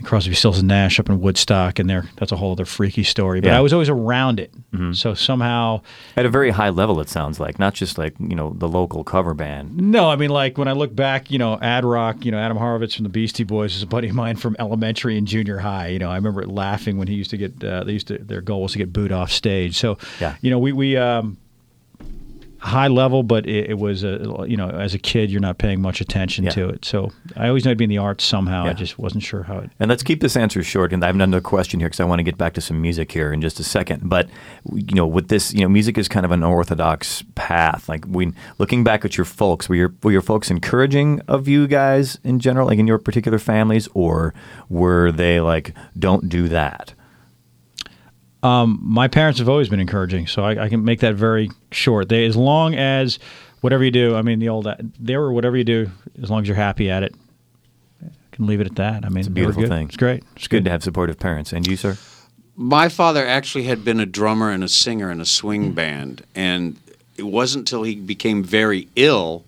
and 0.00 0.06
Crosby, 0.08 0.34
Stills 0.34 0.58
and 0.58 0.68
Nash 0.68 0.98
up 0.98 1.08
in 1.08 1.20
Woodstock, 1.20 1.78
and 1.78 1.88
there 1.88 2.06
that's 2.16 2.32
a 2.32 2.36
whole 2.36 2.52
other 2.52 2.64
freaky 2.64 3.04
story. 3.04 3.40
But 3.40 3.48
Yeah. 3.50 3.58
I 3.58 3.60
was 3.60 3.72
always 3.72 3.88
around 3.88 4.40
it, 4.40 4.52
so 4.92 5.14
somehow. 5.14 5.82
At 6.16 6.26
a 6.26 6.28
very 6.30 6.50
high 6.50 6.70
level, 6.70 7.00
it 7.00 7.08
sounds 7.08 7.38
like, 7.38 7.58
not 7.58 7.74
just 7.74 7.98
like 7.98 8.14
you 8.18 8.34
know 8.34 8.54
the 8.58 8.66
local 8.68 9.04
cover 9.04 9.34
band. 9.34 9.76
No, 9.76 10.10
I 10.10 10.16
mean, 10.16 10.30
like 10.30 10.58
when 10.58 10.68
I 10.68 10.72
look 10.72 10.94
back, 10.96 11.30
you 11.30 11.38
know, 11.38 11.58
Ad 11.60 11.84
Rock, 11.84 12.24
you 12.24 12.32
know, 12.32 12.38
Adam 12.38 12.56
Horovitz 12.58 12.96
from 12.96 13.04
the 13.04 13.10
Beastie 13.10 13.44
Boys 13.44 13.76
is 13.76 13.82
a 13.82 13.86
buddy 13.86 14.08
of 14.08 14.14
mine 14.14 14.36
from 14.36 14.56
elementary 14.58 15.16
and 15.18 15.26
junior 15.26 15.58
high. 15.58 15.88
You 15.88 15.98
know, 15.98 16.10
I 16.10 16.16
remember 16.16 16.44
laughing 16.46 16.96
when 16.98 17.06
he 17.08 17.14
used 17.14 17.30
to 17.30 17.36
get, 17.36 17.62
uh, 17.62 17.84
they 17.84 17.92
used 17.92 18.08
to, 18.08 18.18
their 18.18 18.40
goal 18.40 18.62
was 18.62 18.72
to 18.72 18.78
get 18.78 18.92
booed 18.92 19.12
off 19.12 19.30
stage. 19.30 19.76
So, 19.76 19.98
Yeah. 20.20 20.36
you 20.40 20.50
know, 20.50 20.58
we, 20.58 20.72
we, 20.72 20.96
um, 20.96 21.36
high 22.60 22.88
level, 22.88 23.22
but 23.22 23.46
it, 23.46 23.70
it 23.70 23.78
was, 23.78 24.04
a, 24.04 24.44
you 24.46 24.56
know, 24.56 24.68
as 24.68 24.92
a 24.94 24.98
kid, 24.98 25.30
you're 25.30 25.40
not 25.40 25.58
paying 25.58 25.80
much 25.80 26.00
attention 26.00 26.44
Yeah. 26.44 26.50
to 26.50 26.68
it. 26.68 26.84
So 26.84 27.10
I 27.36 27.48
always 27.48 27.64
knew 27.64 27.70
I'd 27.70 27.78
be 27.78 27.84
in 27.84 27.90
the 27.90 27.98
arts 27.98 28.22
somehow. 28.22 28.64
Yeah. 28.64 28.70
I 28.70 28.74
just 28.74 28.98
wasn't 28.98 29.22
sure 29.24 29.42
how 29.44 29.58
it, 29.58 29.70
And 29.80 29.88
let's 29.88 30.02
keep 30.02 30.20
this 30.20 30.36
answer 30.36 30.62
short. 30.62 30.92
And 30.92 31.02
I 31.02 31.06
have 31.06 31.14
another 31.14 31.40
question 31.40 31.80
here 31.80 31.88
because 31.88 32.00
I 32.00 32.04
want 32.04 32.18
to 32.18 32.22
get 32.22 32.36
back 32.38 32.52
to 32.54 32.60
some 32.60 32.80
music 32.80 33.10
here 33.12 33.32
in 33.32 33.40
just 33.40 33.58
a 33.60 33.64
second. 33.64 34.08
But 34.08 34.28
you 34.74 34.94
know, 34.94 35.06
with 35.06 35.28
this, 35.28 35.52
you 35.54 35.60
know, 35.62 35.68
music 35.68 35.96
is 35.98 36.06
kind 36.08 36.24
of 36.26 36.32
an 36.32 36.42
orthodox 36.42 37.24
path. 37.34 37.88
Like 37.88 38.04
when 38.04 38.34
looking 38.58 38.84
back 38.84 39.04
at 39.04 39.16
your 39.16 39.24
folks, 39.24 39.68
were 39.68 39.74
your 39.76 39.94
were 40.02 40.12
your 40.12 40.22
folks 40.22 40.50
encouraging 40.50 41.20
of 41.28 41.48
you 41.48 41.66
guys 41.66 42.18
in 42.24 42.38
general, 42.40 42.66
like 42.66 42.78
in 42.78 42.86
your 42.86 42.98
particular 42.98 43.38
families, 43.38 43.88
or 43.94 44.34
were 44.68 45.10
they 45.12 45.40
like, 45.40 45.74
"Don't 45.98 46.28
do 46.28 46.48
that"? 46.48 46.94
Um, 48.42 48.78
my 48.82 49.08
parents 49.08 49.38
have 49.38 49.48
always 49.48 49.68
been 49.68 49.80
encouraging, 49.80 50.26
so 50.26 50.42
I, 50.42 50.64
I 50.64 50.68
can 50.68 50.84
make 50.84 51.00
that 51.00 51.14
very 51.14 51.50
short. 51.72 52.08
They, 52.08 52.24
as 52.24 52.36
long 52.36 52.74
as 52.74 53.18
whatever 53.60 53.84
you 53.84 53.90
do, 53.90 54.16
I 54.16 54.22
mean, 54.22 54.38
the 54.38 54.48
old 54.48 54.66
they 54.98 55.16
were 55.16 55.32
whatever 55.32 55.56
you 55.56 55.64
do, 55.64 55.90
as 56.22 56.30
long 56.30 56.42
as 56.42 56.48
you're 56.48 56.56
happy 56.56 56.90
at 56.90 57.02
it, 57.02 57.14
I 58.02 58.08
can 58.32 58.46
leave 58.46 58.60
it 58.60 58.66
at 58.66 58.76
that. 58.76 59.04
I 59.04 59.08
mean, 59.08 59.18
It's 59.18 59.28
a 59.28 59.32
beautiful 59.32 59.66
thing. 59.66 59.88
It's 59.88 59.96
great. 59.96 60.24
It's 60.36 60.48
good 60.48 60.64
to 60.64 60.70
have 60.70 60.82
supportive 60.82 61.18
parents. 61.18 61.52
And 61.52 61.66
you, 61.66 61.76
sir? 61.76 61.98
My 62.56 62.88
father 62.88 63.26
actually 63.26 63.64
had 63.64 63.84
been 63.84 64.00
a 64.00 64.06
drummer 64.06 64.50
and 64.50 64.64
a 64.64 64.68
singer 64.68 65.10
in 65.10 65.20
a 65.20 65.26
swing 65.26 65.72
band, 65.72 66.24
and 66.34 66.78
it 67.16 67.24
wasn't 67.24 67.62
until 67.62 67.82
he 67.82 67.94
became 67.94 68.42
very 68.42 68.88
ill 68.96 69.44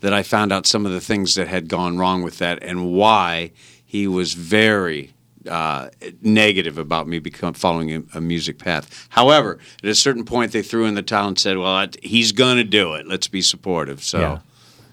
that 0.00 0.12
I 0.14 0.22
found 0.22 0.50
out 0.52 0.66
some 0.66 0.86
of 0.86 0.92
the 0.92 1.00
things 1.00 1.34
that 1.34 1.48
had 1.48 1.68
gone 1.68 1.98
wrong 1.98 2.22
with 2.22 2.38
that 2.38 2.62
and 2.62 2.92
why 2.92 3.52
he 3.84 4.06
was 4.06 4.32
very 4.34 5.12
uh, 5.48 5.88
negative 6.22 6.78
about 6.78 7.08
me 7.08 7.18
become 7.18 7.54
following 7.54 7.94
a, 7.94 8.02
a 8.18 8.20
music 8.20 8.58
path. 8.58 9.06
However, 9.10 9.58
at 9.82 9.88
a 9.88 9.94
certain 9.94 10.24
point, 10.24 10.52
they 10.52 10.62
threw 10.62 10.84
in 10.86 10.94
the 10.94 11.02
towel 11.02 11.28
and 11.28 11.38
said, 11.38 11.56
"Well, 11.56 11.66
I- 11.74 11.88
he's 12.02 12.32
going 12.32 12.56
to 12.56 12.64
do 12.64 12.94
it. 12.94 13.06
Let's 13.06 13.28
be 13.28 13.42
supportive." 13.42 14.02
So. 14.02 14.20
Yeah. 14.20 14.38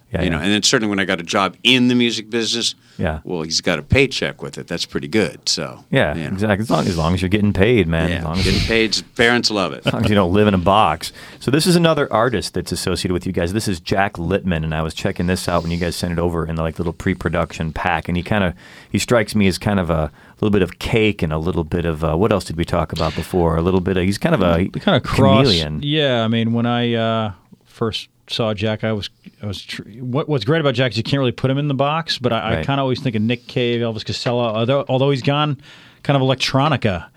Yeah, 0.09 0.21
you 0.21 0.29
yeah. 0.29 0.37
know, 0.37 0.41
and 0.41 0.53
then 0.53 0.63
certainly 0.63 0.89
when 0.89 0.99
I 0.99 1.03
got 1.03 1.19
a 1.19 1.23
job 1.23 1.57
in 1.63 1.89
the 1.89 1.93
music 1.93 2.29
business, 2.29 2.75
Yeah. 2.97 3.19
well, 3.25 3.41
he's 3.41 3.59
got 3.59 3.77
a 3.77 3.81
paycheck 3.83 4.41
with 4.41 4.57
it. 4.57 4.65
That's 4.65 4.85
pretty 4.85 5.09
good. 5.09 5.49
So, 5.49 5.83
Yeah, 5.91 6.15
you 6.15 6.21
know. 6.23 6.29
exactly. 6.29 6.63
As 6.63 6.69
long, 6.69 6.87
as 6.87 6.97
long 6.97 7.13
as 7.13 7.21
you're 7.21 7.27
getting 7.27 7.51
paid, 7.51 7.89
man. 7.89 8.09
Yeah, 8.11 8.19
As 8.19 8.23
long 8.23 8.37
as 8.37 8.45
getting 8.45 8.61
paid, 8.61 8.97
parents 9.17 9.51
love 9.51 9.73
it. 9.73 9.81
as 9.85 9.91
long 9.91 10.05
as 10.05 10.09
you 10.09 10.15
don't 10.15 10.31
live 10.31 10.47
in 10.47 10.53
a 10.53 10.57
box. 10.57 11.11
So 11.41 11.51
this 11.51 11.67
is 11.67 11.75
another 11.75 12.07
artist 12.11 12.53
that's 12.53 12.71
associated 12.71 13.11
with 13.11 13.27
you 13.27 13.33
guys. 13.33 13.51
This 13.51 13.67
is 13.67 13.81
Jack 13.81 14.13
Littman, 14.13 14.63
and 14.63 14.73
I 14.73 14.81
was 14.81 14.93
checking 14.93 15.27
this 15.27 15.49
out 15.49 15.61
when 15.61 15.73
you 15.73 15.77
guys 15.77 15.97
sent 15.97 16.13
it 16.13 16.19
over 16.19 16.45
in 16.47 16.55
the 16.55 16.61
like 16.61 16.77
little 16.79 16.93
pre-production 16.93 17.73
pack, 17.73 18.07
and 18.07 18.15
he 18.15 18.23
kind 18.23 18.45
of 18.45 18.53
he 18.89 18.99
strikes 18.99 19.35
me 19.35 19.45
as 19.47 19.57
kind 19.57 19.77
of 19.77 19.89
a 19.89 20.09
little 20.41 20.51
bit 20.51 20.61
of 20.61 20.79
cake 20.79 21.21
and 21.21 21.33
a 21.33 21.37
little 21.37 21.63
bit 21.63 21.85
of 21.85 22.03
uh, 22.03 22.15
what 22.15 22.31
else 22.31 22.45
did 22.45 22.57
we 22.57 22.65
talk 22.65 22.93
about 22.93 23.15
before? 23.15 23.57
A 23.57 23.61
little 23.61 23.81
bit 23.81 23.97
of 23.97 24.03
he's 24.03 24.17
kind 24.17 24.35
of 24.35 24.41
a 24.41 24.67
kind 24.79 24.95
of 24.97 25.03
cross. 25.03 25.45
chameleon. 25.45 25.81
Yeah, 25.83 26.23
I 26.23 26.27
mean, 26.27 26.53
when 26.53 26.65
I 26.65 26.93
uh, 26.93 27.33
first 27.65 28.09
saw 28.27 28.53
Jack, 28.53 28.83
I 28.83 28.91
was, 28.93 29.09
I 29.41 29.47
was. 29.47 29.61
Tr- 29.61 29.83
what, 29.99 30.29
what's 30.29 30.45
great 30.45 30.59
about 30.59 30.75
Jack 30.75 30.91
is 30.91 30.97
you 30.97 31.03
can't 31.03 31.19
really 31.19 31.31
put 31.31 31.49
him 31.49 31.57
in 31.57 31.67
the 31.67 31.73
box, 31.73 32.17
but 32.17 32.33
I, 32.33 32.59
I 32.59 32.63
kind 32.63 32.79
of 32.79 32.83
always 32.83 32.99
think 32.99 33.15
of 33.15 33.21
Nick 33.21 33.47
Cave, 33.47 33.81
Elvis 33.81 34.05
Costello, 34.05 34.43
although, 34.43 34.85
although 34.87 35.09
he's 35.09 35.21
gone 35.21 35.59
kind 36.03 36.21
of 36.21 36.27
electronica. 36.27 37.09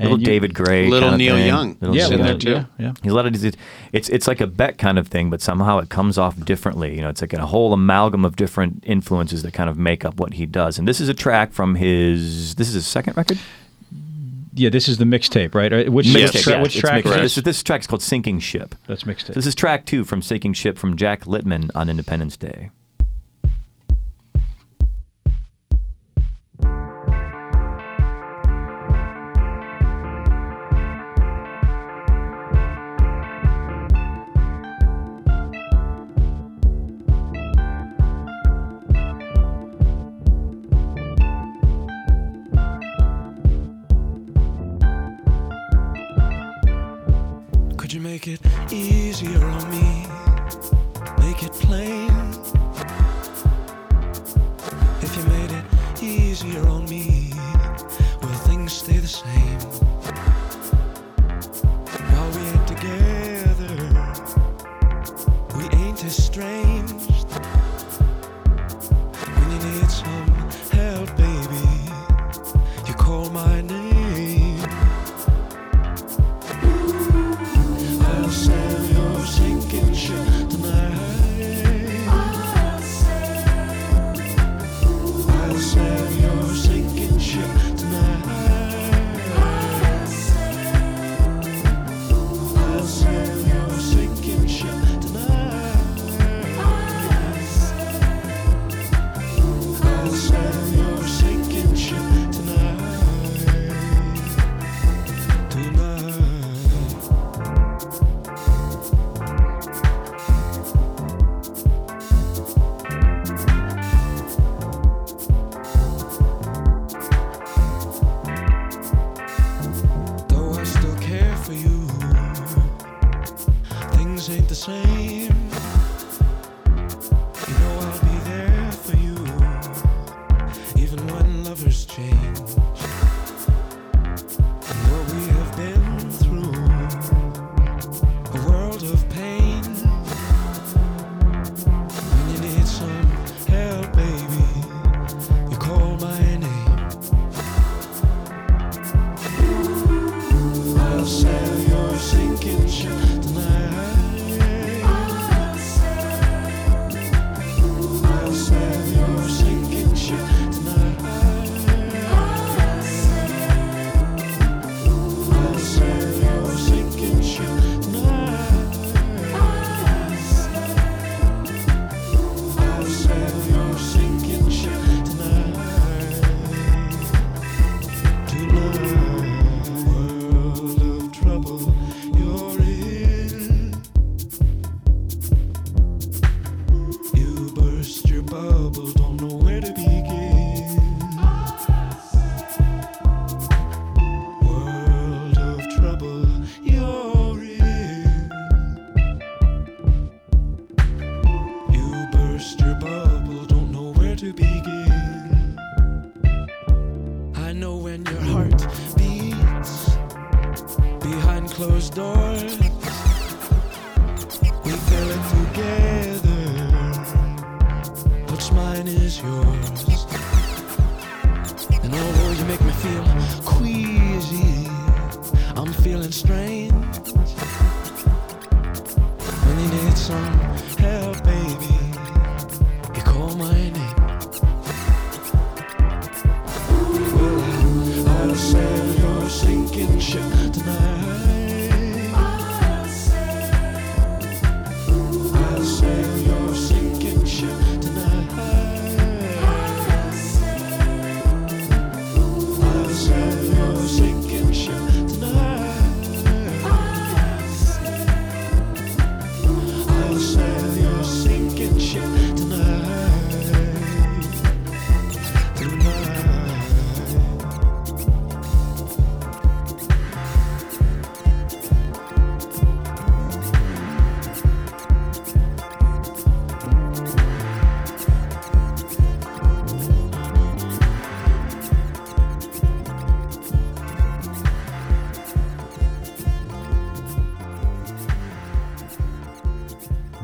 And 0.00 0.10
Little 0.10 0.20
you- 0.20 0.26
David 0.26 0.54
Gray, 0.54 0.88
Little 0.88 1.16
Neil 1.16 1.34
thing. 1.34 1.46
Young. 1.48 1.76
Little 1.80 1.96
Yeah, 1.96 2.02
He's 2.04 2.10
in 2.12 2.22
there 2.22 2.38
too. 2.38 2.50
yeah, 2.50 2.64
yeah. 2.78 2.92
He's 3.02 3.10
a 3.10 3.14
lot 3.16 3.26
of 3.26 3.32
these. 3.32 3.52
It's 3.92 4.08
it's 4.08 4.28
like 4.28 4.40
a 4.40 4.46
bet 4.46 4.78
kind 4.78 4.96
of 4.96 5.08
thing, 5.08 5.28
but 5.28 5.42
somehow 5.42 5.78
it 5.78 5.88
comes 5.88 6.16
off 6.18 6.38
differently. 6.44 6.94
You 6.94 7.00
know, 7.02 7.08
it's 7.08 7.20
like 7.20 7.32
a 7.32 7.44
whole 7.46 7.72
amalgam 7.72 8.24
of 8.24 8.36
different 8.36 8.84
influences 8.86 9.42
that 9.42 9.52
kind 9.54 9.68
of 9.68 9.76
make 9.76 10.04
up 10.04 10.14
what 10.20 10.34
he 10.34 10.46
does. 10.46 10.78
And 10.78 10.86
this 10.86 11.00
is 11.00 11.08
a 11.08 11.14
track 11.14 11.52
from 11.52 11.74
his. 11.74 12.54
This 12.54 12.68
is 12.68 12.74
his 12.74 12.86
second 12.86 13.16
record. 13.16 13.38
Yeah, 14.54 14.70
this 14.70 14.88
is 14.88 14.98
the 14.98 15.04
mixtape, 15.04 15.54
right? 15.54 15.72
Uh, 15.72 15.84
Which, 15.90 16.06
Yes, 16.06 16.32
which, 16.34 16.42
tra- 16.42 16.52
yes, 16.54 16.62
which 16.62 16.78
track? 16.78 17.04
mixed- 17.04 17.16
is. 17.18 17.22
This, 17.22 17.34
this? 17.36 17.44
this 17.44 17.62
track's 17.62 17.86
called 17.86 18.02
"Sinking 18.02 18.38
Ship." 18.40 18.74
That's 18.86 19.02
mixtape. 19.04 19.34
This 19.34 19.46
is 19.46 19.54
track 19.54 19.84
two 19.84 20.04
from 20.04 20.22
"Sinking 20.22 20.52
Ship" 20.52 20.78
from 20.78 20.96
Jack 20.96 21.24
Littman 21.24 21.70
on 21.74 21.88
Independent's 21.88 22.36
Day. 22.36 22.70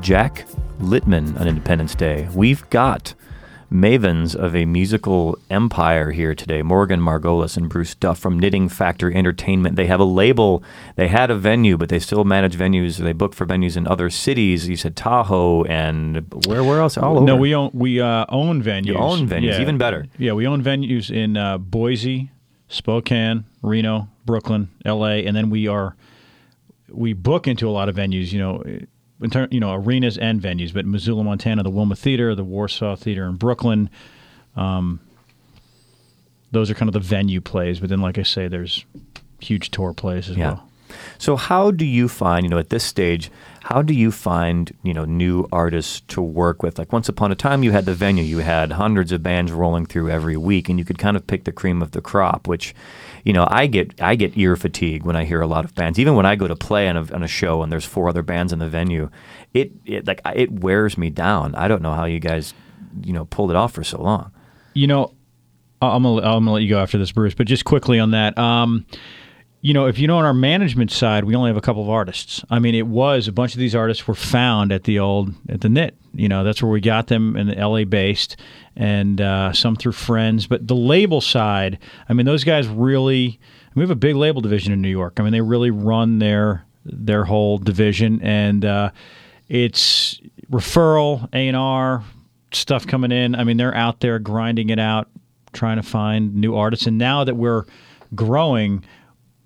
Jack 0.05 0.45
Littman 0.81 1.41
on 1.41 1.49
Independent's 1.49 1.95
Day. 1.95 2.29
We've 2.35 2.69
got 2.69 3.15
mavens 3.73 4.37
of 4.37 4.55
a 4.55 4.67
musical 4.67 5.39
empire 5.49 6.11
here 6.11 6.35
today. 6.35 6.61
Morgan 6.61 7.01
Margolis 7.01 7.57
and 7.57 7.71
Bruce 7.71 7.95
Duff 7.95 8.19
from 8.19 8.39
Knitting 8.39 8.69
Factory 8.69 9.17
Entertainment. 9.17 9.77
They 9.77 9.87
have 9.87 10.01
a 10.01 10.05
label. 10.05 10.63
They 10.97 11.09
had 11.09 11.31
a 11.31 11.35
venue, 11.35 11.79
but 11.79 11.89
they 11.89 11.99
still 11.99 12.25
manage 12.25 12.55
venues. 12.55 12.99
They 12.99 13.15
book 13.15 13.33
for 13.33 13.47
venues 13.47 13.79
in 13.79 13.87
other 13.87 14.11
cities. 14.11 14.69
You 14.69 14.77
said 14.77 14.95
Tahoe 14.95 15.65
and 15.65 16.31
where? 16.47 16.63
Where 16.63 16.81
else? 16.81 16.99
All 16.99 17.17
over. 17.17 17.25
No, 17.25 17.37
we 17.37 17.55
own 17.55 17.71
we 17.73 17.99
uh, 17.99 18.27
own 18.29 18.63
venues. 18.63 18.89
You 18.89 18.97
own 18.97 19.27
venues, 19.27 19.59
even 19.59 19.79
better. 19.79 20.05
Yeah, 20.19 20.35
we 20.35 20.47
own 20.47 20.63
venues 20.63 21.11
in 21.11 21.39
uh, 21.39 21.57
Boise, 21.57 22.31
Spokane, 22.69 23.47
Reno, 23.63 24.09
Brooklyn, 24.27 24.69
L.A., 24.85 25.25
and 25.25 25.35
then 25.35 25.49
we 25.49 25.67
are 25.67 25.97
we 26.91 27.15
book 27.15 27.49
into 27.49 27.67
a 27.67 27.73
lot 27.73 27.89
of 27.89 27.97
venues. 27.97 28.33
You 28.33 28.39
know, 28.41 28.63
in 29.25 29.31
ter- 29.31 29.49
you 29.51 29.59
know 29.61 29.73
arenas 29.75 30.17
and 30.19 30.41
venues. 30.41 30.73
But 30.73 30.87
Missoula, 30.87 31.25
Montana, 31.25 31.63
the 31.63 31.71
Wilma 31.71 31.97
Theater, 31.97 32.35
the 32.35 32.45
Warsaw 32.45 32.95
Theater 32.97 33.25
in 33.27 33.37
Brooklyn. 33.37 33.91
Um, 34.57 35.01
those 36.53 36.71
are 36.71 36.75
kind 36.75 36.89
of 36.89 36.93
the 36.93 37.01
venue 37.01 37.41
plays. 37.41 37.81
But 37.81 37.89
then, 37.89 38.01
like 38.01 38.19
I 38.19 38.23
say, 38.23 38.47
there's 38.47 38.85
huge 39.41 39.71
tour 39.71 39.93
plays 39.93 40.31
as 40.31 40.37
Yeah. 40.37 40.47
well. 40.53 40.69
So 41.19 41.35
how 41.35 41.73
do 41.73 41.85
you 41.85 42.07
find, 42.09 42.45
you 42.45 42.51
know, 42.51 42.59
at 42.59 42.71
this 42.71 42.85
stage, 42.85 43.29
how 43.65 43.83
do 43.83 43.93
you 43.93 44.13
find, 44.13 44.73
you 44.85 44.95
know, 44.95 45.05
new 45.05 45.49
artists 45.51 46.01
to 46.09 46.23
work 46.23 46.63
with? 46.63 46.79
Like 46.79 46.93
once 46.93 47.09
upon 47.09 47.33
a 47.33 47.35
time 47.35 47.65
you 47.65 47.73
had 47.73 47.85
the 47.85 47.95
venue, 47.95 48.23
you 48.23 48.39
had 48.39 48.73
hundreds 48.73 49.11
of 49.11 49.21
bands 49.23 49.51
rolling 49.51 49.87
through 49.87 50.11
every 50.11 50.37
week 50.37 50.69
and 50.69 50.79
you 50.79 50.85
could 50.85 50.99
kind 50.99 51.17
of 51.17 51.27
pick 51.27 51.45
the 51.45 51.53
cream 51.53 51.83
of 51.83 51.91
the 51.91 52.01
crop, 52.01 52.47
which 52.47 52.75
you 53.25 53.33
know, 53.33 53.47
I 53.51 53.67
get 53.67 54.01
I 54.01 54.15
get 54.15 54.37
ear 54.37 54.55
fatigue 54.55 55.05
when 55.05 55.17
I 55.17 55.25
hear 55.25 55.41
a 55.41 55.47
lot 55.47 55.65
of 55.65 55.75
bands. 55.75 55.99
Even 55.99 56.15
when 56.15 56.27
I 56.27 56.37
go 56.37 56.47
to 56.47 56.55
play 56.55 56.89
on 56.89 56.97
a, 56.97 57.13
on 57.13 57.23
a 57.23 57.29
show 57.29 57.63
and 57.63 57.73
there's 57.73 57.85
four 57.85 58.09
other 58.09 58.23
bands 58.23 58.53
in 58.53 58.59
the 58.59 58.69
venue, 58.69 59.11
it, 59.55 59.73
it 59.87 60.07
like 60.07 60.21
it 60.35 60.53
wears 60.53 60.99
me 60.99 61.09
down. 61.09 61.55
I 61.55 61.67
don't 61.67 61.83
know 61.83 61.95
how 61.95 62.05
you 62.05 62.21
guys, 62.21 62.53
you 63.03 63.15
know, 63.15 63.25
pulled 63.25 63.51
it 63.51 63.57
off 63.57 63.73
for 63.73 63.83
so 63.83 64.01
long. 64.01 64.31
You 64.75 64.87
know, 64.87 65.15
I'm 65.81 66.03
gonna, 66.03 66.21
I'm 66.21 66.45
gonna 66.45 66.53
let 66.53 66.63
you 66.63 66.69
go 66.69 66.79
after 66.79 66.99
this, 66.99 67.13
Bruce. 67.13 67.35
But 67.35 67.47
just 67.47 67.65
quickly 67.65 67.99
on 67.99 68.11
that, 68.11 68.37
um, 68.39 68.85
you 69.65 69.73
know, 69.73 69.87
if 69.87 69.99
you 69.99 70.07
know 70.07 70.19
on 70.19 70.27
our 70.27 70.35
management 70.35 70.91
side, 70.91 71.25
we 71.25 71.35
only 71.35 71.49
have 71.49 71.57
a 71.57 71.63
couple 71.63 71.83
of 71.83 71.89
artists. 71.89 72.45
I 72.51 72.59
mean, 72.59 72.75
it 72.75 72.87
was 72.87 73.29
a 73.29 73.33
bunch 73.33 73.55
of 73.55 73.59
these 73.59 73.75
artists 73.75 74.07
were 74.07 74.15
found 74.15 74.71
at 74.73 74.85
the 74.85 74.99
old 74.99 75.33
at 75.49 75.63
the 75.63 75.71
knit. 75.71 75.97
You 76.13 76.29
know, 76.29 76.45
that's 76.45 76.63
where 76.63 76.71
we 76.71 76.83
got 76.83 77.07
them 77.07 77.35
in 77.35 77.47
the 77.47 77.57
L.A. 77.57 77.85
based, 77.85 78.37
and 78.77 79.23
uh, 79.23 79.55
some 79.55 79.75
through 79.75 79.93
friends. 79.93 80.47
But 80.47 80.69
the 80.69 80.77
label 80.77 81.23
side, 81.23 81.79
I 82.11 82.13
mean, 82.13 82.27
those 82.27 82.45
guys 82.45 82.69
really. 82.69 83.41
We 83.75 83.81
have 83.81 83.91
a 83.91 83.97
big 83.97 84.15
label 84.17 84.41
division 84.43 84.73
in 84.73 84.83
New 84.83 84.91
York. 84.91 85.15
I 85.19 85.23
mean, 85.23 85.33
they 85.33 85.41
really 85.41 85.71
run 85.71 86.19
their 86.19 86.67
their 86.85 87.25
whole 87.25 87.57
division, 87.57 88.21
and 88.21 88.67
uh, 88.67 88.91
it's 89.49 90.21
referral, 90.53 91.27
A 91.33 91.49
and 91.49 91.57
R 91.57 92.05
stuff 92.53 92.87
coming 92.87 93.13
in. 93.13 93.35
I 93.35 93.45
mean, 93.45 93.57
they're 93.57 93.75
out 93.75 94.01
there 94.01 94.19
grinding 94.19 94.69
it 94.69 94.79
out, 94.79 95.09
trying 95.55 95.77
to 95.77 95.83
find 95.83 96.35
new 96.35 96.55
artists. 96.55 96.87
And 96.87 96.99
now 96.99 97.25
that 97.25 97.35
we're 97.35 97.65
growing, 98.15 98.85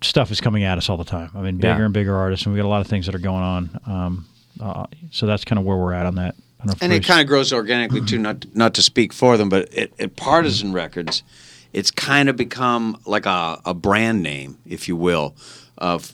stuff 0.01 0.31
is 0.31 0.39
coming 0.41 0.63
at 0.63 0.77
us 0.77 0.89
all 0.89 0.97
the 0.97 1.03
time. 1.03 1.29
I 1.35 1.41
mean, 1.41 1.57
bigger 1.57 1.79
Yeah. 1.79 1.85
and 1.85 1.93
bigger 1.93 2.15
artists, 2.15 2.45
and 2.45 2.53
we 2.53 2.59
got 2.61 2.65
a 2.65 2.69
lot 2.69 2.81
of 2.81 2.87
things 2.87 3.05
that 3.05 3.15
are 3.15 3.19
going 3.19 3.43
on. 3.43 3.79
Um, 3.85 4.25
uh, 4.59 4.85
so 5.11 5.25
that's 5.25 5.45
kind 5.45 5.59
of 5.59 5.65
where 5.65 5.77
we're 5.77 5.93
at 5.93 6.05
on 6.05 6.15
that. 6.15 6.35
I 6.61 6.65
don't 6.65 6.67
know 6.67 6.71
if 6.73 6.83
and 6.83 6.93
it 6.93 7.05
kind 7.05 7.21
of 7.21 7.27
grows 7.27 7.53
organically 7.53 8.01
too. 8.01 8.17
Not 8.17 8.45
not 8.53 8.73
to 8.73 8.81
speak 8.81 9.13
for 9.13 9.37
them, 9.37 9.47
but 9.49 9.73
at, 9.73 9.91
at 9.99 10.15
Partisan 10.17 10.73
Records, 10.73 11.23
it's 11.71 11.91
kind 11.91 12.27
of 12.27 12.35
become 12.35 12.97
like 13.05 13.25
a, 13.25 13.61
a 13.65 13.73
brand 13.73 14.21
name, 14.23 14.57
if 14.65 14.87
you 14.87 14.95
will. 14.97 15.35
Of, 15.77 16.13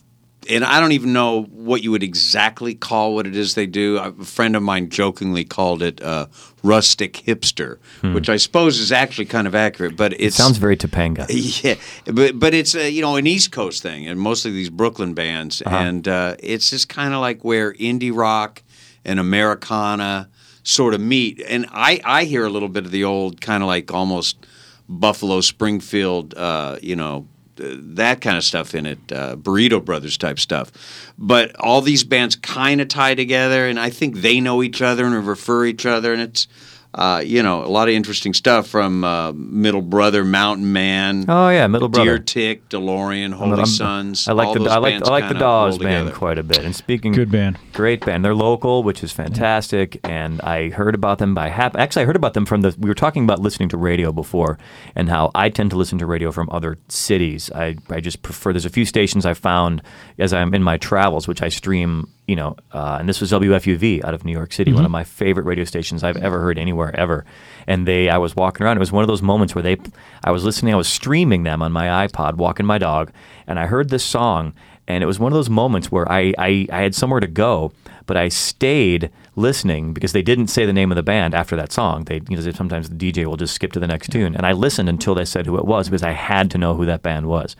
and 0.50 0.64
I 0.64 0.80
don't 0.80 0.92
even 0.92 1.14
know 1.14 1.44
what 1.44 1.84
you 1.84 1.92
would 1.92 2.04
exactly 2.04 2.76
call 2.76 3.16
what 3.16 3.28
it 3.28 3.36
is 3.36 3.56
they 3.56 3.68
do. 3.68 3.98
A 3.98 4.12
friend 4.24 4.56
of 4.56 4.64
mine 4.64 4.90
jokingly 4.90 5.44
called 5.44 5.82
it 5.82 6.02
uh, 6.02 6.28
rustic 6.64 7.14
hipster, 7.14 7.78
which 8.14 8.30
I 8.30 8.38
suppose 8.38 8.80
is 8.80 8.92
actually 8.92 9.26
kind 9.26 9.48
of 9.48 9.56
accurate. 9.56 9.96
But 9.96 10.20
It 10.20 10.34
sounds 10.34 10.58
very 10.58 10.78
Topanga. 10.78 11.26
yeah, 11.64 11.76
but 12.06 12.40
but 12.40 12.54
it's 12.54 12.76
uh, 12.76 12.80
you 12.80 13.02
know 13.02 13.16
an 13.16 13.28
East 13.28 13.52
Coast 13.52 13.82
thing, 13.84 14.08
and 14.08 14.20
mostly 14.20 14.52
these 14.52 14.70
Brooklyn 14.70 15.14
bands, 15.14 15.62
and 15.62 16.08
uh, 16.08 16.36
it's 16.40 16.70
just 16.70 16.90
kind 16.90 17.14
of 17.14 17.22
like 17.22 17.44
where 17.44 17.74
indie 17.74 18.16
rock 18.16 18.64
and 19.04 19.20
Americana 19.20 20.30
sort 20.64 20.94
of 20.94 21.02
meet. 21.02 21.42
And 21.48 21.66
I 21.72 22.02
I 22.04 22.24
hear 22.26 22.46
a 22.46 22.50
little 22.50 22.70
bit 22.70 22.86
of 22.86 22.92
the 22.92 23.04
old 23.04 23.42
kind 23.42 23.64
of 23.64 23.68
like 23.68 23.94
almost 23.94 24.46
Buffalo 24.90 25.42
Springfield, 25.42 26.34
uh, 26.36 26.78
you 26.82 26.96
know. 26.96 27.28
That 27.58 28.22
kind 28.22 28.38
of 28.38 28.44
stuff 28.44 28.76
in 28.76 28.86
it, 28.86 29.00
uh, 29.12 29.36
Burrito 29.38 29.84
Brothers 29.84 30.18
type 30.18 30.40
stuff, 30.40 30.72
but 31.18 31.56
all 31.60 31.82
these 31.82 32.04
bands 32.04 32.36
kind 32.36 32.82
of 32.82 32.88
tie 32.90 33.16
together, 33.16 33.68
and 33.68 33.80
I 33.80 33.90
think 33.90 34.18
they 34.18 34.42
know 34.42 34.62
each 34.62 34.82
other 34.82 35.06
and 35.06 35.28
refer 35.28 35.66
each 35.66 35.86
other, 35.86 36.12
and 36.12 36.22
it's, 36.22 36.48
uh, 36.96 37.22
you 37.26 37.44
know, 37.44 37.64
a 37.64 37.68
lot 37.68 37.88
of 37.90 37.94
interesting 37.94 38.34
stuff 38.34 38.68
from 38.68 39.04
uh, 39.04 39.32
Middle 39.34 39.82
Brother, 39.82 40.24
Mountain 40.24 40.72
Man, 40.74 41.26
Oh 41.28 41.50
yeah, 41.50 41.68
Middle 41.68 41.90
Brother. 41.90 42.18
Deer 42.18 42.20
Tick, 42.20 42.70
DeLorean, 42.70 43.34
Holy 43.34 43.54
I'm- 43.58 43.66
Sons. 43.66 44.28
I 44.28 44.32
like 44.34 44.48
all 44.48 44.54
the 44.56 44.70
I 44.70 44.78
like 44.78 45.02
I 45.04 45.10
like 45.10 45.28
the 45.28 45.36
Dawes 45.36 45.78
band 45.78 46.06
together. 46.08 46.18
quite 46.18 46.38
a 46.38 46.44
bit. 46.44 46.60
And 46.60 46.76
speaking 46.76 47.12
Good 47.12 47.30
band. 47.32 47.60
great 47.74 48.04
band. 48.06 48.24
They're 48.26 48.34
local, 48.34 48.82
which 48.84 49.04
is 49.04 49.12
fantastic. 49.12 50.00
And 50.04 50.40
I 50.42 50.70
heard 50.70 50.96
about 50.96 51.18
them 51.20 51.34
by 51.36 51.50
hap. 51.50 51.76
Actually, 51.76 52.04
I 52.04 52.06
heard 52.06 52.16
about 52.16 52.34
them 52.34 52.46
from 52.46 52.62
the. 52.62 52.76
We 52.80 52.90
were 52.90 52.96
talking 52.96 53.24
about 53.26 53.40
listening 53.40 53.70
to 53.70 53.78
radio 53.78 54.12
before, 54.12 54.58
and 54.96 55.10
how 55.10 55.32
I 55.36 55.50
tend 55.50 55.72
to 55.72 55.76
listen 55.78 55.98
to 56.00 56.06
radio 56.06 56.32
from 56.32 56.50
other 56.52 56.78
cities. 56.88 57.52
I 57.54 57.76
I 57.90 58.00
just 58.00 58.22
prefer. 58.22 58.54
There's 58.54 58.66
a 58.66 58.70
few 58.70 58.86
stations 58.86 59.26
I 59.26 59.34
found 59.34 59.82
as 60.18 60.34
I'm 60.34 60.54
in 60.54 60.64
my 60.64 60.78
travels, 60.78 61.28
which 61.28 61.42
I 61.42 61.50
stream. 61.50 62.08
You 62.28 62.36
know, 62.36 62.56
uh, 62.72 62.98
and 63.00 63.08
this 63.08 63.22
was 63.22 63.32
WFUV 63.32 64.04
out 64.04 64.16
of 64.16 64.26
New 64.26 64.32
York 64.32 64.52
City, 64.52 64.74
one 64.74 64.86
of 64.86 64.90
my 64.92 65.04
favorite 65.04 65.46
radio 65.46 65.64
stations 65.64 66.04
I've 66.04 66.18
ever 66.18 66.40
heard 66.40 66.58
anywhere 66.58 66.96
ever. 66.96 67.24
And 67.68 67.88
they, 67.88 68.10
I 68.10 68.18
was 68.18 68.36
walking 68.36 68.66
around. 68.66 68.78
It 68.78 68.80
was 68.80 68.92
one 68.92 69.04
of 69.04 69.08
those 69.08 69.22
moments 69.22 69.54
where 69.54 69.62
they, 69.62 69.78
I 70.24 70.32
was 70.32 70.44
listening, 70.44 70.74
I 70.74 70.78
was 70.78 70.88
streaming 70.88 71.44
them 71.44 71.62
on 71.62 71.72
my 71.72 72.08
iPod, 72.08 72.36
walking 72.36 72.66
my 72.66 72.80
dog, 72.80 73.12
and 73.46 73.60
I 73.60 73.68
heard 73.68 73.90
this 73.90 74.04
song, 74.04 74.54
and 74.88 75.04
it 75.04 75.08
was 75.08 75.20
one 75.20 75.32
of 75.32 75.36
those 75.36 75.50
moments 75.50 75.92
where 75.92 76.12
I, 76.12 76.34
I, 76.38 76.68
I 76.72 76.82
had 76.82 76.96
somewhere 76.96 77.20
to 77.20 77.28
go, 77.28 77.72
but 78.08 78.18
I 78.18 78.30
stayed 78.30 79.12
listening 79.36 79.94
because 79.94 80.12
they 80.14 80.22
didn't 80.22 80.48
say 80.48 80.66
the 80.66 80.74
name 80.74 80.92
of 80.92 80.96
the 80.96 81.04
band 81.04 81.34
after 81.34 81.56
that 81.56 81.72
song. 81.72 82.06
They, 82.06 82.22
you 82.30 82.38
know, 82.38 82.52
sometimes 82.52 82.90
the 82.90 82.96
DJ 82.96 83.26
will 83.26 83.38
just 83.38 83.54
skip 83.54 83.72
to 83.74 83.80
the 83.80 83.88
next 83.88 84.12
tune, 84.12 84.36
and 84.36 84.46
I 84.46 84.54
listened 84.54 84.90
until 84.90 85.16
they 85.16 85.26
said 85.26 85.46
who 85.46 85.58
it 85.58 85.66
was 85.66 85.90
because 85.90 86.04
I 86.04 86.12
had 86.12 86.50
to 86.52 86.58
know 86.58 86.76
who 86.76 86.86
that 86.86 87.02
band 87.02 87.28
was, 87.28 87.56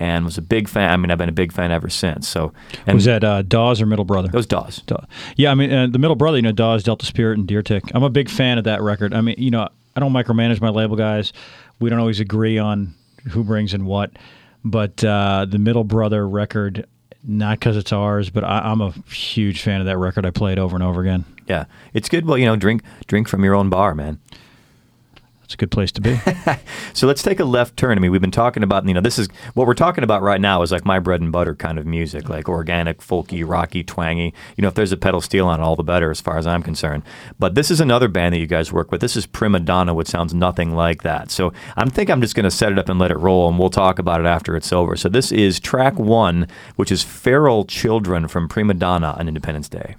and 0.00 0.24
was 0.24 0.38
a 0.38 0.42
big 0.42 0.68
fan. 0.68 0.90
I 0.90 0.96
mean, 0.96 1.10
I've 1.10 1.18
been 1.18 1.28
a 1.28 1.32
big 1.32 1.52
fan 1.52 1.70
ever 1.70 1.88
since. 1.88 2.28
So, 2.28 2.52
and 2.86 2.94
was 2.96 3.04
that 3.04 3.24
uh, 3.24 3.42
Dawes 3.42 3.80
or 3.80 3.86
Middle 3.86 4.04
Brother? 4.04 4.28
It 4.28 4.34
was 4.34 4.46
Dawes. 4.46 4.82
Dawes. 4.86 5.06
Yeah, 5.36 5.50
I 5.50 5.54
mean, 5.54 5.72
uh, 5.72 5.86
the 5.86 5.98
Middle 5.98 6.16
Brother, 6.16 6.38
you 6.38 6.42
know, 6.42 6.52
Dawes, 6.52 6.82
Delta 6.82 7.06
Spirit, 7.06 7.38
and 7.38 7.46
Deer 7.46 7.62
Tick. 7.62 7.84
I'm 7.94 8.02
a 8.02 8.10
big 8.10 8.28
fan 8.28 8.58
of 8.58 8.64
that 8.64 8.82
record. 8.82 9.14
I 9.14 9.20
mean, 9.20 9.36
you 9.38 9.50
know, 9.50 9.68
I 9.96 10.00
don't 10.00 10.12
micromanage 10.12 10.60
my 10.60 10.70
label 10.70 10.96
guys. 10.96 11.32
We 11.80 11.90
don't 11.90 11.98
always 11.98 12.20
agree 12.20 12.58
on 12.58 12.94
who 13.30 13.44
brings 13.44 13.74
in 13.74 13.86
what, 13.86 14.12
but 14.64 15.02
uh, 15.04 15.46
the 15.48 15.58
Middle 15.58 15.84
Brother 15.84 16.28
record, 16.28 16.86
not 17.22 17.58
because 17.58 17.76
it's 17.76 17.92
ours, 17.92 18.30
but 18.30 18.44
I, 18.44 18.70
am 18.70 18.80
a 18.80 18.90
huge 19.12 19.62
fan 19.62 19.80
of 19.80 19.86
that 19.86 19.98
record. 19.98 20.26
I 20.26 20.30
play 20.30 20.52
it 20.52 20.58
over 20.58 20.76
and 20.76 20.82
over 20.82 21.00
again. 21.00 21.24
Yeah, 21.46 21.64
it's 21.92 22.08
good. 22.08 22.26
Well, 22.26 22.38
you 22.38 22.46
know, 22.46 22.56
drink 22.56 22.82
drink 23.06 23.28
from 23.28 23.44
your 23.44 23.54
own 23.54 23.70
bar, 23.70 23.94
man. 23.94 24.18
That's 25.44 25.54
a 25.54 25.56
good 25.58 25.70
place 25.70 25.92
to 25.92 26.00
be. 26.00 26.18
so 26.94 27.06
let's 27.06 27.22
take 27.22 27.38
a 27.38 27.44
left 27.44 27.76
turn. 27.76 27.98
I 27.98 28.00
mean, 28.00 28.10
we've 28.10 28.20
been 28.20 28.30
talking 28.30 28.62
about, 28.62 28.88
you 28.88 28.94
know, 28.94 29.02
this 29.02 29.18
is 29.18 29.28
what 29.52 29.66
we're 29.66 29.74
talking 29.74 30.02
about 30.02 30.22
right 30.22 30.40
now 30.40 30.62
is 30.62 30.72
like 30.72 30.86
my 30.86 30.98
bread 30.98 31.20
and 31.20 31.30
butter 31.30 31.54
kind 31.54 31.78
of 31.78 31.84
music, 31.84 32.30
like 32.30 32.48
organic, 32.48 33.00
folky, 33.00 33.46
rocky, 33.46 33.84
twangy. 33.84 34.32
You 34.56 34.62
know, 34.62 34.68
if 34.68 34.74
there's 34.74 34.90
a 34.90 34.96
pedal 34.96 35.20
steel 35.20 35.46
on 35.46 35.60
it, 35.60 35.62
all 35.62 35.76
the 35.76 35.82
better 35.82 36.10
as 36.10 36.18
far 36.18 36.38
as 36.38 36.46
I'm 36.46 36.62
concerned. 36.62 37.02
But 37.38 37.56
this 37.56 37.70
is 37.70 37.78
another 37.78 38.08
band 38.08 38.34
that 38.34 38.38
you 38.38 38.46
guys 38.46 38.72
work 38.72 38.90
with. 38.90 39.02
This 39.02 39.16
is 39.16 39.26
Prima 39.26 39.60
Donna, 39.60 39.92
which 39.92 40.08
sounds 40.08 40.32
nothing 40.32 40.74
like 40.74 41.02
that. 41.02 41.30
So 41.30 41.52
I 41.76 41.84
think 41.90 42.08
I'm 42.08 42.22
just 42.22 42.34
going 42.34 42.44
to 42.44 42.50
set 42.50 42.72
it 42.72 42.78
up 42.78 42.88
and 42.88 42.98
let 42.98 43.10
it 43.10 43.18
roll, 43.18 43.46
and 43.46 43.58
we'll 43.58 43.68
talk 43.68 43.98
about 43.98 44.22
it 44.22 44.26
after 44.26 44.56
it's 44.56 44.72
over. 44.72 44.96
So 44.96 45.10
this 45.10 45.30
is 45.30 45.60
track 45.60 45.98
one, 45.98 46.48
which 46.76 46.90
is 46.90 47.02
Feral 47.02 47.66
Children 47.66 48.28
from 48.28 48.48
Prima 48.48 48.72
Donna 48.72 49.14
on 49.18 49.28
Independent's 49.28 49.68
Day. 49.68 49.96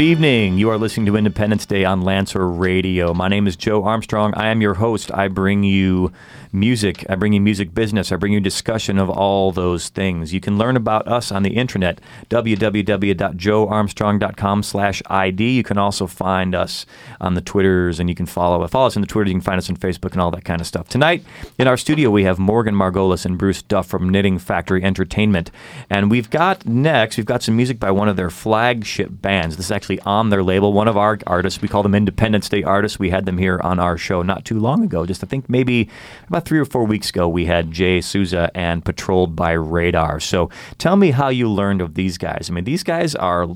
Evening. 0.00 0.58
You 0.58 0.70
are 0.70 0.78
listening 0.78 1.06
to 1.06 1.16
Independent's 1.16 1.66
Day 1.66 1.84
on 1.84 2.02
Lancer 2.02 2.48
Radio. 2.48 3.12
My 3.12 3.28
name 3.28 3.46
is 3.46 3.54
Joe 3.54 3.84
Armstrong. 3.84 4.34
I 4.34 4.48
am 4.48 4.60
your 4.60 4.74
host. 4.74 5.12
I 5.12 5.28
bring 5.28 5.62
you 5.62 6.12
music. 6.54 7.04
I 7.08 7.14
bring 7.16 7.32
you 7.32 7.40
music 7.40 7.74
business. 7.74 8.12
I 8.12 8.16
bring 8.16 8.32
you 8.32 8.38
discussion 8.40 8.98
of 8.98 9.08
all 9.10 9.50
those 9.52 9.88
things. 9.88 10.32
You 10.32 10.40
can 10.40 10.56
learn 10.56 10.76
about 10.76 11.08
us 11.08 11.32
on 11.32 11.42
the 11.42 11.56
internet, 11.56 12.00
www.joearmstrong.com 12.30 14.62
slash 14.62 15.02
ID. 15.06 15.50
You 15.50 15.64
can 15.64 15.76
also 15.76 16.06
find 16.06 16.54
us 16.54 16.86
on 17.20 17.34
the 17.34 17.40
Twitters 17.40 17.98
and 17.98 18.08
you 18.08 18.14
can 18.14 18.26
follow, 18.26 18.64
follow 18.68 18.86
us 18.86 18.96
on 18.96 19.00
the 19.02 19.08
Twitter. 19.08 19.28
You 19.28 19.34
can 19.34 19.42
find 19.42 19.58
us 19.58 19.68
on 19.68 19.76
Facebook 19.76 20.12
and 20.12 20.20
all 20.20 20.30
that 20.30 20.44
kind 20.44 20.60
of 20.60 20.66
stuff. 20.66 20.88
Tonight 20.88 21.24
in 21.58 21.66
our 21.66 21.76
studio, 21.76 22.10
we 22.10 22.22
have 22.24 22.38
Morgan 22.38 22.76
Margolis 22.76 23.26
and 23.26 23.36
Bruce 23.36 23.60
Duff 23.60 23.88
from 23.88 24.08
Knitting 24.08 24.38
Factory 24.38 24.82
Entertainment. 24.84 25.50
And 25.90 26.10
we've 26.10 26.30
got 26.30 26.64
next, 26.64 27.16
we've 27.16 27.26
got 27.26 27.42
some 27.42 27.56
music 27.56 27.80
by 27.80 27.90
one 27.90 28.08
of 28.08 28.14
their 28.16 28.30
flagship 28.30 29.10
bands. 29.10 29.56
This 29.56 29.66
is 29.66 29.72
actually 29.72 29.98
on 30.00 30.30
their 30.30 30.44
label. 30.44 30.72
One 30.72 30.88
of 30.88 30.96
our 30.96 31.18
artists, 31.26 31.60
we 31.60 31.68
call 31.68 31.82
them 31.82 31.96
Independent's 31.96 32.48
Day 32.48 32.62
artists. 32.62 32.98
We 32.98 33.10
had 33.10 33.26
them 33.26 33.36
here 33.38 33.60
on 33.64 33.80
our 33.80 33.98
show 33.98 34.22
not 34.22 34.44
too 34.44 34.60
long 34.60 34.84
ago. 34.84 35.04
Just 35.04 35.24
I 35.24 35.26
think 35.26 35.48
maybe 35.48 35.88
about 36.28 36.43
three 36.44 36.58
or 36.58 36.64
four 36.64 36.84
weeks 36.84 37.10
ago, 37.10 37.28
we 37.28 37.46
had 37.46 37.70
Jay 37.70 38.00
Souza 38.00 38.50
and 38.54 38.84
Patrolled 38.84 39.34
by 39.34 39.52
Radar. 39.52 40.20
So 40.20 40.50
tell 40.78 40.96
me 40.96 41.10
how 41.10 41.28
you 41.28 41.50
learned 41.50 41.80
of 41.80 41.94
these 41.94 42.18
guys. 42.18 42.48
I 42.50 42.52
mean, 42.52 42.64
these 42.64 42.82
guys 42.82 43.14
are, 43.14 43.48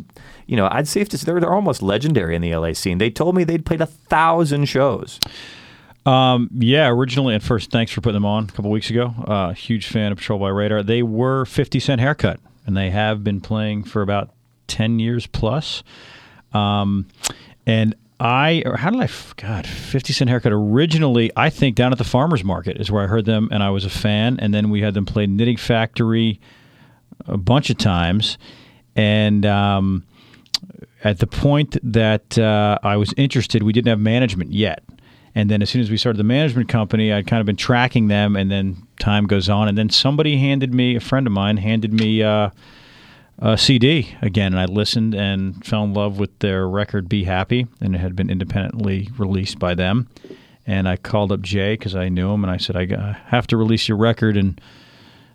you 0.47 0.57
know, 0.57 0.69
I'd 0.71 0.89
say 0.89 1.05
they're, 1.05 1.41
they're 1.41 1.53
almost 1.53 1.83
legendary 1.83 2.35
in 2.35 2.43
the 2.43 2.55
LA 2.55 2.73
scene. 2.73 2.99
They 2.99 3.11
told 3.11 3.35
me 3.35 3.45
they'd 3.45 3.67
played 3.67 3.81
a 3.81 3.87
thousand 3.87 4.67
shows. 4.67 5.21
Um, 6.07 6.49
yeah, 6.55 6.89
originally, 6.89 7.35
at 7.35 7.43
first, 7.43 7.71
thanks 7.71 7.93
for 7.93 8.01
putting 8.01 8.15
them 8.15 8.25
on 8.25 8.45
a 8.45 8.53
couple 8.53 8.71
weeks 8.71 8.89
ago. 8.89 9.15
Uh, 9.27 9.53
huge 9.53 9.89
fan 9.89 10.11
of 10.11 10.19
Patrol 10.19 10.39
by 10.39 10.49
Radar. 10.49 10.83
They 10.83 11.03
were 11.03 11.45
50 11.45 11.81
Cent 11.81 12.01
Haircut, 12.01 12.41
and 12.67 12.77
they 12.77 12.91
have 12.91 13.23
been 13.23 13.41
playing 13.41 13.85
for 13.85 14.01
about 14.01 14.31
10 14.69 14.99
years 15.01 15.27
plus. 15.27 15.83
Um, 16.55 17.07
and 17.67 17.95
I, 18.21 18.63
or 18.67 18.77
how 18.77 18.91
did 18.91 19.01
I, 19.01 19.09
God, 19.37 19.67
50 19.67 20.13
Cent 20.13 20.31
Haircut 20.31 20.53
originally, 20.53 21.31
I 21.37 21.51
think 21.51 21.77
down 21.77 21.93
at 21.93 21.99
the 21.99 22.05
farmer's 22.05 22.43
market 22.43 22.81
is 22.81 22.91
where 22.91 23.05
I 23.05 23.07
heard 23.07 23.27
them, 23.27 23.49
and 23.53 23.63
I 23.63 23.71
was 23.71 23.85
a 23.85 23.91
fan. 23.91 24.39
And 24.41 24.53
then 24.53 24.71
we 24.71 24.81
had 24.81 24.95
them 24.95 25.07
play 25.07 25.27
Knitting 25.27 25.57
Factory 25.57 26.41
a 27.27 27.37
bunch 27.37 27.71
of 27.71 27.79
times. 27.79 28.39
And, 28.97 29.47
um, 29.47 30.05
at 31.05 31.19
the 31.19 31.27
point 31.27 31.77
that 31.83 32.39
uh, 32.39 32.79
I 32.83 32.97
was 32.97 33.15
interested, 33.17 33.63
we 33.63 33.73
didn't 33.73 33.89
have 33.89 34.01
management 34.01 34.53
yet. 34.53 34.83
And 35.35 35.49
then 35.49 35.63
as 35.63 35.71
soon 35.71 35.81
as 35.81 35.91
we 35.91 35.97
started 35.97 36.19
the 36.19 36.25
management 36.25 36.69
company, 36.69 37.13
I'd 37.13 37.27
kind 37.27 37.41
of 37.41 37.47
been 37.47 37.57
tracking 37.57 38.09
them, 38.09 38.35
and 38.35 38.51
then 38.51 38.83
time 38.99 39.27
goes 39.27 39.49
on. 39.49 39.69
And 39.69 39.79
then 39.79 39.91
somebody 39.91 40.39
handed 40.39 40.75
me, 40.75 40.97
a 40.97 41.01
friend 41.01 41.27
of 41.27 41.33
mine 41.33 41.59
handed 41.59 41.93
me 41.93 42.23
uh, 42.23 42.51
a 43.39 43.57
CD 43.57 44.15
again, 44.21 44.53
and 44.53 44.61
I 44.61 44.65
listened 44.65 45.15
and 45.15 45.65
fell 45.65 45.85
in 45.85 45.95
love 45.95 46.19
with 46.19 46.37
their 46.41 46.69
record 46.69 47.09
"Be 47.09 47.25
Happy," 47.25 47.67
and 47.81 47.95
it 47.95 47.99
had 47.99 48.17
been 48.17 48.31
independently 48.31 49.11
released 49.17 49.59
by 49.59 49.75
them. 49.75 50.09
And 50.67 50.89
I 50.89 50.97
called 50.97 51.33
up 51.33 51.41
Jay 51.41 51.75
because 51.75 51.95
I 51.97 52.09
knew 52.09 52.31
him, 52.31 52.45
and 52.45 52.51
I 52.51 52.57
said, 52.57 52.77
"I 52.77 53.17
have 53.27 53.47
to 53.49 53.57
release 53.57 53.89
your 53.89 53.97
record." 53.97 54.37
And 54.37 54.61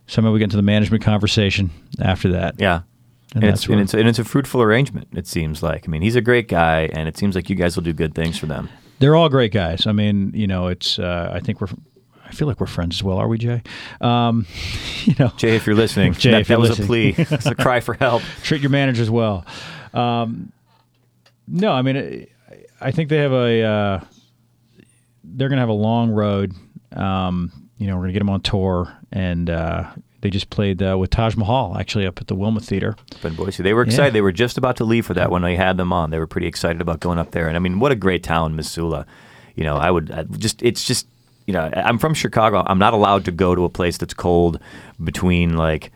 somehow 0.08 0.32
we 0.32 0.40
get 0.40 0.46
into 0.46 0.58
the 0.58 0.62
management 0.64 1.04
conversation 1.04 1.72
after 2.02 2.32
that. 2.34 2.56
Yeah. 2.60 2.82
And 3.36 3.44
And, 3.44 3.54
it's, 3.54 3.66
and, 3.68 3.80
it's, 3.80 3.94
and 3.96 4.08
it's 4.08 4.20
a 4.20 4.24
fruitful 4.24 4.62
arrangement, 4.62 5.08
it 5.14 5.26
seems 5.26 5.64
like. 5.64 5.88
I 5.88 5.90
mean, 5.90 6.04
he's 6.04 6.16
a 6.16 6.22
great 6.22 6.48
guy, 6.48 6.90
and 6.94 7.08
it 7.08 7.18
seems 7.18 7.36
like 7.36 7.50
you 7.50 7.56
guys 7.56 7.76
will 7.76 7.84
do 7.84 7.94
good 7.94 8.14
things 8.14 8.38
for 8.38 8.46
them. 8.46 8.70
They're 9.00 9.16
all 9.16 9.28
great 9.28 9.52
guys. 9.52 9.88
I 9.88 9.92
mean, 9.92 10.32
you 10.36 10.46
know, 10.46 10.68
it's. 10.68 11.00
Uh, 11.00 11.32
I 11.34 11.40
think 11.40 11.60
we're. 11.60 11.70
I 12.34 12.36
feel 12.36 12.48
like 12.48 12.60
we're 12.60 12.66
friends 12.66 12.98
as 12.98 13.04
well, 13.04 13.20
are 13.20 13.28
we, 13.28 13.38
Jay? 13.38 13.62
Um, 14.02 14.48
you 15.04 15.14
know, 15.20 15.32
Jay, 15.38 15.56
if 15.56 15.68
you're 15.68 15.76
listening, 15.76 16.14
Jay, 16.14 16.32
that, 16.32 16.48
that 16.48 16.60
was 16.60 16.80
listening. 16.80 16.86
a 16.86 16.88
plea. 16.88 17.16
it's 17.36 17.46
a 17.46 17.54
cry 17.54 17.80
for 17.80 17.94
help. 17.94 18.24
treat 18.42 18.62
your 18.62 18.72
managers 18.72 19.10
well. 19.10 19.46
Um, 19.94 20.52
no, 21.48 21.72
I 21.72 21.84
mean, 21.84 22.28
I- 22.82 22.92
think 22.92 23.10
they 23.10 23.18
have 23.18 23.32
a. 23.34 23.62
Uh, 23.62 24.00
they're 25.24 25.48
going 25.50 25.58
to 25.58 25.62
have 25.62 25.70
a 25.70 25.74
long 25.74 26.10
road. 26.10 26.54
Um, 26.92 27.52
you 27.78 27.86
know, 27.88 27.96
we're 27.96 28.04
going 28.04 28.10
to 28.10 28.14
get 28.14 28.20
them 28.20 28.30
on 28.32 28.42
tour, 28.42 28.92
and 29.12 29.50
uh, 29.50 29.92
they 30.22 30.32
just 30.32 30.50
played 30.50 30.82
uh, 30.82 30.98
with 30.98 31.12
Taj 31.12 31.36
Mahal 31.36 31.78
actually 31.78 32.08
up 32.08 32.20
at 32.20 32.28
the 32.28 32.36
Wilma 32.36 32.62
Theater. 32.62 32.96
But 33.22 33.36
Boise, 33.36 33.62
they 33.62 33.74
were 33.74 33.84
excited. 33.84 34.14
They 34.14 34.22
were 34.22 34.32
just 34.32 34.58
about 34.58 34.78
to 34.78 34.86
leave 34.86 35.06
for 35.06 35.14
that 35.14 35.30
when 35.30 35.44
I 35.44 35.56
had 35.56 35.78
them 35.78 35.94
on. 35.94 36.10
They 36.10 36.18
were 36.18 36.28
pretty 36.28 36.48
excited 36.48 36.82
about 36.82 37.00
going 37.00 37.20
up 37.20 37.32
there. 37.32 37.48
And 37.48 37.56
I 37.56 37.60
mean, 37.60 37.80
what 37.80 37.92
a 37.92 37.96
great 37.96 38.24
town, 38.24 38.56
Missoula. 38.56 39.06
You 39.56 39.64
know, 39.64 39.76
I 39.78 39.92
would 39.92 40.10
I 40.10 40.24
just, 40.24 40.64
it's 40.64 40.84
just, 40.84 41.08
you 41.48 41.54
know, 41.54 41.70
I'm 41.76 41.98
from 41.98 42.14
Chicago. 42.14 42.64
I'm 42.66 42.80
not 42.80 42.94
allowed 42.94 43.26
to 43.26 43.32
go 43.32 43.56
to 43.56 43.64
a 43.66 43.70
place 43.70 43.98
that's 43.98 44.14
cold 44.14 44.60
between 45.04 45.56
like 45.58 45.92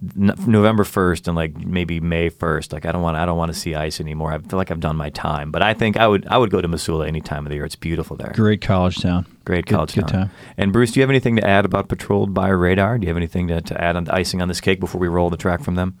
November 0.00 0.84
1st 0.84 1.26
and 1.26 1.36
like 1.36 1.56
maybe 1.56 1.98
May 2.00 2.30
1st. 2.30 2.72
Like 2.72 2.86
I 2.86 2.92
don't 2.92 3.02
want, 3.02 3.16
I 3.16 3.26
don't 3.26 3.36
want 3.36 3.52
to 3.52 3.58
see 3.58 3.74
ice 3.74 4.00
anymore. 4.00 4.32
I 4.32 4.38
feel 4.38 4.56
like 4.56 4.70
I've 4.70 4.80
done 4.80 4.96
my 4.96 5.10
time. 5.10 5.50
But 5.50 5.62
I 5.62 5.74
think 5.74 5.96
I 5.96 6.06
would, 6.06 6.26
I 6.28 6.38
would 6.38 6.50
go 6.50 6.60
to 6.60 6.68
Missoula 6.68 7.06
any 7.08 7.20
time 7.20 7.44
of 7.44 7.50
the 7.50 7.56
year. 7.56 7.64
It's 7.64 7.74
beautiful 7.76 8.16
there. 8.16 8.32
Great 8.34 8.60
college 8.60 8.98
town. 9.00 9.26
Great 9.44 9.66
Good- 9.66 9.74
college 9.74 9.94
good 9.94 10.02
town. 10.08 10.10
time. 10.28 10.30
And 10.56 10.72
Bruce, 10.72 10.92
do 10.92 11.00
you 11.00 11.02
have 11.02 11.10
anything 11.10 11.36
to 11.36 11.46
add 11.46 11.64
about 11.64 11.88
Patrolled 11.88 12.32
by 12.32 12.48
Radar? 12.48 12.98
Do 12.98 13.04
you 13.06 13.08
have 13.08 13.16
anything 13.16 13.48
to, 13.48 13.60
to 13.60 13.80
add 13.82 13.96
on 13.96 14.04
the 14.04 14.14
icing 14.14 14.40
on 14.40 14.48
this 14.48 14.60
cake 14.60 14.78
before 14.80 15.00
we 15.00 15.08
roll 15.08 15.30
the 15.30 15.36
track 15.36 15.62
from 15.62 15.74
them? 15.74 15.98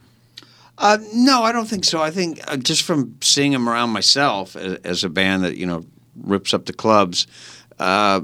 Uh, 0.80 0.98
no, 1.12 1.42
I 1.42 1.50
don't 1.50 1.66
think 1.66 1.84
so. 1.84 2.00
I 2.00 2.12
think 2.12 2.40
uh, 2.46 2.56
just 2.56 2.82
from 2.82 3.16
seeing 3.20 3.50
them 3.50 3.68
around 3.68 3.90
myself 3.90 4.54
as, 4.54 4.74
as 4.84 5.02
a 5.04 5.08
band 5.08 5.42
that 5.42 5.56
you 5.56 5.66
know 5.66 5.84
rips 6.22 6.54
up 6.54 6.66
the 6.66 6.72
clubs, 6.72 7.26
uh, 7.80 8.20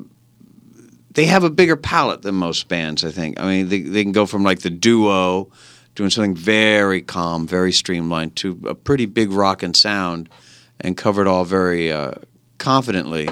they 1.14 1.26
have 1.26 1.44
a 1.44 1.50
bigger 1.50 1.76
palette 1.76 2.22
than 2.22 2.34
most 2.34 2.68
bands. 2.68 3.04
I 3.04 3.10
think. 3.10 3.40
I 3.40 3.46
mean, 3.46 3.68
they, 3.68 3.80
they 3.80 4.02
can 4.02 4.12
go 4.12 4.26
from 4.26 4.42
like 4.44 4.60
the 4.60 4.70
duo, 4.70 5.50
doing 5.94 6.10
something 6.10 6.36
very 6.36 7.02
calm, 7.02 7.46
very 7.46 7.72
streamlined, 7.72 8.36
to 8.36 8.60
a 8.66 8.74
pretty 8.74 9.06
big 9.06 9.32
rock 9.32 9.62
and 9.62 9.76
sound, 9.76 10.28
and 10.80 10.96
cover 10.96 11.22
it 11.22 11.28
all 11.28 11.44
very 11.44 11.90
uh, 11.92 12.12
confidently. 12.58 13.28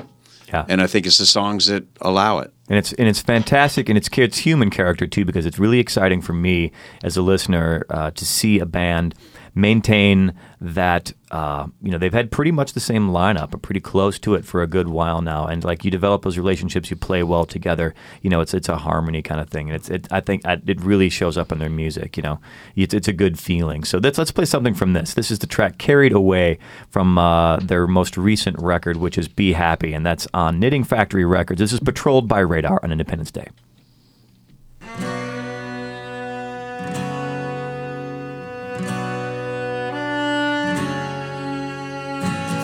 Yeah. 0.49 0.66
And 0.68 0.83
I 0.83 0.87
think 0.87 1.07
it's 1.07 1.18
the 1.18 1.26
songs 1.26 1.66
that 1.66 1.85
allow 2.03 2.41
it. 2.41 2.53
and 2.68 2.78
it's 2.78 2.93
and 2.95 3.09
it's 3.09 3.20
fantastic, 3.20 3.89
and 3.89 3.99
it's 3.99 4.09
it's 4.16 4.39
human 4.39 4.70
character 4.70 5.07
too, 5.07 5.24
because 5.24 5.47
it's 5.47 5.59
really 5.59 5.78
exciting 5.78 6.20
for 6.20 6.33
me 6.33 6.72
as 7.03 7.16
a 7.16 7.22
listener 7.22 7.85
uh, 7.91 8.11
to 8.12 8.24
see 8.24 8.59
a 8.59 8.66
band 8.66 9.14
maintain 9.55 10.35
that. 10.61 11.13
Uh, 11.31 11.67
you 11.81 11.91
know, 11.91 11.97
they've 11.97 12.13
had 12.13 12.31
pretty 12.31 12.51
much 12.51 12.75
the 12.75 12.81
same 12.81 13.09
lineup, 13.09 13.61
pretty 13.63 13.81
close 13.81 14.19
to 14.19 14.35
it 14.35 14.45
for 14.45 14.63
a 14.63 14.67
good 14.67 14.89
while 14.89 15.23
now, 15.23 15.47
and 15.47 15.65
like 15.65 15.83
you 15.83 15.91
develop 15.91 16.23
those 16.23 16.37
relationships, 16.37 16.91
you 16.91 16.97
play 16.97 17.23
well 17.23 17.47
together. 17.47 17.95
You 18.21 18.29
know, 18.29 18.43
it's 18.43 18.53
it's 18.53 18.69
a 18.69 18.77
harmony 18.77 19.23
kind 19.23 19.41
of 19.41 19.49
thing, 19.49 19.71
and 19.71 19.77
it's 19.77 19.89
it, 19.89 20.07
I 20.11 20.21
think 20.21 20.43
it 20.45 20.81
really 20.83 21.09
shows 21.09 21.39
up 21.39 21.51
in 21.51 21.59
their 21.59 21.71
music. 21.71 22.19
You 22.19 22.23
know, 22.23 22.41
it's, 22.77 22.93
it's 22.93 23.09
a 23.09 23.15
good 23.15 23.39
feeling. 23.39 23.83
So 23.85 23.97
let's 23.97 24.19
let's 24.19 24.31
play 24.31 24.45
something 24.45 24.75
from 24.75 24.93
this. 24.93 25.15
This 25.15 25.31
is 25.31 25.39
the 25.39 25.47
track 25.47 25.79
"Carried 25.79 26.13
Away" 26.13 26.59
from 26.91 27.17
uh, 27.17 27.57
their 27.57 27.87
most 27.87 28.19
recent 28.19 28.59
record, 28.61 28.99
which 28.99 29.17
is 29.17 29.27
"Be 29.27 29.55
Happy," 29.55 29.95
and 29.95 30.05
that's 30.05 30.29
on 30.35 30.61
Knitting 30.61 30.85
Factory 30.85 31.25
Records. 31.25 31.61
This 31.61 31.73
is 31.73 31.81
patrolled 31.81 32.29
by 32.29 32.41
Radar 32.41 32.79
on 32.83 32.93
Independent's 32.93 33.31
Day. 33.31 33.49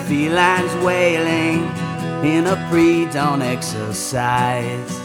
Felines 0.09 0.73
wailing 0.83 1.59
in 2.25 2.47
a 2.47 2.55
pre-dawn 2.71 3.43
exercise. 3.43 4.99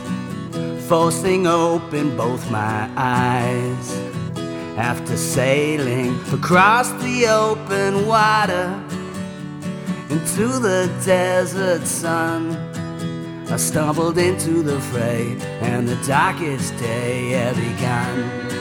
Forcing 0.88 1.46
open 1.46 2.16
both 2.16 2.50
my 2.50 2.88
eyes. 2.96 3.92
After 4.78 5.14
sailing 5.18 6.18
across 6.32 6.90
the 7.02 7.26
open 7.28 8.06
water 8.06 8.82
Into 10.08 10.58
the 10.58 10.90
desert 11.04 11.86
sun 11.86 12.56
I 13.52 13.56
stumbled 13.56 14.18
into 14.18 14.64
the 14.64 14.80
fray 14.80 15.36
And 15.60 15.86
the 15.86 15.96
darkest 16.06 16.76
day 16.78 17.30
had 17.30 17.54
begun 17.54 18.54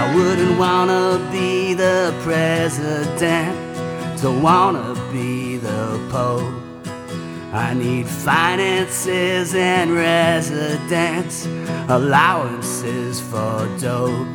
I 0.00 0.14
wouldn't 0.14 0.56
wanna 0.56 1.18
be 1.32 1.74
the 1.74 2.14
president, 2.22 3.56
don't 4.22 4.40
wanna 4.40 4.94
be 5.12 5.56
the 5.56 6.00
pope. 6.08 6.54
I 7.52 7.74
need 7.74 8.06
finances 8.06 9.56
and 9.56 9.92
residence, 9.92 11.46
allowances 11.88 13.20
for 13.20 13.68
dope. 13.80 14.28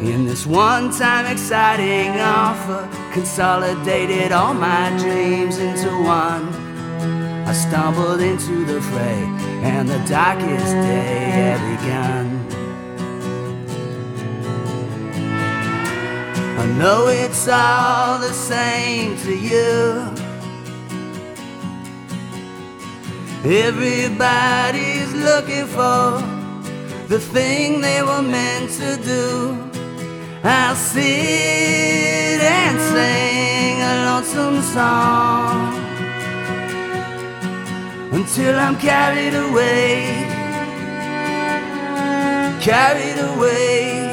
In 0.00 0.24
this 0.24 0.46
one 0.46 0.92
time 0.92 1.26
exciting 1.26 2.10
offer, 2.20 2.88
consolidated 3.12 4.30
all 4.30 4.54
my 4.54 4.96
dreams 4.98 5.58
into 5.58 5.90
one. 6.04 6.46
I 7.44 7.52
stumbled 7.52 8.20
into 8.20 8.64
the 8.64 8.80
fray, 8.80 9.24
and 9.64 9.88
the 9.88 9.98
darkest 10.06 10.72
day 10.72 11.24
had 11.38 11.60
begun. 11.76 12.33
I 16.64 16.66
know 16.78 17.08
it's 17.08 17.46
all 17.46 18.18
the 18.18 18.32
same 18.32 19.18
to 19.18 19.36
you. 19.36 20.00
Everybody's 23.44 25.12
looking 25.12 25.66
for 25.66 26.22
the 27.08 27.20
thing 27.20 27.82
they 27.82 28.02
were 28.02 28.22
meant 28.22 28.70
to 28.80 28.96
do. 29.04 29.58
I'll 30.42 30.74
sit 30.74 32.40
and 32.40 32.80
sing 32.92 33.82
a 33.82 33.94
lonesome 34.06 34.62
song 34.62 35.74
until 38.10 38.58
I'm 38.58 38.76
carried 38.78 39.34
away, 39.34 40.06
carried 42.62 43.18
away 43.32 44.04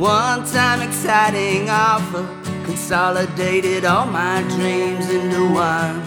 In 0.00 0.06
a 0.06 0.08
one-time 0.08 0.80
exciting 0.80 1.68
offer, 1.68 2.26
consolidated 2.64 3.84
all 3.84 4.06
my 4.06 4.40
dreams 4.48 5.10
into 5.10 5.52
one. 5.52 6.00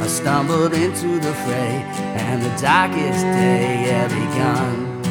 I 0.00 0.06
stumbled 0.06 0.72
into 0.72 1.18
the 1.18 1.34
fray, 1.44 1.82
and 2.14 2.40
the 2.40 2.56
darkest 2.60 3.24
day 3.24 3.90
had 3.90 4.08
begun. 4.08 5.02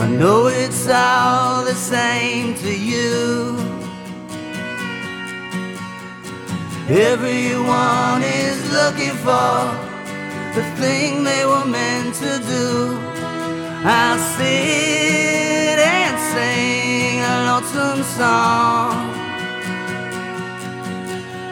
I 0.00 0.08
know 0.08 0.46
it's 0.46 0.88
all 0.88 1.62
the 1.62 1.74
same 1.74 2.54
to 2.64 2.74
you. 2.74 3.58
Everyone 6.88 8.22
is 8.22 8.58
looking 8.72 9.16
for 9.16 9.68
the 10.54 10.64
thing 10.80 11.24
they 11.24 11.44
were 11.44 11.66
meant 11.66 12.14
to 12.14 12.38
do. 12.48 13.11
I'll 13.84 14.16
sit 14.16 15.76
and 15.76 16.16
sing 16.30 17.18
a 17.20 17.46
lonesome 17.50 18.04
song 18.04 19.10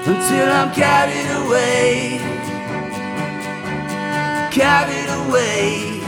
until 0.07 0.49
I'm 0.49 0.71
carried 0.73 1.29
away, 1.43 2.21
carried 4.53 5.11
away, 5.27 6.01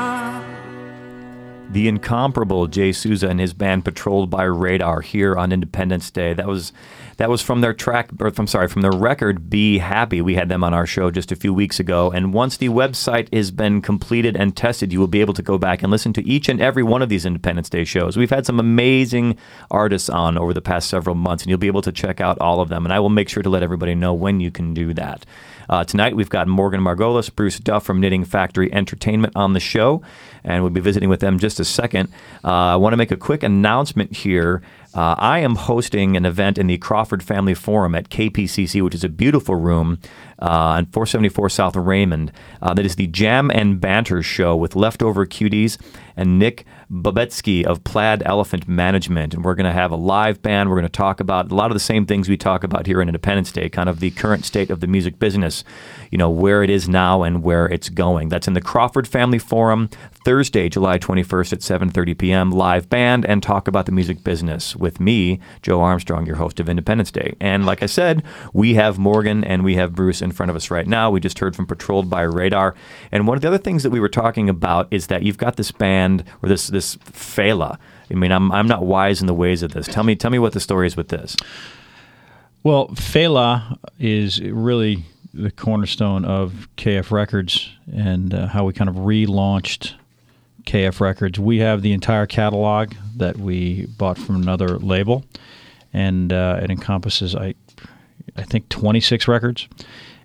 The 1.72 1.88
incomparable 1.88 2.68
Jay 2.68 2.92
Souza 2.92 3.28
and 3.28 3.38
his 3.38 3.52
band 3.52 3.84
Patrolled 3.84 4.30
by 4.30 4.44
Radar 4.44 5.02
here 5.02 5.36
on 5.36 5.52
Independent's 5.52 6.10
Day. 6.10 6.32
That 6.32 6.46
was 6.46 6.72
that 7.18 7.28
was 7.28 7.42
from 7.42 7.60
their 7.60 7.72
track, 7.74 8.10
or 8.20 8.30
I'm 8.36 8.46
sorry, 8.46 8.68
from 8.68 8.82
their 8.82 8.92
record 8.92 9.50
"Be 9.50 9.78
Happy." 9.78 10.20
We 10.22 10.36
had 10.36 10.48
them 10.48 10.62
on 10.62 10.72
our 10.72 10.86
show 10.86 11.10
just 11.10 11.32
a 11.32 11.36
few 11.36 11.52
weeks 11.52 11.80
ago. 11.80 12.10
And 12.10 12.32
once 12.32 12.56
the 12.56 12.68
website 12.68 13.32
has 13.34 13.50
been 13.50 13.82
completed 13.82 14.36
and 14.36 14.56
tested, 14.56 14.92
you 14.92 15.00
will 15.00 15.06
be 15.06 15.20
able 15.20 15.34
to 15.34 15.42
go 15.42 15.58
back 15.58 15.82
and 15.82 15.90
listen 15.90 16.12
to 16.14 16.26
each 16.26 16.48
and 16.48 16.60
every 16.60 16.82
one 16.82 17.02
of 17.02 17.08
these 17.08 17.26
Independent's 17.26 17.70
Day 17.70 17.84
shows. 17.84 18.16
We've 18.16 18.30
had 18.30 18.46
some 18.46 18.60
amazing 18.60 19.36
artists 19.70 20.08
on 20.08 20.38
over 20.38 20.54
the 20.54 20.62
past 20.62 20.88
several 20.88 21.16
months, 21.16 21.42
and 21.42 21.50
you'll 21.50 21.58
be 21.58 21.66
able 21.66 21.82
to 21.82 21.92
check 21.92 22.20
out 22.20 22.38
all 22.38 22.60
of 22.60 22.68
them. 22.68 22.86
And 22.86 22.92
I 22.92 23.00
will 23.00 23.10
make 23.10 23.28
sure 23.28 23.42
to 23.42 23.50
let 23.50 23.62
everybody 23.62 23.94
know 23.94 24.14
when 24.14 24.40
you 24.40 24.50
can 24.50 24.72
do 24.72 24.94
that. 24.94 25.26
Uh, 25.68 25.84
tonight, 25.84 26.16
we've 26.16 26.28
got 26.28 26.48
Morgan 26.48 26.80
Margolis, 26.80 27.34
Bruce 27.34 27.58
Duff 27.58 27.84
from 27.84 28.00
Knitting 28.00 28.24
Factory 28.24 28.72
Entertainment 28.72 29.34
on 29.36 29.52
the 29.52 29.60
show, 29.60 30.02
and 30.44 30.62
we'll 30.62 30.70
be 30.70 30.80
visiting 30.80 31.08
with 31.08 31.20
them 31.20 31.38
just 31.38 31.58
a 31.60 31.64
second. 31.64 32.08
Uh, 32.44 32.48
I 32.48 32.76
want 32.76 32.92
to 32.92 32.96
make 32.96 33.10
a 33.10 33.16
quick 33.16 33.42
announcement 33.42 34.16
here. 34.16 34.62
Uh, 34.94 35.14
I 35.18 35.40
am 35.40 35.56
hosting 35.56 36.16
an 36.16 36.24
event 36.24 36.56
in 36.56 36.68
the 36.68 36.78
Crawford 36.78 37.22
Family 37.22 37.54
Forum 37.54 37.94
at 37.94 38.08
KPCC, 38.08 38.82
which 38.82 38.94
is 38.94 39.04
a 39.04 39.08
beautiful 39.08 39.54
room 39.54 39.98
uh, 40.40 40.46
on 40.78 40.86
474 40.86 41.50
South 41.50 41.76
Raymond. 41.76 42.32
Uh, 42.62 42.72
that 42.72 42.86
is 42.86 42.96
the 42.96 43.06
Jam 43.08 43.50
and 43.50 43.80
Banter 43.80 44.22
show 44.22 44.56
with 44.56 44.74
leftover 44.74 45.26
cuties 45.26 45.78
and 46.16 46.38
Nick 46.38 46.64
Babetsky 46.90 47.64
of 47.64 47.82
Plaid 47.82 48.22
Elephant 48.24 48.68
Management. 48.68 49.34
And 49.34 49.44
we're 49.44 49.56
going 49.56 49.66
to 49.66 49.72
have 49.72 49.90
a 49.90 49.96
live 49.96 50.40
band. 50.40 50.68
We're 50.68 50.76
going 50.76 50.84
to 50.84 50.88
talk 50.88 51.18
about 51.18 51.50
a 51.50 51.54
lot 51.54 51.70
of 51.70 51.74
the 51.74 51.80
same 51.80 52.06
things 52.06 52.28
we 52.28 52.36
talk 52.36 52.62
about 52.62 52.86
here 52.86 53.00
in 53.02 53.08
Independent's 53.08 53.50
Day, 53.50 53.68
kind 53.68 53.88
of 53.88 54.00
the 54.00 54.12
current 54.12 54.44
state 54.44 54.70
of 54.70 54.80
the 54.80 54.86
music 54.86 55.18
business, 55.18 55.64
you 56.10 56.18
know, 56.18 56.30
where 56.30 56.62
it 56.62 56.70
is 56.70 56.88
now 56.88 57.22
and 57.22 57.42
where 57.42 57.66
it's 57.66 57.88
going. 57.88 58.28
That's 58.28 58.46
in 58.46 58.54
the 58.54 58.60
Crawford 58.60 59.08
Family 59.08 59.38
Forum, 59.38 59.90
Thursday, 60.24 60.68
July 60.68 60.98
21st 60.98 61.52
at 61.52 61.58
7.30 61.60 62.18
p.m., 62.18 62.50
live 62.52 62.88
band 62.88 63.24
and 63.26 63.42
talk 63.42 63.66
about 63.66 63.86
the 63.86 63.92
music 63.92 64.22
business 64.22 64.76
with 64.76 65.00
me, 65.00 65.40
Joe 65.62 65.80
Armstrong, 65.80 66.26
your 66.26 66.36
host 66.36 66.60
of 66.60 66.68
Independent's 66.68 67.10
Day. 67.10 67.34
And 67.40 67.66
like 67.66 67.82
I 67.82 67.86
said, 67.86 68.22
we 68.52 68.74
have 68.74 68.98
Morgan 68.98 69.42
and 69.42 69.64
we 69.64 69.74
have 69.74 69.94
Bruce 69.94 70.22
in 70.22 70.30
front 70.30 70.50
of 70.50 70.56
us 70.56 70.70
right 70.70 70.86
now. 70.86 71.10
We 71.10 71.18
just 71.20 71.40
heard 71.40 71.56
from 71.56 71.66
Patrolled 71.66 72.08
by 72.08 72.22
Radar. 72.22 72.76
And 73.10 73.26
one 73.26 73.36
of 73.36 73.42
the 73.42 73.48
other 73.48 73.58
things 73.58 73.82
that 73.82 73.90
we 73.90 74.00
were 74.00 74.08
talking 74.08 74.48
about 74.48 74.86
is 74.92 75.08
that 75.08 75.22
you've 75.22 75.38
got 75.38 75.56
this 75.56 75.72
band 75.72 76.24
or 76.42 76.48
this 76.48 76.75
this 76.76 76.96
Fela. 76.96 77.78
I 78.10 78.14
mean, 78.14 78.30
I'm 78.32 78.52
I'm 78.52 78.68
not 78.68 78.84
wise 78.84 79.20
in 79.20 79.26
the 79.26 79.34
ways 79.34 79.62
of 79.62 79.72
this. 79.72 79.86
Tell 79.88 80.04
me 80.04 80.14
tell 80.14 80.30
me 80.30 80.38
what 80.38 80.52
the 80.52 80.60
story 80.60 80.86
is 80.86 80.96
with 80.96 81.08
this. 81.08 81.36
Well, 82.62 82.88
Fela 82.88 83.78
is 83.98 84.40
really 84.42 85.04
the 85.32 85.50
cornerstone 85.50 86.24
of 86.24 86.68
KF 86.76 87.10
Records 87.10 87.70
and 87.92 88.32
uh, 88.34 88.46
how 88.48 88.64
we 88.64 88.72
kind 88.72 88.88
of 88.90 88.96
relaunched 88.96 89.94
KF 90.64 91.00
Records. 91.00 91.38
We 91.38 91.58
have 91.58 91.82
the 91.82 91.92
entire 91.92 92.26
catalog 92.26 92.92
that 93.16 93.36
we 93.36 93.86
bought 93.98 94.18
from 94.18 94.36
another 94.36 94.78
label, 94.78 95.24
and 95.92 96.32
uh, 96.32 96.60
it 96.62 96.70
encompasses, 96.70 97.34
I, 97.36 97.54
I 98.36 98.42
think, 98.42 98.68
26 98.68 99.28
records. 99.28 99.68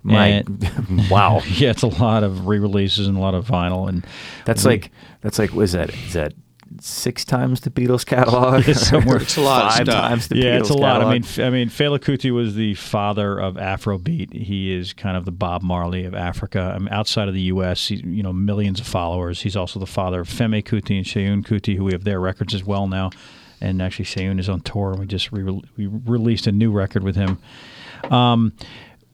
My 0.02 0.26
And- 0.26 1.08
wow. 1.10 1.42
yeah, 1.46 1.70
it's 1.70 1.82
a 1.82 1.86
lot 2.02 2.24
of 2.24 2.48
re-releases 2.48 3.06
and 3.06 3.16
a 3.16 3.20
lot 3.20 3.34
of 3.34 3.46
vinyl, 3.46 3.88
and 3.88 4.04
That's 4.46 4.64
we- 4.64 4.70
like 4.72 4.90
that's 5.20 5.38
like 5.38 5.52
was 5.52 5.72
that 5.72 5.90
is 5.90 6.14
that 6.14 6.32
six 6.80 7.24
times 7.24 7.60
the 7.60 7.70
Beatles 7.70 8.04
catalog? 8.06 8.64
somewhere. 8.74 9.18
It's 9.18 9.36
a 9.36 9.40
lot 9.40 9.72
Five 9.72 9.86
stuff. 9.86 10.08
times 10.08 10.28
the 10.28 10.36
Beatles 10.36 10.40
catalog. 10.40 10.44
yeah, 10.44 10.56
Beatles 10.58 10.60
it's 10.60 10.70
a 10.70 10.74
lot. 10.74 11.02
I 11.02 11.12
mean, 11.12 11.22
f- 11.24 11.38
I 11.38 11.50
mean, 11.50 11.68
Fela 11.68 11.98
Kuti 11.98 12.30
was 12.30 12.54
the 12.54 12.74
father 12.74 13.38
of 13.38 13.54
Afrobeat. 13.56 14.32
He 14.32 14.72
is 14.72 14.92
kind 14.92 15.16
of 15.16 15.24
the 15.24 15.32
Bob 15.32 15.62
Marley 15.62 16.04
of 16.04 16.14
Africa. 16.14 16.72
I 16.74 16.78
mean, 16.78 16.88
outside 16.90 17.28
of 17.28 17.34
the 17.34 17.40
U.S., 17.42 17.88
he, 17.88 17.96
you 17.96 18.22
know, 18.22 18.32
millions 18.32 18.80
of 18.80 18.86
followers. 18.86 19.42
He's 19.42 19.56
also 19.56 19.78
the 19.80 19.86
father 19.86 20.20
of 20.20 20.28
Femi 20.28 20.62
Kuti 20.64 20.96
and 20.96 21.06
Seun 21.06 21.44
Kuti, 21.46 21.76
who 21.76 21.84
we 21.84 21.92
have 21.92 22.04
their 22.04 22.20
records 22.20 22.54
as 22.54 22.64
well 22.64 22.86
now. 22.86 23.10
And 23.60 23.80
actually, 23.80 24.06
Seun 24.06 24.40
is 24.40 24.48
on 24.48 24.60
tour, 24.60 24.90
and 24.90 24.98
we 25.00 25.06
just 25.06 25.30
re- 25.32 25.62
we 25.76 25.86
released 25.86 26.46
a 26.46 26.52
new 26.52 26.72
record 26.72 27.04
with 27.04 27.14
him. 27.16 27.38
Um, 28.10 28.52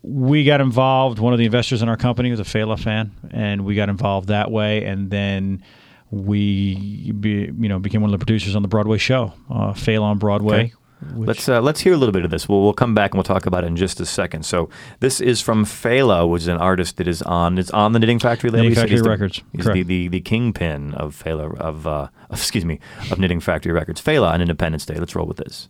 we 0.02 0.44
got 0.44 0.60
involved. 0.60 1.18
One 1.18 1.32
of 1.32 1.38
the 1.38 1.44
investors 1.44 1.82
in 1.82 1.88
our 1.88 1.96
company 1.96 2.30
was 2.30 2.40
a 2.40 2.44
Fela 2.44 2.78
fan, 2.78 3.10
and 3.30 3.64
we 3.64 3.74
got 3.74 3.88
involved 3.88 4.28
that 4.28 4.50
way. 4.50 4.84
And 4.84 5.10
then 5.10 5.62
we, 6.10 7.12
be, 7.12 7.52
you 7.58 7.68
know, 7.68 7.78
became 7.78 8.00
one 8.00 8.12
of 8.12 8.18
the 8.18 8.24
producers 8.24 8.56
on 8.56 8.62
the 8.62 8.68
Broadway 8.68 8.98
show, 8.98 9.32
uh, 9.50 9.72
Fela 9.72 10.02
on 10.02 10.18
Broadway. 10.18 10.56
Okay. 10.64 10.72
Let's 11.14 11.48
uh, 11.48 11.60
let's 11.60 11.78
hear 11.78 11.92
a 11.92 11.96
little 11.96 12.12
bit 12.12 12.24
of 12.24 12.32
this. 12.32 12.48
We'll 12.48 12.60
we'll 12.60 12.72
come 12.72 12.92
back 12.92 13.12
and 13.12 13.18
we'll 13.18 13.22
talk 13.22 13.46
about 13.46 13.62
it 13.62 13.68
in 13.68 13.76
just 13.76 14.00
a 14.00 14.06
second. 14.06 14.44
So 14.44 14.68
this 14.98 15.20
is 15.20 15.40
from 15.40 15.64
Fela, 15.64 16.28
which 16.28 16.42
is 16.42 16.48
an 16.48 16.56
artist 16.56 16.96
that 16.96 17.06
is 17.06 17.22
on 17.22 17.56
it's 17.56 17.70
on 17.70 17.92
the 17.92 18.00
Knitting 18.00 18.18
Factory 18.18 18.50
label. 18.50 18.64
Knitting 18.64 18.74
Factory 18.74 18.96
he's 18.96 19.02
the- 19.04 19.08
Records, 19.10 19.42
He's 19.52 19.64
the, 19.64 19.70
correct. 19.70 19.86
the 19.86 20.08
the 20.08 20.20
kingpin 20.20 20.94
of 20.94 21.14
Fela 21.14 21.56
of 21.56 21.86
uh, 21.86 22.08
excuse 22.32 22.64
me 22.64 22.80
of 23.12 23.20
Knitting 23.20 23.38
Factory 23.38 23.70
Records. 23.70 24.02
Fela 24.02 24.32
on 24.32 24.40
Independent's 24.42 24.86
Day. 24.86 24.96
Let's 24.96 25.14
roll 25.14 25.26
with 25.26 25.36
this. 25.36 25.68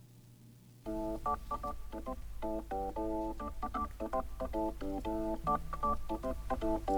Thank 6.61 6.89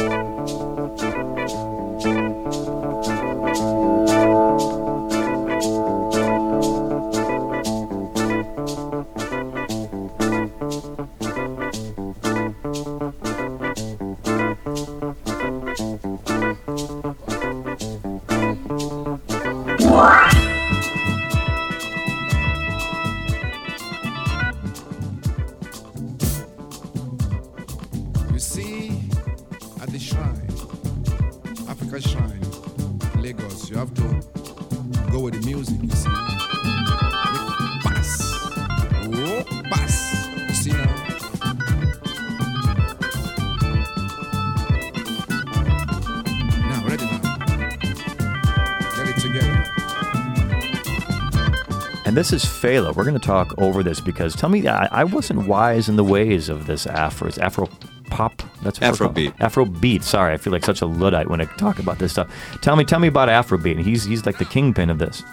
you. 0.00 0.43
And 52.14 52.18
this 52.20 52.32
is 52.32 52.44
Fela. 52.44 52.94
We're 52.94 53.02
going 53.02 53.18
to 53.18 53.26
talk 53.26 53.58
over 53.58 53.82
this 53.82 54.00
because 54.00 54.36
tell 54.36 54.48
me, 54.48 54.68
I, 54.68 54.86
I 54.92 55.02
wasn't 55.02 55.48
wise 55.48 55.88
in 55.88 55.96
the 55.96 56.04
ways 56.04 56.48
of 56.48 56.68
this 56.68 56.86
Afro. 56.86 57.26
It's 57.26 57.38
Afro 57.38 57.68
pop. 58.08 58.40
That's 58.62 58.80
what 58.80 59.00
we're 59.00 59.08
Afrobeat. 59.08 59.36
Afrobeat. 59.38 60.04
Sorry, 60.04 60.32
I 60.32 60.36
feel 60.36 60.52
like 60.52 60.64
such 60.64 60.80
a 60.80 60.86
luddite 60.86 61.28
when 61.28 61.40
I 61.40 61.46
talk 61.56 61.80
about 61.80 61.98
this 61.98 62.12
stuff. 62.12 62.32
Tell 62.62 62.76
me, 62.76 62.84
tell 62.84 63.00
me 63.00 63.08
about 63.08 63.28
Afrobeat. 63.28 63.82
He's 63.82 64.04
he's 64.04 64.24
like 64.26 64.38
the 64.38 64.44
kingpin 64.44 64.90
of 64.90 64.98
this. 65.00 65.24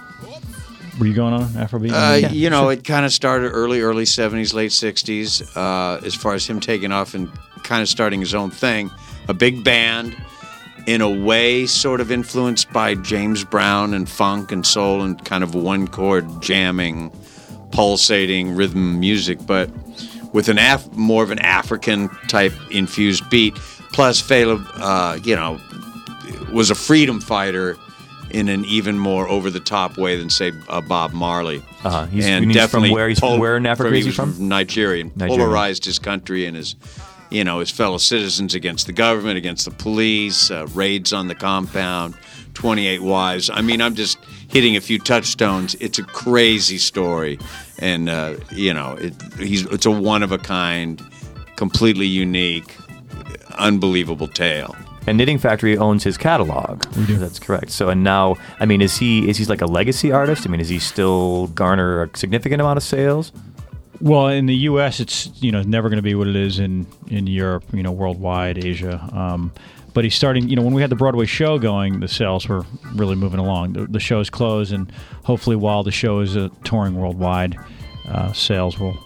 Were 0.99 1.05
you 1.05 1.13
going 1.13 1.35
on 1.35 1.43
Afrobeat? 1.49 1.91
Uh, 1.91 2.15
Yeah, 2.15 2.31
you 2.31 2.49
know, 2.49 2.69
it 2.69 2.83
kind 2.83 3.05
of 3.05 3.13
started 3.13 3.49
early, 3.49 3.81
early 3.81 4.05
70s, 4.05 4.55
late 4.55 4.71
60s, 4.71 5.55
uh, 5.55 6.03
as 6.03 6.15
far 6.15 6.33
as 6.33 6.47
him 6.47 6.59
taking 6.59 6.91
off 6.91 7.13
and 7.13 7.31
kind 7.61 7.83
of 7.83 7.89
starting 7.89 8.19
his 8.19 8.33
own 8.33 8.49
thing. 8.49 8.89
A 9.27 9.35
big 9.35 9.63
band, 9.63 10.17
in 10.87 11.01
a 11.01 11.09
way, 11.09 11.65
sort 11.67 12.01
of 12.01 12.11
influenced 12.11 12.71
by 12.73 12.95
James 12.95 13.43
Brown 13.43 13.93
and 13.93 14.09
funk 14.09 14.51
and 14.51 14.65
soul 14.65 15.01
and 15.01 15.23
kind 15.25 15.43
of 15.43 15.53
one 15.55 15.87
chord 15.87 16.25
jamming, 16.41 17.11
pulsating 17.71 18.55
rhythm 18.55 18.99
music, 18.99 19.39
but 19.45 19.69
with 20.33 20.47
an 20.49 20.57
Af- 20.57 20.91
more 20.93 21.23
of 21.23 21.31
an 21.31 21.39
African 21.39 22.09
type 22.27 22.53
infused 22.71 23.29
beat. 23.29 23.55
Plus, 23.93 24.21
Fela, 24.21 24.65
uh, 24.77 25.19
you 25.23 25.35
know, 25.35 25.59
was 26.53 26.69
a 26.69 26.75
freedom 26.75 27.19
fighter 27.19 27.77
in 28.29 28.47
an 28.47 28.63
even 28.63 28.97
more 28.97 29.27
over 29.27 29.49
the 29.49 29.59
top 29.59 29.97
way 29.97 30.15
than 30.15 30.29
say 30.29 30.53
uh, 30.69 30.79
Bob 30.79 31.11
Marley. 31.11 31.61
Uh-huh. 31.83 32.05
He's- 32.05 32.25
and 32.25 32.45
he's 32.45 32.53
from 32.55 32.61
definitely 32.61 32.91
where- 32.91 33.09
he's 33.09 33.19
from 33.19 33.39
where 33.39 33.57
in 33.57 33.65
Africa 33.65 33.93
is 33.93 34.05
he 34.05 34.11
from? 34.11 34.35
Nigeria. 34.47 35.03
And 35.03 35.17
polarized 35.17 35.83
his 35.83 35.99
country 35.99 36.45
and 36.45 36.55
his 36.55 36.75
you 37.31 37.43
know 37.43 37.59
his 37.59 37.71
fellow 37.71 37.97
citizens 37.97 38.53
against 38.53 38.85
the 38.85 38.93
government, 38.93 39.37
against 39.37 39.65
the 39.65 39.71
police, 39.71 40.51
uh, 40.51 40.67
raids 40.73 41.13
on 41.13 41.27
the 41.27 41.35
compound, 41.35 42.15
28 42.53 43.01
wives. 43.01 43.49
I 43.49 43.61
mean, 43.61 43.81
I'm 43.81 43.95
just 43.95 44.17
hitting 44.49 44.75
a 44.75 44.81
few 44.81 44.99
touchstones. 44.99 45.75
It's 45.75 45.97
a 45.97 46.03
crazy 46.03 46.77
story, 46.77 47.39
and 47.79 48.09
uh, 48.09 48.35
you 48.51 48.73
know, 48.73 48.95
it, 48.99 49.13
he's 49.39 49.65
it's 49.67 49.85
a 49.85 49.91
one 49.91 50.23
of 50.23 50.31
a 50.31 50.37
kind, 50.37 51.01
completely 51.55 52.07
unique, 52.07 52.75
unbelievable 53.57 54.27
tale. 54.27 54.75
And 55.07 55.17
Knitting 55.17 55.39
Factory 55.39 55.77
owns 55.77 56.03
his 56.03 56.15
catalog. 56.15 56.83
That's 56.93 57.39
correct. 57.39 57.71
So, 57.71 57.89
and 57.89 58.03
now, 58.03 58.35
I 58.59 58.65
mean, 58.67 58.81
is 58.81 58.97
he 58.97 59.27
is 59.27 59.37
he 59.37 59.45
like 59.45 59.61
a 59.61 59.65
legacy 59.65 60.11
artist? 60.11 60.45
I 60.45 60.51
mean, 60.51 60.61
is 60.61 60.69
he 60.69 60.77
still 60.77 61.47
garner 61.47 62.03
a 62.03 62.17
significant 62.17 62.61
amount 62.61 62.77
of 62.77 62.83
sales? 62.83 63.31
Well, 64.01 64.27
in 64.27 64.47
the 64.47 64.55
U.S., 64.55 64.99
it's 64.99 65.29
you 65.41 65.51
know 65.51 65.61
never 65.61 65.89
going 65.89 65.97
to 65.97 66.03
be 66.03 66.15
what 66.15 66.27
it 66.27 66.35
is 66.35 66.59
in 66.59 66.87
in 67.07 67.27
Europe, 67.27 67.63
you 67.73 67.83
know, 67.83 67.91
worldwide, 67.91 68.63
Asia. 68.63 69.07
Um, 69.13 69.51
but 69.93 70.03
he's 70.03 70.15
starting. 70.15 70.49
You 70.49 70.55
know, 70.55 70.61
when 70.61 70.73
we 70.73 70.81
had 70.81 70.89
the 70.89 70.95
Broadway 70.95 71.25
show 71.25 71.59
going, 71.59 71.99
the 71.99 72.07
sales 72.07 72.47
were 72.47 72.65
really 72.95 73.15
moving 73.15 73.39
along. 73.39 73.73
The, 73.73 73.85
the 73.85 73.99
show's 73.99 74.29
closed, 74.29 74.73
and 74.73 74.91
hopefully, 75.23 75.55
while 75.55 75.83
the 75.83 75.91
show 75.91 76.19
is 76.19 76.35
uh, 76.35 76.49
touring 76.63 76.95
worldwide, 76.95 77.57
uh, 78.07 78.33
sales 78.33 78.79
will 78.79 78.97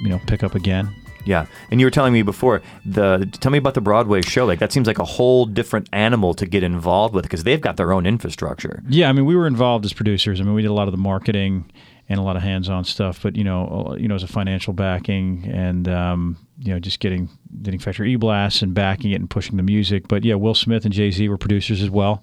you 0.00 0.08
know 0.08 0.20
pick 0.26 0.42
up 0.42 0.54
again. 0.54 0.94
Yeah, 1.26 1.44
and 1.70 1.78
you 1.78 1.86
were 1.86 1.90
telling 1.90 2.14
me 2.14 2.22
before 2.22 2.62
the. 2.86 3.28
Tell 3.40 3.52
me 3.52 3.58
about 3.58 3.74
the 3.74 3.82
Broadway 3.82 4.22
show. 4.22 4.46
Like 4.46 4.58
that 4.60 4.72
seems 4.72 4.86
like 4.86 4.98
a 4.98 5.04
whole 5.04 5.44
different 5.44 5.88
animal 5.92 6.32
to 6.34 6.46
get 6.46 6.62
involved 6.62 7.14
with 7.14 7.24
because 7.24 7.44
they've 7.44 7.60
got 7.60 7.76
their 7.76 7.92
own 7.92 8.06
infrastructure. 8.06 8.82
Yeah, 8.88 9.08
I 9.08 9.12
mean, 9.12 9.26
we 9.26 9.36
were 9.36 9.46
involved 9.46 9.84
as 9.84 9.92
producers. 9.92 10.40
I 10.40 10.44
mean, 10.44 10.54
we 10.54 10.62
did 10.62 10.68
a 10.68 10.74
lot 10.74 10.88
of 10.88 10.92
the 10.92 10.98
marketing 10.98 11.70
and 12.10 12.18
a 12.18 12.22
lot 12.22 12.36
of 12.36 12.42
hands-on 12.42 12.84
stuff. 12.84 13.22
But 13.22 13.36
you 13.36 13.44
know, 13.44 13.86
uh, 13.90 13.94
you 13.94 14.08
know, 14.08 14.16
as 14.16 14.22
a 14.22 14.26
financial 14.26 14.74
backing 14.74 15.48
and 15.50 15.88
um, 15.88 16.36
you 16.58 16.72
know, 16.74 16.78
just 16.78 17.00
getting 17.00 17.30
getting 17.62 17.80
Factory 17.80 18.12
E-Blast 18.12 18.60
and 18.62 18.74
backing 18.74 19.12
it 19.12 19.20
and 19.20 19.30
pushing 19.30 19.56
the 19.56 19.62
music. 19.62 20.08
But 20.08 20.24
yeah, 20.24 20.34
Will 20.34 20.54
Smith 20.54 20.84
and 20.84 20.92
Jay 20.92 21.10
Z 21.10 21.26
were 21.28 21.38
producers 21.38 21.80
as 21.82 21.88
well. 21.88 22.22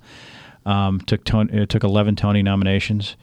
Um, 0.66 1.00
took 1.02 1.22
it 1.34 1.70
took 1.70 1.84
eleven 1.84 2.16
Tony 2.16 2.44
nominations, 2.44 3.16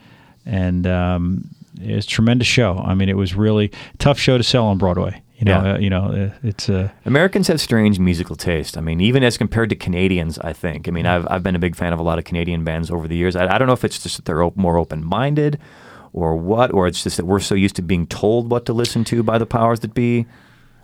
and 0.46 0.86
um, 0.86 1.50
it's 1.80 2.06
a 2.06 2.08
tremendous 2.08 2.48
show. 2.48 2.78
I 2.84 2.94
mean, 2.94 3.08
it 3.08 3.16
was 3.16 3.34
really 3.34 3.70
tough 3.98 4.18
show 4.18 4.38
to 4.38 4.42
sell 4.44 4.64
on 4.66 4.78
Broadway. 4.78 5.20
You 5.36 5.46
know, 5.46 5.62
Yeah. 5.64 5.72
uh, 5.74 5.78
you 5.78 5.90
know, 5.90 6.04
uh, 6.04 6.30
it's 6.44 6.70
uh, 6.70 6.90
Americans 7.04 7.48
have 7.48 7.60
strange 7.60 7.98
musical 7.98 8.36
taste. 8.36 8.78
I 8.78 8.80
mean, 8.80 9.00
even 9.00 9.22
as 9.24 9.36
compared 9.36 9.68
to 9.70 9.76
Canadians, 9.76 10.38
I 10.38 10.52
think. 10.52 10.86
I 10.88 10.92
mean, 10.92 11.06
I've, 11.06 11.26
I've 11.28 11.42
been 11.42 11.56
a 11.56 11.58
big 11.58 11.74
fan 11.74 11.92
of 11.92 11.98
a 11.98 12.02
lot 12.04 12.18
of 12.18 12.24
Canadian 12.24 12.62
bands 12.64 12.88
over 12.90 13.08
the 13.08 13.16
years. 13.16 13.34
I, 13.34 13.52
I 13.52 13.58
don't 13.58 13.66
know 13.66 13.74
if 13.74 13.84
it's 13.84 14.00
just 14.00 14.16
that 14.16 14.24
they're 14.26 14.42
op- 14.44 14.56
more 14.56 14.78
open 14.78 15.04
minded 15.04 15.58
or 16.14 16.36
what, 16.36 16.72
or 16.72 16.86
it's 16.86 17.02
just 17.02 17.18
that 17.18 17.26
we're 17.26 17.40
so 17.40 17.54
used 17.54 17.76
to 17.76 17.82
being 17.82 18.06
told 18.06 18.48
what 18.50 18.64
to 18.66 18.72
listen 18.72 19.04
to 19.04 19.22
by 19.22 19.36
the 19.36 19.44
powers 19.44 19.80
that 19.80 19.92
be. 19.92 20.26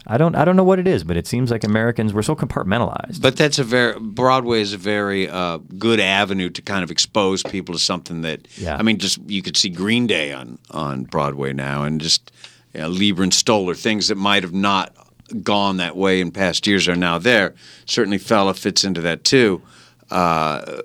I 0.06 0.16
don't 0.18 0.34
I 0.34 0.44
don't 0.44 0.56
know 0.56 0.64
what 0.64 0.78
it 0.78 0.88
is, 0.88 1.04
but 1.04 1.16
it 1.16 1.26
seems 1.26 1.50
like 1.50 1.62
Americans 1.62 2.12
we're 2.12 2.22
so 2.22 2.34
compartmentalized. 2.34 3.20
But 3.20 3.36
that's 3.36 3.58
a 3.58 3.64
very 3.64 4.00
Broadway 4.00 4.60
is 4.60 4.72
a 4.72 4.78
very 4.78 5.28
uh, 5.28 5.58
good 5.78 6.00
avenue 6.00 6.50
to 6.50 6.62
kind 6.62 6.82
of 6.82 6.90
expose 6.90 7.42
people 7.42 7.74
to 7.74 7.78
something 7.78 8.22
that 8.22 8.48
Yeah. 8.58 8.76
I 8.76 8.82
mean, 8.82 8.98
just 8.98 9.18
you 9.30 9.42
could 9.42 9.56
see 9.56 9.68
Green 9.68 10.06
Day 10.06 10.32
on 10.32 10.58
on 10.70 11.04
Broadway 11.04 11.52
now, 11.52 11.84
and 11.84 12.00
just 12.00 12.32
you 12.74 12.80
know, 12.80 12.88
Leiber 12.88 13.22
and 13.22 13.32
Stoller, 13.32 13.74
things 13.74 14.08
that 14.08 14.16
might 14.16 14.42
have 14.42 14.54
not 14.54 14.94
gone 15.42 15.76
that 15.76 15.96
way 15.96 16.20
in 16.20 16.32
past 16.32 16.66
years 16.66 16.88
are 16.88 16.96
now 16.96 17.18
there. 17.18 17.54
Certainly, 17.84 18.18
Fela 18.18 18.58
fits 18.58 18.84
into 18.84 19.02
that 19.02 19.22
too. 19.22 19.62
Uh, 20.10 20.80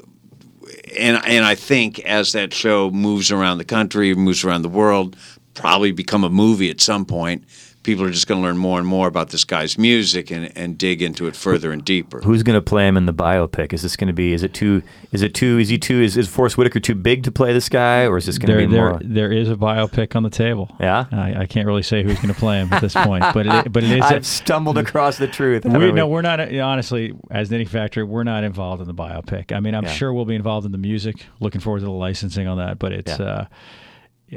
and 0.97 1.21
and 1.25 1.45
I 1.45 1.55
think 1.55 1.99
as 1.99 2.31
that 2.33 2.53
show 2.53 2.89
moves 2.91 3.31
around 3.31 3.57
the 3.57 3.65
country, 3.65 4.13
moves 4.15 4.43
around 4.43 4.61
the 4.61 4.69
world, 4.69 5.15
probably 5.53 5.91
become 5.91 6.23
a 6.23 6.29
movie 6.29 6.69
at 6.69 6.81
some 6.81 7.05
point. 7.05 7.43
People 7.86 8.03
are 8.03 8.09
just 8.09 8.25
going 8.25 8.41
to 8.41 8.43
learn 8.47 8.57
more 8.57 8.79
and 8.79 8.88
more 8.88 9.07
about 9.07 9.29
this 9.29 9.43
guy's 9.43 9.77
music 9.77 10.31
and, 10.31 10.51
and 10.57 10.75
dig 10.75 11.03
into 11.03 11.27
it 11.27 11.36
further 11.36 11.71
and 11.71 11.86
deeper. 11.86 12.19
Who's 12.21 12.41
going 12.41 12.55
to 12.55 12.61
play 12.61 12.88
him 12.88 12.97
in 12.97 13.05
the 13.05 13.13
biopic? 13.13 13.73
Is 13.73 13.83
this 13.83 13.95
going 13.95 14.07
to 14.07 14.13
be? 14.13 14.33
Is 14.33 14.41
it 14.41 14.55
too? 14.55 14.81
Is 15.11 15.21
it 15.21 15.36
too? 15.36 15.59
Is 15.59 15.69
he 15.69 15.77
too? 15.77 16.01
Is, 16.01 16.17
is 16.17 16.27
Forest 16.27 16.57
Whitaker 16.57 16.79
too 16.79 16.95
big 16.95 17.23
to 17.25 17.31
play 17.31 17.53
this 17.53 17.69
guy, 17.69 18.07
or 18.07 18.17
is 18.17 18.25
this 18.25 18.39
going 18.39 18.57
to 18.57 18.65
be 18.67 18.73
there, 18.73 18.89
more? 18.89 18.99
there 19.03 19.31
is 19.31 19.49
a 19.51 19.55
biopic 19.55 20.15
on 20.15 20.23
the 20.23 20.31
table. 20.31 20.75
Yeah? 20.79 21.05
I, 21.11 21.41
I 21.41 21.45
can't 21.45 21.67
really 21.67 21.83
say 21.83 22.01
who's 22.01 22.15
going 22.15 22.33
to 22.33 22.39
play 22.39 22.59
him 22.59 22.73
at 22.73 22.81
this 22.81 22.95
point, 22.95 23.23
but 23.36 23.45
it, 23.45 23.71
but 23.71 23.83
it 23.83 23.91
is. 23.99 24.01
I've 24.03 24.25
stumbled 24.25 24.79
across 24.79 25.17
the 25.19 25.27
truth. 25.27 25.63
we, 25.63 25.71
haven't 25.71 25.93
no, 25.93 26.07
we? 26.07 26.13
we're 26.13 26.21
not. 26.23 26.39
uh, 26.39 26.59
Honestly, 26.65 27.13
as 27.29 27.51
Knitting 27.51 27.67
Factory, 27.67 28.03
we're 28.03 28.23
not 28.23 28.43
involved 28.43 28.81
in 28.81 28.88
the 28.88 28.95
biopic. 28.95 29.51
I 29.51 29.59
mean, 29.59 29.75
I'm 29.75 29.83
Yeah. 29.86 29.91
sure 29.91 30.11
we'll 30.11 30.25
be 30.25 30.36
involved 30.36 30.65
in 30.65 30.71
the 30.71 30.79
music. 30.79 31.25
Looking 31.39 31.61
forward 31.61 31.79
to 31.81 31.86
the 31.86 31.91
licensing 31.91 32.47
on 32.47 32.57
that, 32.57 32.79
but 32.79 32.91
it's. 32.93 33.19
Yeah. 33.19 33.25
Uh, 33.25 33.45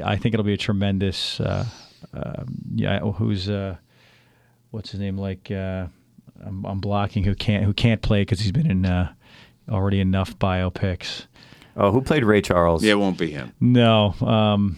I 0.05 0.17
think 0.17 0.35
it'll 0.35 0.45
be 0.45 0.53
a 0.53 0.57
tremendous. 0.57 1.39
Uh, 1.39 1.65
yeah, 2.75 2.99
who's 2.99 3.49
uh, 3.49 3.77
what's 4.71 4.91
his 4.91 4.99
name? 4.99 5.17
Like 5.17 5.51
uh, 5.51 5.87
I'm, 6.45 6.65
I'm 6.65 6.79
blocking 6.79 7.23
who 7.23 7.35
can't 7.35 7.65
who 7.65 7.73
can't 7.73 8.01
play 8.01 8.21
because 8.21 8.39
he's 8.39 8.51
been 8.51 8.69
in 8.69 8.85
uh, 8.85 9.13
already 9.69 9.99
enough 9.99 10.37
biopics. 10.37 11.25
Oh, 11.75 11.91
who 11.91 12.01
played 12.01 12.23
Ray 12.23 12.41
Charles? 12.41 12.83
Yeah, 12.83 12.93
it 12.93 12.99
won't 12.99 13.17
be 13.17 13.31
him. 13.31 13.53
No, 13.59 14.13
um, 14.21 14.77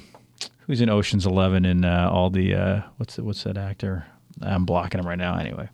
who's 0.67 0.81
in 0.81 0.89
Ocean's 0.89 1.25
Eleven 1.25 1.65
and 1.65 1.85
uh, 1.85 2.09
all 2.11 2.29
the 2.29 2.53
uh, 2.53 2.81
what's 2.97 3.15
the, 3.15 3.23
what's 3.23 3.43
that 3.43 3.57
actor? 3.57 4.05
I'm 4.41 4.65
blocking 4.65 4.99
him 4.99 5.07
right 5.07 5.17
now. 5.17 5.37
Anyway, 5.37 5.69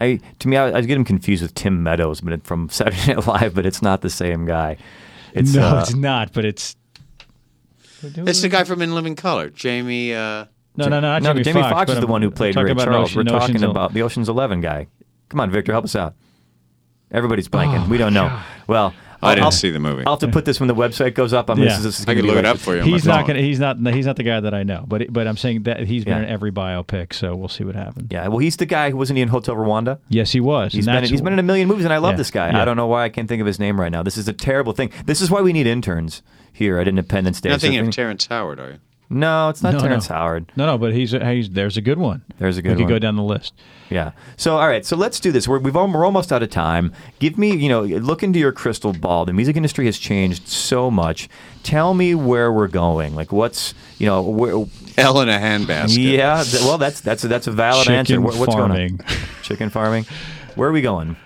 I, 0.00 0.20
to 0.38 0.48
me, 0.48 0.56
I, 0.56 0.76
I 0.76 0.80
get 0.82 0.96
him 0.96 1.04
confused 1.04 1.42
with 1.42 1.54
Tim 1.54 1.82
Meadows, 1.82 2.20
but 2.20 2.44
from 2.44 2.68
Saturday 2.68 3.14
Night 3.14 3.26
Live, 3.26 3.54
but 3.54 3.66
it's 3.66 3.82
not 3.82 4.00
the 4.02 4.10
same 4.10 4.44
guy. 4.46 4.76
It's, 5.34 5.54
no, 5.54 5.76
uh, 5.76 5.80
it's 5.80 5.94
not. 5.94 6.32
But 6.32 6.44
it's 6.44 6.76
It's 8.02 8.42
the 8.42 8.48
guy 8.48 8.64
from 8.64 8.82
In 8.82 8.94
Living 8.94 9.14
Color, 9.16 9.50
Jamie. 9.50 10.12
No, 10.76 10.86
no, 10.86 11.00
no, 11.00 11.00
not 11.00 11.22
no, 11.22 11.32
Jamie, 11.34 11.44
Jamie 11.44 11.60
Foxx, 11.60 11.72
Foxx 11.72 11.86
but 11.90 11.94
is 11.98 12.00
the 12.00 12.06
one 12.06 12.22
who 12.22 12.30
played 12.30 12.54
talking 12.54 12.66
Ray 12.66 12.72
about 12.72 12.84
Charles. 12.86 13.10
Ocean- 13.10 13.18
We're 13.18 13.24
talking 13.38 13.56
Ocean's 13.56 13.70
about 13.70 13.92
the 13.92 14.02
Ocean's 14.02 14.28
Eleven 14.28 14.60
guy. 14.60 14.86
Come 15.28 15.40
on, 15.40 15.50
Victor, 15.50 15.72
help 15.72 15.84
us 15.84 15.94
out. 15.96 16.14
Everybody's 17.10 17.48
blanking. 17.48 17.86
Oh 17.86 17.90
we 17.90 17.98
don't 17.98 18.14
know. 18.14 18.40
Well, 18.66 18.94
I 19.22 19.28
I'll- 19.28 19.34
didn't 19.34 19.44
I'll- 19.44 19.50
see 19.50 19.70
the 19.70 19.78
movie. 19.78 20.02
I'll 20.06 20.14
have 20.14 20.20
to 20.20 20.28
put 20.28 20.46
this 20.46 20.60
when 20.60 20.66
the 20.66 20.74
website 20.74 21.14
goes 21.14 21.32
up. 21.34 21.50
I'm 21.50 21.58
Yeah. 21.58 21.66
this 21.66 21.78
is, 21.78 21.84
this 21.84 22.00
is 22.00 22.04
I 22.08 22.14
gonna 22.14 22.20
could 22.22 22.26
look 22.28 22.38
it 22.38 22.46
up 22.46 22.56
for 22.58 22.74
you. 22.74 22.82
He's 22.82 23.04
not 23.04 23.26
gonna. 23.26 23.40
He's 23.40 23.60
not. 23.60 23.76
He's 23.78 24.06
not 24.06 24.16
the 24.16 24.22
guy 24.22 24.40
that 24.40 24.54
I 24.54 24.62
know. 24.62 24.84
But 24.88 25.12
but 25.12 25.26
I'm 25.26 25.36
saying 25.36 25.64
that 25.64 25.80
he's 25.86 26.04
been 26.04 26.16
Yeah. 26.16 26.22
in 26.24 26.28
every 26.30 26.50
biopic. 26.50 27.12
So 27.12 27.36
we'll 27.36 27.48
see 27.48 27.64
what 27.64 27.74
happens. 27.74 28.08
Yeah, 28.10 28.28
well, 28.28 28.38
he's 28.38 28.56
the 28.56 28.64
guy 28.66 28.90
who 28.90 28.96
wasn't 28.96 29.18
he 29.18 29.22
in 29.22 29.28
Hotel 29.28 29.54
Rwanda? 29.54 29.98
Yes, 30.08 30.32
he 30.32 30.40
was. 30.40 30.72
He's 30.72 30.86
and 30.86 30.94
been, 30.94 31.02
that's 31.02 31.10
he's 31.10 31.20
been 31.20 31.34
in 31.34 31.38
a 31.38 31.42
million 31.44 31.68
movies, 31.68 31.84
and 31.84 31.92
I 31.92 31.98
love 31.98 32.12
Yeah, 32.14 32.16
this 32.16 32.30
guy. 32.30 32.50
yeah. 32.50 32.62
I 32.62 32.64
don't 32.64 32.76
know 32.78 32.86
why 32.86 33.04
I 33.04 33.10
can't 33.10 33.28
think 33.28 33.40
of 33.42 33.46
his 33.46 33.58
name 33.60 33.78
right 33.78 33.92
now. 33.92 34.02
This 34.02 34.16
is 34.16 34.26
a 34.26 34.32
terrible 34.32 34.72
thing. 34.72 34.90
This 35.04 35.20
is 35.20 35.30
why 35.30 35.42
we 35.42 35.52
need 35.52 35.66
interns 35.66 36.22
here 36.52 36.78
at 36.78 36.88
Independent's 36.88 37.40
Day. 37.42 37.50
You're 37.50 37.54
not 37.54 37.60
So 37.60 37.66
thinking 37.66 37.80
if 37.80 37.88
of 37.88 37.94
Terrence 37.94 38.26
Howard, 38.26 38.58
are 38.58 38.70
you? 38.70 38.78
No, 39.12 39.48
it's 39.50 39.62
not 39.62 39.74
No, 39.74 39.80
Terrence 39.80 40.08
no. 40.08 40.16
Howard. 40.16 40.50
No, 40.56 40.66
no, 40.66 40.78
but 40.78 40.92
he's, 40.94 41.10
he's 41.12 41.50
there's 41.50 41.76
a 41.76 41.80
good 41.80 41.98
one. 41.98 42.22
There's 42.38 42.56
a 42.56 42.62
good. 42.62 42.70
One. 42.70 42.76
We 42.78 42.82
could 42.84 42.90
one. 42.90 42.94
go 42.94 42.98
down 42.98 43.16
the 43.16 43.22
list. 43.22 43.52
Yeah. 43.90 44.12
So 44.38 44.56
all 44.56 44.66
right. 44.68 44.86
So 44.86 44.96
let's 44.96 45.20
do 45.20 45.30
this. 45.32 45.46
We're 45.46 45.58
we've 45.58 45.76
al- 45.76 45.92
we're 45.92 46.04
almost 46.06 46.32
out 46.32 46.42
of 46.42 46.48
time. 46.50 46.92
Give 47.18 47.36
me 47.36 47.54
you 47.54 47.68
know 47.68 47.82
look 47.82 48.22
into 48.22 48.38
your 48.38 48.52
crystal 48.52 48.92
ball. 48.94 49.26
The 49.26 49.32
music 49.34 49.54
industry 49.56 49.84
has 49.86 49.98
changed 49.98 50.48
so 50.48 50.90
much. 50.90 51.28
Tell 51.62 51.92
me 51.92 52.14
where 52.14 52.50
we're 52.50 52.68
going. 52.68 53.14
Like 53.14 53.32
what's 53.32 53.74
you 53.98 54.06
know 54.06 54.22
where. 54.22 54.64
Hell 54.96 55.20
in 55.20 55.28
a 55.28 55.38
handbasket. 55.38 56.12
Yeah. 56.12 56.42
th- 56.42 56.62
well, 56.64 56.78
that's 56.78 57.00
that's 57.00 57.24
a, 57.24 57.28
that's 57.28 57.46
a 57.46 57.52
valid 57.52 57.88
answer. 57.88 58.14
Chicken 58.14 58.22
Where- 58.24 58.38
what's 58.38 58.54
farming. 58.54 58.96
going 58.96 59.10
on? 59.10 59.16
Chicken 59.42 59.70
farming. 59.70 60.06
Where 60.54 60.68
are 60.68 60.72
we 60.72 60.80
going? 60.82 61.16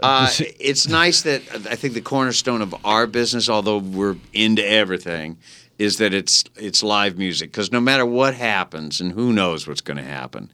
Uh, 0.00 0.30
it's 0.60 0.86
nice 0.86 1.22
that 1.22 1.42
I 1.68 1.74
think 1.74 1.94
the 1.94 2.00
cornerstone 2.00 2.62
of 2.62 2.72
our 2.84 3.08
business, 3.08 3.48
although 3.48 3.78
we're 3.78 4.16
into 4.32 4.64
everything, 4.64 5.38
is 5.78 5.98
that 5.98 6.12
it's 6.12 6.44
it's 6.56 6.82
live 6.82 7.16
music. 7.16 7.52
Because 7.52 7.72
no 7.72 7.80
matter 7.80 8.04
what 8.04 8.34
happens, 8.34 9.00
and 9.00 9.12
who 9.12 9.32
knows 9.32 9.66
what's 9.66 9.80
going 9.80 9.96
to 9.96 10.02
happen, 10.02 10.50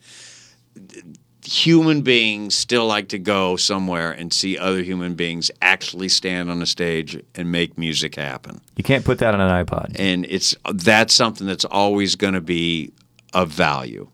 human 1.45 2.03
beings 2.03 2.55
still 2.55 2.87
like 2.87 3.09
to 3.09 3.19
go 3.19 3.57
somewhere 3.57 4.13
and 4.13 4.33
see 4.33 4.57
other 4.57 4.83
human 4.83 5.15
beings 5.15 5.51
actually 5.61 6.09
stand 6.09 6.51
on 6.51 6.63
a 6.63 6.67
stage 6.67 7.23
and 7.35 7.53
make 7.53 7.77
music 7.77 8.15
happen. 8.15 8.61
You 8.77 8.85
can't 8.85 9.05
put 9.05 9.19
that 9.19 9.35
on 9.35 9.41
an 9.41 9.65
iPod. 9.65 9.97
And 9.99 10.27
it's 10.29 10.55
that's 10.73 11.15
something 11.15 11.47
that's 11.47 11.65
always 11.65 12.17
going 12.17 12.35
to 12.35 12.41
be 12.41 12.93
of 13.33 13.51
value. 13.51 14.09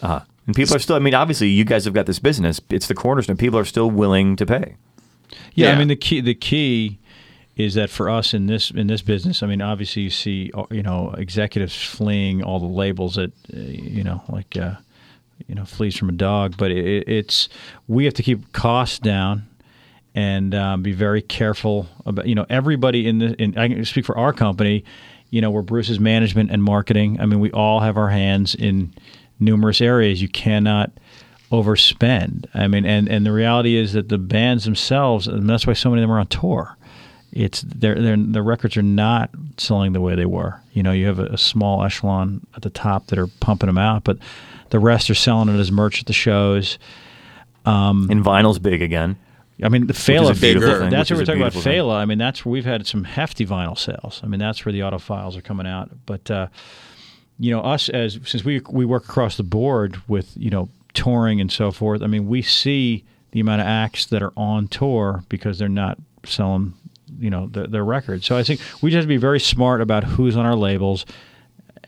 Uh-huh. 0.00 0.20
And 0.46 0.56
people 0.56 0.74
are 0.74 0.80
still. 0.80 0.96
I 0.96 0.98
mean, 0.98 1.14
obviously, 1.14 1.48
you 1.48 1.64
guys 1.64 1.84
have 1.84 1.94
got 1.94 2.06
this 2.06 2.18
business. 2.18 2.60
It's 2.70 2.88
the 2.88 2.94
cornerstone. 2.94 3.36
People 3.36 3.58
are 3.58 3.64
still 3.64 3.90
willing 3.90 4.34
to 4.36 4.46
pay. 4.46 4.76
Yeah, 5.54 5.68
Yeah. 5.68 5.74
I 5.74 5.78
mean 5.78 5.88
the 5.88 5.96
key 5.96 6.20
the 6.20 6.34
key 6.34 6.98
is 7.56 7.74
that 7.74 7.90
for 7.90 8.08
us 8.08 8.32
in 8.32 8.46
this 8.46 8.70
in 8.70 8.86
this 8.86 9.02
business, 9.02 9.42
I 9.42 9.46
mean 9.46 9.60
obviously 9.60 10.02
you 10.02 10.10
see 10.10 10.50
uh, 10.54 10.64
you 10.70 10.82
know 10.82 11.14
executives 11.16 11.74
fleeing 11.74 12.42
all 12.42 12.58
the 12.58 12.66
labels 12.66 13.16
that 13.16 13.32
uh, 13.52 13.58
you 13.58 14.02
know 14.02 14.22
like 14.28 14.56
uh, 14.56 14.76
you 15.46 15.54
know 15.54 15.64
flees 15.64 15.96
from 15.96 16.08
a 16.08 16.12
dog, 16.12 16.56
but 16.56 16.70
it, 16.70 17.08
it's 17.08 17.48
we 17.88 18.04
have 18.04 18.14
to 18.14 18.22
keep 18.22 18.52
costs 18.52 18.98
down 18.98 19.46
and 20.14 20.54
um, 20.54 20.82
be 20.82 20.92
very 20.92 21.22
careful 21.22 21.88
about 22.06 22.26
you 22.26 22.34
know 22.34 22.46
everybody 22.48 23.06
in 23.06 23.18
the 23.18 23.34
in 23.42 23.56
I 23.58 23.68
can 23.68 23.84
speak 23.84 24.06
for 24.06 24.16
our 24.16 24.32
company, 24.32 24.84
you 25.30 25.40
know 25.40 25.50
we're 25.50 25.62
Bruce's 25.62 26.00
management 26.00 26.50
and 26.50 26.62
marketing. 26.62 27.20
I 27.20 27.26
mean 27.26 27.40
we 27.40 27.50
all 27.52 27.80
have 27.80 27.98
our 27.98 28.08
hands 28.08 28.54
in 28.54 28.94
numerous 29.38 29.82
areas. 29.82 30.22
You 30.22 30.28
cannot 30.28 30.92
overspend. 31.52 32.46
I 32.54 32.66
mean, 32.66 32.86
and, 32.86 33.08
and 33.08 33.26
the 33.26 33.32
reality 33.32 33.76
is 33.76 33.92
that 33.92 34.08
the 34.08 34.16
bands 34.16 34.64
themselves, 34.64 35.28
and 35.28 35.48
that's 35.48 35.66
why 35.66 35.74
so 35.74 35.90
many 35.90 36.00
of 36.00 36.08
them 36.08 36.16
are 36.16 36.18
on 36.18 36.26
tour. 36.28 36.78
It's 37.32 37.62
their 37.62 37.94
their 38.00 38.16
their 38.16 38.42
records 38.42 38.76
are 38.76 38.82
not 38.82 39.30
selling 39.56 39.92
the 39.92 40.00
way 40.00 40.14
they 40.14 40.26
were. 40.26 40.60
You 40.72 40.82
know, 40.82 40.92
you 40.92 41.06
have 41.06 41.18
a, 41.18 41.26
a 41.26 41.38
small 41.38 41.82
echelon 41.82 42.46
at 42.54 42.62
the 42.62 42.70
top 42.70 43.06
that 43.06 43.18
are 43.18 43.26
pumping 43.26 43.68
them 43.68 43.78
out, 43.78 44.04
but 44.04 44.18
the 44.70 44.78
rest 44.78 45.08
are 45.10 45.14
selling 45.14 45.48
it 45.48 45.58
as 45.58 45.72
merch 45.72 46.00
at 46.00 46.06
the 46.06 46.12
shows. 46.12 46.78
And 48.10 48.24
vinyl's 48.24 48.58
big 48.58 48.82
again. 48.82 49.16
I 49.62 49.68
mean, 49.68 49.86
the 49.86 49.92
Fela, 49.92 50.36
thing, 50.36 50.58
that's 50.90 51.10
what 51.10 51.18
we're 51.18 51.24
talking 51.24 51.40
about. 51.40 51.52
thing. 51.52 51.62
Fela. 51.62 51.94
I 51.94 52.04
mean, 52.04 52.18
that's 52.18 52.44
where 52.44 52.52
we've 52.52 52.64
had 52.64 52.86
some 52.86 53.04
hefty 53.04 53.46
vinyl 53.46 53.78
sales. 53.78 54.20
I 54.24 54.26
mean, 54.26 54.40
that's 54.40 54.64
where 54.64 54.72
the 54.72 54.80
audiophiles 54.80 55.36
are 55.36 55.42
coming 55.42 55.66
out. 55.66 55.90
But 56.04 56.30
uh, 56.30 56.48
you 57.38 57.50
know, 57.50 57.60
us 57.60 57.88
as 57.88 58.18
since 58.24 58.44
we 58.44 58.60
we 58.68 58.84
work 58.84 59.04
across 59.04 59.36
the 59.36 59.42
board 59.42 60.00
with 60.08 60.32
you 60.36 60.50
know 60.50 60.68
touring 60.94 61.40
and 61.40 61.50
so 61.50 61.70
forth. 61.70 62.02
I 62.02 62.06
mean, 62.06 62.26
we 62.26 62.42
see 62.42 63.04
the 63.30 63.40
amount 63.40 63.60
of 63.60 63.66
acts 63.66 64.06
that 64.06 64.22
are 64.22 64.32
on 64.36 64.68
tour 64.68 65.22
because 65.28 65.58
they're 65.58 65.68
not 65.68 65.98
selling 66.24 66.74
you 67.18 67.30
know 67.30 67.48
their, 67.48 67.66
their 67.66 67.84
records. 67.84 68.26
So 68.26 68.36
I 68.36 68.42
think 68.42 68.60
we 68.80 68.90
just 68.90 68.96
have 68.96 69.04
to 69.04 69.08
be 69.08 69.16
very 69.16 69.40
smart 69.40 69.80
about 69.80 70.04
who's 70.04 70.36
on 70.36 70.46
our 70.46 70.56
labels 70.56 71.06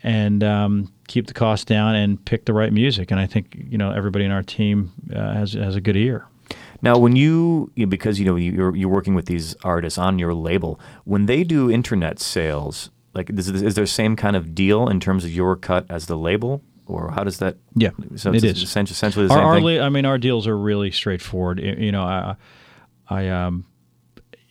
and 0.02 0.44
um, 0.44 0.92
keep 1.08 1.26
the 1.26 1.34
cost 1.34 1.66
down 1.66 1.94
and 1.94 2.22
pick 2.24 2.44
the 2.44 2.52
right 2.52 2.72
music. 2.72 3.10
And 3.10 3.20
I 3.20 3.26
think 3.26 3.56
you 3.56 3.78
know 3.78 3.90
everybody 3.90 4.24
in 4.24 4.30
our 4.30 4.42
team 4.42 4.92
uh, 5.14 5.34
has 5.34 5.52
has 5.54 5.76
a 5.76 5.80
good 5.80 5.96
ear. 5.96 6.26
Now, 6.82 6.98
when 6.98 7.16
you, 7.16 7.72
you 7.76 7.86
know, 7.86 7.90
because 7.90 8.18
you 8.18 8.26
know 8.26 8.36
you're 8.36 8.76
you're 8.76 8.90
working 8.90 9.14
with 9.14 9.24
these 9.24 9.56
artists 9.64 9.98
on 9.98 10.18
your 10.18 10.34
label, 10.34 10.78
when 11.04 11.24
they 11.24 11.42
do 11.42 11.70
internet 11.70 12.20
sales, 12.20 12.90
like 13.14 13.30
is, 13.30 13.48
is 13.48 13.74
there 13.74 13.86
same 13.86 14.16
kind 14.16 14.36
of 14.36 14.54
deal 14.54 14.88
in 14.88 15.00
terms 15.00 15.24
of 15.24 15.30
your 15.30 15.56
cut 15.56 15.86
as 15.88 16.06
the 16.06 16.16
label, 16.16 16.60
or 16.86 17.12
how 17.12 17.24
does 17.24 17.38
that? 17.38 17.56
Yeah, 17.74 17.90
so 18.16 18.32
it 18.34 18.44
it's 18.44 18.60
essentially, 18.60 18.94
essentially 18.94 19.26
the 19.28 19.32
our, 19.32 19.38
same 19.38 19.46
our 19.46 19.54
thing. 19.54 19.64
li- 19.64 19.80
I 19.80 19.88
mean, 19.88 20.04
our 20.04 20.18
deals 20.18 20.46
are 20.46 20.58
really 20.58 20.90
straightforward. 20.90 21.58
You 21.58 21.90
know, 21.90 22.02
I, 22.02 22.36
I 23.08 23.28
um, 23.28 23.64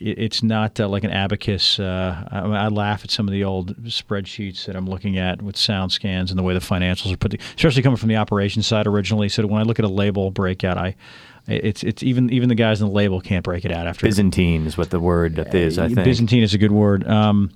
it's 0.04 0.44
not 0.44 0.80
uh, 0.80 0.88
like 0.88 1.04
an 1.04 1.12
abacus. 1.12 1.80
Uh, 1.80 2.28
I, 2.30 2.40
I 2.40 2.68
laugh 2.68 3.04
at 3.04 3.12
some 3.12 3.28
of 3.28 3.32
the 3.32 3.44
old 3.44 3.76
spreadsheets 3.84 4.66
that 4.66 4.76
I'm 4.76 4.88
looking 4.88 5.18
at 5.18 5.42
with 5.42 5.56
sound 5.56 5.92
scans 5.92 6.30
and 6.30 6.38
the 6.38 6.44
way 6.44 6.54
the 6.54 6.60
financials 6.60 7.14
are 7.14 7.18
put, 7.18 7.32
to, 7.32 7.38
especially 7.56 7.82
coming 7.82 7.98
from 7.98 8.10
the 8.10 8.18
operations 8.18 8.68
side 8.68 8.86
originally. 8.86 9.30
So 9.30 9.46
when 9.48 9.62
I 9.62 9.64
look 9.64 9.80
at 9.80 9.86
a 9.86 9.90
label 9.90 10.30
breakout, 10.32 10.78
I 10.78 10.96
it's 11.48 11.84
it's 11.84 12.04
even 12.04 12.30
even 12.32 12.50
the 12.50 12.56
guys 12.56 12.82
in 12.82 12.88
the 12.88 12.94
label 12.94 13.20
can't 13.20 13.44
break 13.44 13.66
it 13.66 13.72
out 13.72 13.88
after 13.88 14.06
Byzantine 14.06 14.66
is 14.66 14.78
what 14.78 14.90
the 14.90 15.00
word 15.00 15.36
that 15.36 15.54
is. 15.54 15.78
I 15.78 15.88
think. 15.88 16.04
Byzantine 16.04 16.44
is 16.44 16.54
a 16.54 16.58
good 16.58 16.72
word. 16.72 17.08
Um, 17.08 17.52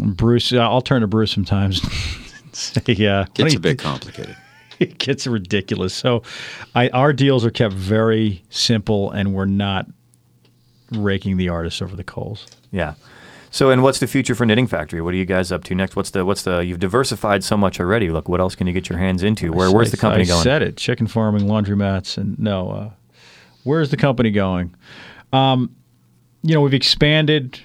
Bruce, 0.00 0.52
I'll 0.52 0.80
turn 0.80 1.02
to 1.02 1.06
Bruce 1.06 1.32
sometimes. 1.32 1.82
Say, 2.52 2.80
yeah, 2.88 3.26
Gets 3.34 3.54
a 3.54 3.60
bit 3.60 3.78
complicated. 3.78 4.36
it 4.78 4.98
gets 4.98 5.26
ridiculous. 5.26 5.94
So, 5.94 6.22
I 6.74 6.88
our 6.90 7.12
deals 7.12 7.44
are 7.44 7.50
kept 7.50 7.74
very 7.74 8.42
simple, 8.50 9.10
and 9.10 9.34
we're 9.34 9.44
not 9.44 9.86
raking 10.92 11.36
the 11.36 11.48
artists 11.48 11.82
over 11.82 11.96
the 11.96 12.04
coals. 12.04 12.46
Yeah. 12.70 12.94
So, 13.50 13.70
and 13.70 13.82
what's 13.82 13.98
the 13.98 14.06
future 14.06 14.34
for 14.34 14.44
Knitting 14.44 14.66
Factory? 14.66 15.00
What 15.00 15.14
are 15.14 15.16
you 15.16 15.24
guys 15.24 15.50
up 15.50 15.64
to 15.64 15.74
next? 15.74 15.96
What's 15.96 16.10
the 16.10 16.24
what's 16.24 16.42
the? 16.42 16.58
You've 16.64 16.78
diversified 16.78 17.42
so 17.42 17.56
much 17.56 17.80
already. 17.80 18.10
Look, 18.10 18.28
what 18.28 18.40
else 18.40 18.54
can 18.54 18.66
you 18.66 18.72
get 18.72 18.88
your 18.88 18.98
hands 18.98 19.22
into? 19.22 19.52
Where 19.52 19.72
where's 19.72 19.90
the 19.90 19.96
company 19.96 20.24
I 20.24 20.26
going? 20.26 20.40
I 20.40 20.42
said 20.42 20.62
it: 20.62 20.76
chicken 20.76 21.06
farming, 21.06 21.42
laundromats, 21.42 22.18
and 22.18 22.38
no. 22.38 22.70
Uh, 22.70 22.90
where's 23.64 23.90
the 23.90 23.96
company 23.96 24.30
going? 24.30 24.74
Um, 25.32 25.74
you 26.42 26.54
know, 26.54 26.60
we've 26.60 26.74
expanded 26.74 27.58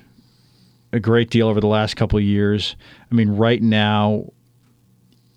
a 0.93 0.99
great 0.99 1.29
deal 1.29 1.47
over 1.47 1.59
the 1.59 1.67
last 1.67 1.95
couple 1.95 2.17
of 2.17 2.23
years. 2.23 2.75
I 3.11 3.15
mean, 3.15 3.29
right 3.29 3.61
now, 3.61 4.31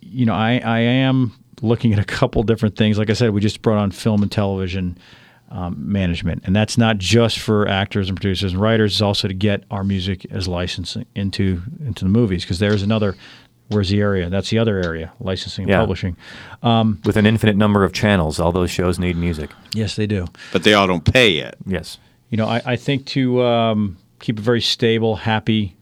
you 0.01 0.27
know, 0.27 0.35
I, 0.35 0.61
I 0.65 0.79
am 0.81 1.33
looking 1.63 1.93
at 1.93 1.99
a 1.99 2.05
couple 2.05 2.43
different 2.43 2.77
things. 2.77 2.99
Like 2.99 3.11
I 3.11 3.15
said, 3.15 3.31
we 3.31 3.41
just 3.41 3.63
brought 3.63 3.79
on 3.79 3.91
film 3.91 4.23
and 4.23 4.31
television 4.31 4.99
um, 5.51 5.77
management, 5.79 6.43
and 6.45 6.55
that's 6.57 6.77
not 6.77 6.99
just 6.99 7.39
for 7.39 7.69
actors 7.69 8.09
and 8.09 8.17
producers 8.17 8.53
and 8.53 8.61
writers. 8.61 8.93
It's 8.95 9.01
also 9.03 9.29
to 9.29 9.35
get 9.35 9.65
our 9.71 9.85
music 9.85 10.27
as 10.31 10.49
licensing 10.49 11.07
into 11.15 11.63
into 11.85 12.05
the 12.05 12.11
movies 12.11 12.43
because 12.45 12.59
there's 12.59 12.83
another. 12.83 13.17
Where's 13.69 13.89
the 13.89 14.01
area? 14.01 14.31
That's 14.31 14.51
the 14.51 14.59
other 14.61 14.81
area, 14.81 15.13
licensing 15.19 15.65
and 15.65 15.71
Yeah. 15.71 15.81
publishing. 15.81 16.17
With 16.63 17.17
an 17.17 17.27
infinite 17.27 17.57
number 17.57 17.83
of 17.83 17.93
channels, 17.93 18.39
all 18.39 18.53
those 18.53 18.71
shows 18.71 18.97
need 19.01 19.17
music. 19.17 19.51
Yes, 19.75 19.97
they 19.97 20.07
do. 20.07 20.27
But 20.53 20.63
they 20.63 20.73
all 20.75 20.87
don't 20.87 21.05
pay 21.05 21.31
yet. 21.31 21.57
Yes. 21.67 21.99
You 22.31 22.37
know, 22.37 22.47
I, 22.47 22.63
I 22.65 22.77
think 22.77 23.07
to 23.07 23.43
um, 23.43 23.97
keep 24.21 24.39
a 24.39 24.43
very 24.43 24.61
stable, 24.61 25.17
happy, 25.17 25.77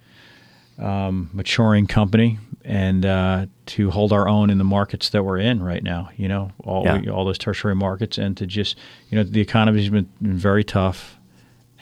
um, 0.78 1.28
maturing 1.34 1.86
company, 1.86 2.38
and 2.64 3.04
uh, 3.04 3.46
to 3.66 3.90
hold 3.90 4.12
our 4.12 4.28
own 4.28 4.50
in 4.50 4.58
the 4.58 4.64
markets 4.64 5.08
that 5.10 5.22
we're 5.24 5.38
in 5.38 5.62
right 5.62 5.82
now. 5.82 6.10
You 6.16 6.28
know, 6.28 6.50
all 6.64 6.84
Yeah. 6.84 7.10
all 7.10 7.24
those 7.24 7.38
tertiary 7.38 7.74
markets, 7.74 8.18
and 8.18 8.36
to 8.36 8.46
just 8.46 8.76
you 9.10 9.16
know, 9.16 9.24
the 9.24 9.40
economy's 9.40 9.88
been, 9.88 10.08
been 10.20 10.36
very 10.36 10.64
tough, 10.64 11.18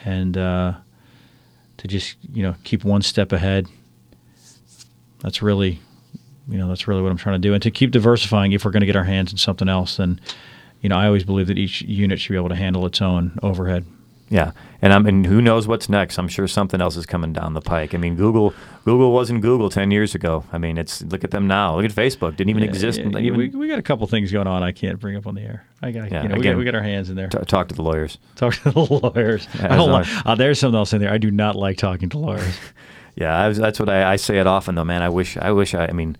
and 0.05 0.37
uh, 0.37 0.73
to 1.77 1.87
just 1.87 2.15
you 2.33 2.43
know 2.43 2.55
keep 2.63 2.83
one 2.85 3.01
step 3.01 3.31
ahead. 3.31 3.67
That's 5.19 5.41
really, 5.41 5.79
you 6.49 6.57
know, 6.57 6.67
that's 6.67 6.87
really 6.87 7.01
what 7.01 7.11
I'm 7.11 7.17
trying 7.17 7.41
to 7.41 7.47
do, 7.47 7.53
and 7.53 7.63
to 7.63 7.71
keep 7.71 7.91
diversifying. 7.91 8.51
If 8.51 8.65
we're 8.65 8.71
going 8.71 8.81
to 8.81 8.87
get 8.87 8.95
our 8.97 9.05
hands 9.05 9.31
in 9.31 9.37
something 9.37 9.69
else, 9.69 9.95
then, 9.97 10.19
you 10.81 10.89
know, 10.89 10.97
I 10.97 11.05
always 11.05 11.23
believe 11.23 11.47
that 11.47 11.57
each 11.57 11.81
unit 11.83 12.19
should 12.19 12.31
be 12.33 12.37
able 12.37 12.49
to 12.49 12.55
handle 12.55 12.85
its 12.85 13.01
own 13.01 13.37
overhead. 13.41 13.85
Yeah, 14.33 14.51
and 14.81 14.91
I'm 14.91 15.05
and 15.05 15.27
who 15.27 15.43
knows 15.43 15.67
what's 15.67 15.89
next? 15.89 16.17
I'm 16.17 16.27
sure 16.27 16.47
something 16.47 16.81
else 16.81 16.97
is 16.97 17.05
coming 17.05 17.33
down 17.33 17.53
the 17.53 17.61
pike. 17.61 17.93
I 17.93 17.97
mean, 17.99 18.15
Google 18.15 18.51
Google 18.83 19.11
wasn't 19.11 19.41
Google 19.41 19.69
ten 19.69 19.91
years 19.91 20.15
ago. 20.15 20.43
I 20.51 20.57
mean, 20.57 20.79
it's 20.79 21.03
look 21.03 21.23
at 21.23 21.29
them 21.29 21.45
now. 21.45 21.75
Look 21.75 21.85
at 21.85 21.91
Facebook. 21.91 22.35
Didn't 22.35 22.49
even 22.49 22.63
exist. 22.63 22.97
Yeah, 22.97 23.03
Didn't 23.05 23.21
yeah, 23.23 23.27
even 23.27 23.37
we, 23.37 23.47
we 23.49 23.67
got 23.67 23.77
a 23.77 23.83
couple 23.83 24.07
things 24.07 24.31
going 24.31 24.47
on 24.47 24.63
I 24.63 24.71
can't 24.71 24.99
bring 24.99 25.15
up 25.15 25.27
on 25.27 25.35
the 25.35 25.41
air. 25.41 25.65
I 25.83 25.91
got, 25.91 26.11
Yeah, 26.11 26.23
you 26.23 26.29
know, 26.29 26.33
we, 26.35 26.39
again- 26.39 26.53
got, 26.53 26.57
we 26.59 26.65
got 26.65 26.73
our 26.75 26.81
hands 26.81 27.11
in 27.11 27.15
there. 27.15 27.27
t- 27.27 27.37
talk 27.45 27.67
to 27.67 27.75
the 27.75 27.83
lawyers. 27.83 28.17
Talk 28.35 28.55
to 28.55 28.71
the 28.71 28.79
lawyers. 28.79 29.47
I 29.61 29.75
don't 29.75 29.91
like, 29.91 30.07
uh, 30.25 30.33
there's 30.33 30.57
something 30.59 30.77
else 30.79 30.93
in 30.93 30.99
there. 31.01 31.11
I 31.13 31.19
do 31.19 31.29
not 31.29 31.55
like 31.55 31.77
talking 31.77 32.09
to 32.09 32.17
lawyers. 32.17 32.57
Yeah, 33.15 33.37
I 33.37 33.47
was, 33.47 33.59
that's 33.59 33.79
what 33.79 33.89
I, 33.89 34.13
I 34.13 34.15
say 34.15 34.39
it 34.39 34.47
often 34.47 34.73
though, 34.73 34.83
man. 34.83 35.03
I 35.03 35.09
wish 35.09 35.37
I 35.37 35.51
wish 35.51 35.75
I. 35.75 35.85
I 35.85 35.91
mean, 35.91 36.17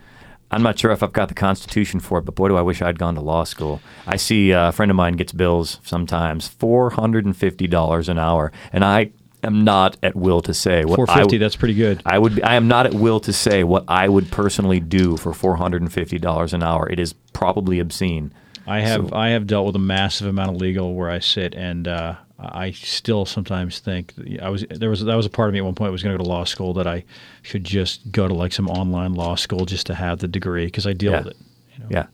I'm 0.53 0.63
not 0.63 0.77
sure 0.79 0.91
if 0.91 1.03
I've 1.03 1.13
got 1.13 1.27
the 1.29 1.33
constitution 1.35 1.99
for 1.99 2.19
it, 2.19 2.21
but 2.25 2.35
boy, 2.35 2.47
do 2.49 2.57
I 2.57 2.61
wish 2.61 2.81
I'd 2.81 2.99
gone 2.99 3.15
to 3.15 3.21
law 3.21 3.43
school. 3.43 3.81
I 4.07 4.15
see 4.17 4.53
uh, 4.53 4.69
a 4.69 4.71
friend 4.71 4.89
of 4.91 4.95
mine 4.95 5.13
gets 5.13 5.31
bills 5.33 5.79
sometimes 5.83 6.47
four 6.47 6.91
hundred 6.91 7.25
and 7.25 7.35
fifty 7.35 7.67
dollars 7.67 8.09
an 8.09 8.17
hour, 8.19 8.51
and 8.71 8.83
I 8.85 9.11
am 9.43 9.63
not 9.65 9.97
at 10.01 10.15
will 10.15 10.41
to 10.41 10.53
say 10.53 10.85
what 10.85 10.95
Four 10.95 11.09
I 11.09 11.15
fifty. 11.15 11.23
w- 11.37 11.39
That's 11.39 11.55
pretty 11.57 11.73
good. 11.73 12.01
I 12.05 12.17
would. 12.19 12.35
Be, 12.35 12.43
I 12.43 12.55
am 12.55 12.67
not 12.67 12.85
at 12.85 12.93
will 12.93 13.19
to 13.21 13.33
say 13.33 13.63
what 13.63 13.83
I 13.87 14.07
would 14.07 14.31
personally 14.31 14.79
do 14.79 15.17
for 15.17 15.33
four 15.33 15.55
hundred 15.57 15.81
and 15.81 15.91
fifty 15.91 16.17
dollars 16.17 16.53
an 16.53 16.63
hour. 16.63 16.89
It 16.89 16.99
is 16.99 17.13
probably 17.33 17.79
obscene. 17.79 18.33
I 18.65 18.79
have 18.79 19.09
So- 19.09 19.15
I 19.15 19.29
have 19.29 19.45
dealt 19.47 19.65
with 19.65 19.75
a 19.75 19.79
massive 19.79 20.27
amount 20.27 20.51
of 20.51 20.55
legal 20.61 20.93
where 20.95 21.09
I 21.09 21.19
sit, 21.19 21.53
and 21.55 21.87
uh, 21.87 22.15
I 22.51 22.71
still 22.71 23.25
sometimes 23.25 23.79
think 23.79 24.13
that 24.15 24.41
I 24.41 24.49
was 24.49 24.65
there 24.69 24.89
was 24.89 25.03
that 25.03 25.15
was 25.15 25.25
a 25.25 25.29
part 25.29 25.49
of 25.49 25.53
me 25.53 25.59
at 25.59 25.65
one 25.65 25.75
point 25.75 25.87
I 25.89 25.91
was 25.91 26.03
going 26.03 26.13
to 26.13 26.17
go 26.17 26.23
to 26.23 26.29
law 26.29 26.43
school 26.43 26.73
that 26.73 26.87
I 26.87 27.03
should 27.41 27.63
just 27.63 28.11
go 28.11 28.27
to 28.27 28.33
like 28.33 28.51
some 28.53 28.67
online 28.69 29.13
law 29.13 29.35
school 29.35 29.65
just 29.65 29.85
to 29.87 29.95
have 29.95 30.19
the 30.19 30.27
degree 30.27 30.65
because 30.65 30.85
I 30.87 30.93
deal 30.93 31.11
Yeah. 31.13 31.17
with 31.19 31.27
it. 31.27 31.37
You 31.73 31.79
know? 31.79 31.87
Yeah, 31.89 32.05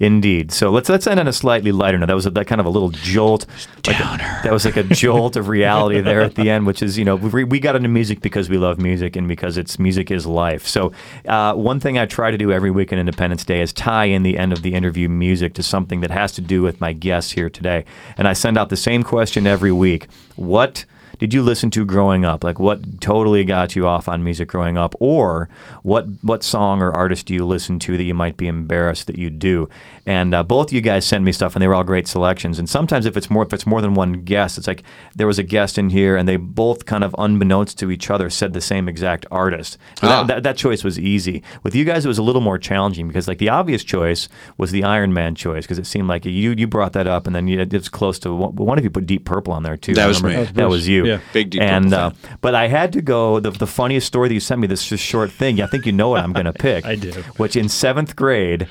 indeed. 0.00 0.50
So 0.50 0.70
let's 0.70 0.88
let's 0.88 1.06
end 1.06 1.20
on 1.20 1.28
a 1.28 1.32
slightly 1.32 1.70
lighter 1.70 1.98
note. 1.98 2.06
That 2.06 2.14
was 2.14 2.26
a, 2.26 2.30
that 2.30 2.46
kind 2.46 2.60
of 2.60 2.66
a 2.66 2.70
little 2.70 2.88
jolt. 2.88 3.46
like 3.86 4.00
a- 4.00 4.40
that 4.42 4.52
was 4.52 4.64
like 4.64 4.76
a 4.76 4.82
jolt 4.82 5.36
of 5.36 5.48
reality 5.48 6.00
there 6.00 6.22
at 6.22 6.34
the 6.34 6.50
end, 6.50 6.66
which 6.66 6.82
is 6.82 6.98
you 6.98 7.04
know 7.04 7.16
we, 7.16 7.44
we 7.44 7.60
got 7.60 7.76
into 7.76 7.88
music 7.88 8.20
because 8.22 8.48
we 8.48 8.56
love 8.56 8.80
music 8.80 9.14
and 9.14 9.28
because 9.28 9.56
it's 9.58 9.78
music 9.78 10.10
is 10.10 10.26
life. 10.26 10.66
So 10.66 10.92
uh, 11.28 11.54
one 11.54 11.78
thing 11.78 11.98
I 11.98 12.06
try 12.06 12.30
to 12.30 12.38
do 12.38 12.50
every 12.50 12.70
week 12.70 12.92
on 12.92 12.98
Independent's 12.98 13.44
Day 13.44 13.60
is 13.60 13.72
tie 13.72 14.06
in 14.06 14.22
the 14.22 14.38
end 14.38 14.52
of 14.52 14.62
the 14.62 14.74
interview 14.74 15.08
music 15.08 15.54
to 15.54 15.62
something 15.62 16.00
that 16.00 16.10
has 16.10 16.32
to 16.32 16.40
do 16.40 16.62
with 16.62 16.80
my 16.80 16.92
guests 16.94 17.32
here 17.32 17.50
today, 17.50 17.84
and 18.16 18.26
I 18.26 18.32
send 18.32 18.58
out 18.58 18.70
the 18.70 18.76
same 18.76 19.02
question 19.02 19.46
every 19.46 19.72
week: 19.72 20.08
What 20.36 20.86
did 21.20 21.32
you 21.32 21.42
listen 21.42 21.70
to 21.70 21.84
growing 21.84 22.24
up? 22.24 22.42
Like 22.42 22.58
what 22.58 23.00
totally 23.00 23.44
got 23.44 23.76
you 23.76 23.86
off 23.86 24.08
on 24.08 24.24
music 24.24 24.48
growing 24.48 24.76
up, 24.76 24.94
or 24.98 25.48
what 25.82 26.06
what 26.22 26.42
song 26.42 26.82
or 26.82 26.90
artist 26.90 27.26
do 27.26 27.34
you 27.34 27.44
listen 27.46 27.78
to 27.80 27.96
that 27.96 28.02
you 28.02 28.14
might 28.14 28.36
be 28.36 28.48
embarrassed 28.48 29.06
that 29.06 29.18
you 29.18 29.30
do? 29.30 29.68
And 30.06 30.34
uh, 30.34 30.42
both 30.42 30.68
of 30.68 30.72
you 30.72 30.80
guys 30.80 31.04
sent 31.04 31.22
me 31.22 31.30
stuff, 31.30 31.54
and 31.54 31.62
they 31.62 31.68
were 31.68 31.74
all 31.74 31.84
great 31.84 32.08
selections. 32.08 32.58
And 32.58 32.68
sometimes 32.68 33.06
if 33.06 33.16
it's 33.16 33.30
more 33.30 33.44
if 33.44 33.52
it's 33.52 33.66
more 33.66 33.80
than 33.80 33.94
one 33.94 34.24
guest, 34.24 34.58
it's 34.58 34.66
like 34.66 34.82
there 35.14 35.26
was 35.26 35.38
a 35.38 35.42
guest 35.44 35.78
in 35.78 35.90
here, 35.90 36.16
and 36.16 36.28
they 36.28 36.36
both 36.36 36.86
kind 36.86 37.04
of 37.04 37.14
unbeknownst 37.18 37.78
to 37.78 37.90
each 37.90 38.10
other 38.10 38.30
said 38.30 38.52
the 38.52 38.60
same 38.60 38.88
exact 38.88 39.26
artist. 39.30 39.78
So 40.00 40.08
Ah. 40.08 40.22
that, 40.22 40.26
that, 40.26 40.42
that 40.42 40.56
choice 40.56 40.82
was 40.82 40.98
easy. 40.98 41.42
With 41.62 41.74
you 41.74 41.84
guys, 41.84 42.04
it 42.04 42.08
was 42.08 42.18
a 42.18 42.22
little 42.22 42.40
more 42.40 42.58
challenging 42.58 43.06
because 43.08 43.28
like 43.28 43.38
the 43.38 43.50
obvious 43.50 43.84
choice 43.84 44.28
was 44.56 44.70
the 44.72 44.82
Iron 44.84 45.12
Man 45.12 45.34
choice 45.34 45.64
because 45.64 45.78
it 45.78 45.86
seemed 45.86 46.08
like 46.08 46.24
you 46.24 46.30
you 46.56 46.66
brought 46.66 46.94
that 46.94 47.06
up, 47.06 47.26
and 47.26 47.36
then 47.36 47.46
you, 47.46 47.60
it's 47.60 47.88
close 47.90 48.18
to 48.20 48.34
one, 48.34 48.56
one 48.56 48.78
of 48.78 48.84
you 48.84 48.90
put 48.90 49.06
Deep 49.06 49.24
Purple 49.26 49.52
on 49.52 49.62
there 49.62 49.76
too. 49.76 49.92
That 49.94 50.06
was 50.06 50.22
me. 50.22 50.32
That 50.32 50.38
was 50.40 50.52
That 50.54 50.68
was 50.70 50.88
you. 50.88 51.06
Yeah. 51.06 51.09
Yeah, 51.10 51.20
big 51.32 51.50
Deep 51.50 51.62
And 51.62 51.90
Purple 51.90 51.98
uh, 51.98 52.36
but 52.40 52.54
I 52.54 52.68
had 52.68 52.92
to 52.94 53.02
go. 53.02 53.40
The, 53.40 53.50
the 53.50 53.66
funniest 53.66 54.06
story 54.06 54.28
that 54.28 54.34
you 54.34 54.40
sent 54.40 54.60
me. 54.60 54.66
This 54.66 54.84
just 54.86 55.04
short 55.04 55.30
thing. 55.30 55.60
I 55.60 55.66
think 55.66 55.86
you 55.86 55.92
know 55.92 56.08
what 56.10 56.22
I'm 56.22 56.32
going 56.32 56.46
to 56.52 56.52
pick. 56.52 56.84
I 56.86 56.94
do. 56.94 57.12
Which 57.36 57.56
in 57.56 57.68
seventh 57.68 58.16
grade. 58.16 58.66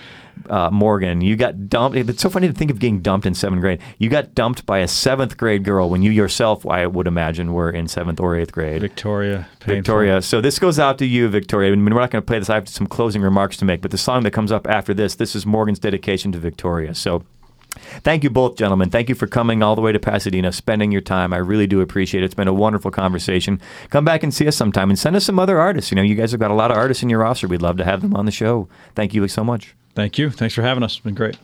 Uh, 0.50 0.70
Morgan, 0.72 1.20
you 1.20 1.36
got 1.36 1.68
dumped. 1.68 1.98
It's 1.98 2.22
so 2.22 2.30
funny 2.30 2.48
to 2.48 2.54
think 2.54 2.72
of 2.72 2.80
getting 2.80 3.02
dumped 3.02 3.26
in 3.26 3.34
seventh 3.34 3.60
grade. 3.60 3.82
You 3.98 4.10
got 4.10 4.34
dumped 4.36 4.66
by 4.66 4.80
a 4.80 4.88
seventh 4.88 5.36
grade 5.36 5.66
girl 5.66 5.90
when 5.90 6.02
you 6.02 6.12
yourself, 6.12 6.66
I 6.66 6.88
would 6.88 7.08
imagine, 7.08 7.52
were 7.52 7.70
in 7.70 7.90
seventh 7.90 8.22
or 8.22 8.38
eighth 8.38 8.54
grade. 8.54 8.80
Victoria. 8.80 9.50
painful. 9.60 9.76
Victoria. 9.76 10.22
So 10.22 10.40
this 10.40 10.58
goes 10.58 10.80
out 10.80 10.98
to 11.00 11.06
you, 11.06 11.28
Victoria. 11.28 11.74
I 11.74 11.76
mean, 11.76 11.94
we're 11.94 12.00
not 12.00 12.12
going 12.12 12.22
to 12.22 12.26
play 12.26 12.40
this. 12.40 12.50
I 12.50 12.56
have 12.56 12.70
some 12.70 12.88
closing 12.88 13.22
remarks 13.22 13.58
to 13.58 13.66
make, 13.66 13.82
but 13.82 13.92
the 13.92 13.98
song 13.98 14.24
that 14.24 14.32
comes 14.32 14.50
up 14.50 14.66
after 14.66 14.94
this, 14.94 15.16
this 15.16 15.36
is 15.36 15.46
Morgan's 15.46 15.80
dedication 15.80 16.32
to 16.32 16.40
Victoria. 16.40 16.96
So 16.96 17.26
thank 18.04 18.24
you 18.24 18.30
both, 18.30 18.56
gentlemen. 18.56 18.90
Thank 18.90 19.10
you 19.10 19.16
for 19.16 19.28
coming 19.28 19.64
all 19.64 19.76
the 19.76 19.82
way 19.82 19.92
to 19.92 20.00
Pasadena, 20.00 20.52
spending 20.52 20.92
your 20.92 21.02
time. 21.02 21.34
I 21.34 21.38
really 21.38 21.68
do 21.68 21.82
appreciate 21.82 22.24
it. 22.24 22.26
It's 22.26 22.36
been 22.36 22.48
a 22.48 22.54
wonderful 22.54 22.92
conversation. 22.92 23.62
Come 23.90 24.06
back 24.06 24.24
and 24.24 24.34
see 24.34 24.48
us 24.48 24.56
sometime 24.56 24.90
and 24.90 24.98
send 24.98 25.16
us 25.16 25.26
some 25.26 25.40
other 25.40 25.60
artists. 25.60 25.92
You 25.92 25.96
know, 25.96 26.02
you 26.02 26.16
guys 26.16 26.32
have 26.32 26.40
got 26.40 26.52
a 26.52 26.56
lot 26.56 26.72
of 26.72 26.78
artists 26.78 27.04
in 27.04 27.10
your 27.10 27.20
roster. 27.20 27.48
We'd 27.48 27.62
love 27.62 27.78
to 27.78 27.86
have 27.86 28.02
them 28.02 28.16
on 28.16 28.26
the 28.26 28.32
show. 28.32 28.68
Thank 28.96 29.14
you 29.14 29.28
so 29.28 29.44
much. 29.44 29.76
Thank 29.96 30.18
you. 30.18 30.30
Thanks 30.30 30.56
for 30.56 30.62
having 30.62 30.84
us. 30.84 30.94
It's 30.94 31.04
been 31.04 31.16
great. 31.16 31.38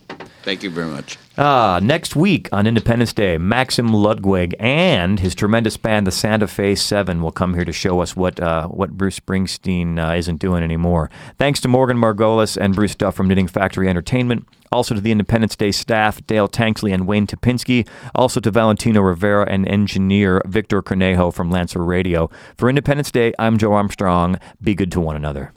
Thank 0.44 0.62
you 0.62 0.70
very 0.70 0.88
much. 0.88 1.18
Ah, 1.40 1.80
next 1.82 2.16
week 2.16 2.48
on 2.52 2.68
Independent's 2.68 3.14
Day, 3.14 3.40
Maxim 3.40 3.92
Ludwig 3.92 4.56
and 4.60 5.20
his 5.20 5.34
tremendous 5.34 5.76
band, 5.76 6.06
the 6.06 6.12
Santa 6.12 6.48
Fe 6.48 6.76
Seven, 6.76 7.24
will 7.24 7.32
come 7.32 7.56
here 7.56 7.66
to 7.66 7.74
show 7.74 8.00
us 8.00 8.16
what 8.16 8.40
uh, 8.40 8.68
what 8.68 8.92
Bruce 8.92 9.20
Springsteen 9.20 9.98
uh, 9.98 10.16
isn't 10.16 10.40
doing 10.40 10.64
anymore. 10.64 11.10
Thanks 11.40 11.60
to 11.62 11.68
Morgan 11.68 11.98
Margolis 11.98 12.58
and 12.58 12.76
Bruce 12.76 12.94
Duff 12.94 13.16
from 13.16 13.28
Knitting 13.28 13.48
Factory 13.48 13.90
Entertainment. 13.90 14.48
Also 14.76 14.94
to 14.94 15.00
the 15.00 15.12
Independent's 15.12 15.56
Day 15.56 15.72
staff, 15.72 16.20
Dale 16.28 16.50
Tanksley 16.50 16.94
and 16.94 17.08
Wayne 17.08 17.28
Topinski. 17.28 17.88
Also 18.14 18.42
to 18.42 18.52
Valentino 18.52 19.00
Rivera 19.00 19.50
and 19.50 19.66
engineer 19.70 20.42
Victor 20.46 20.82
Cornejo 20.82 21.34
from 21.34 21.50
Lancer 21.50 21.82
Radio. 21.82 22.30
For 22.58 22.68
Independence 22.68 23.10
Day, 23.10 23.34
I'm 23.40 23.58
Joe 23.58 23.72
Armstrong. 23.72 24.38
Be 24.62 24.76
good 24.76 24.92
to 24.92 25.00
one 25.00 25.16
another. 25.16 25.54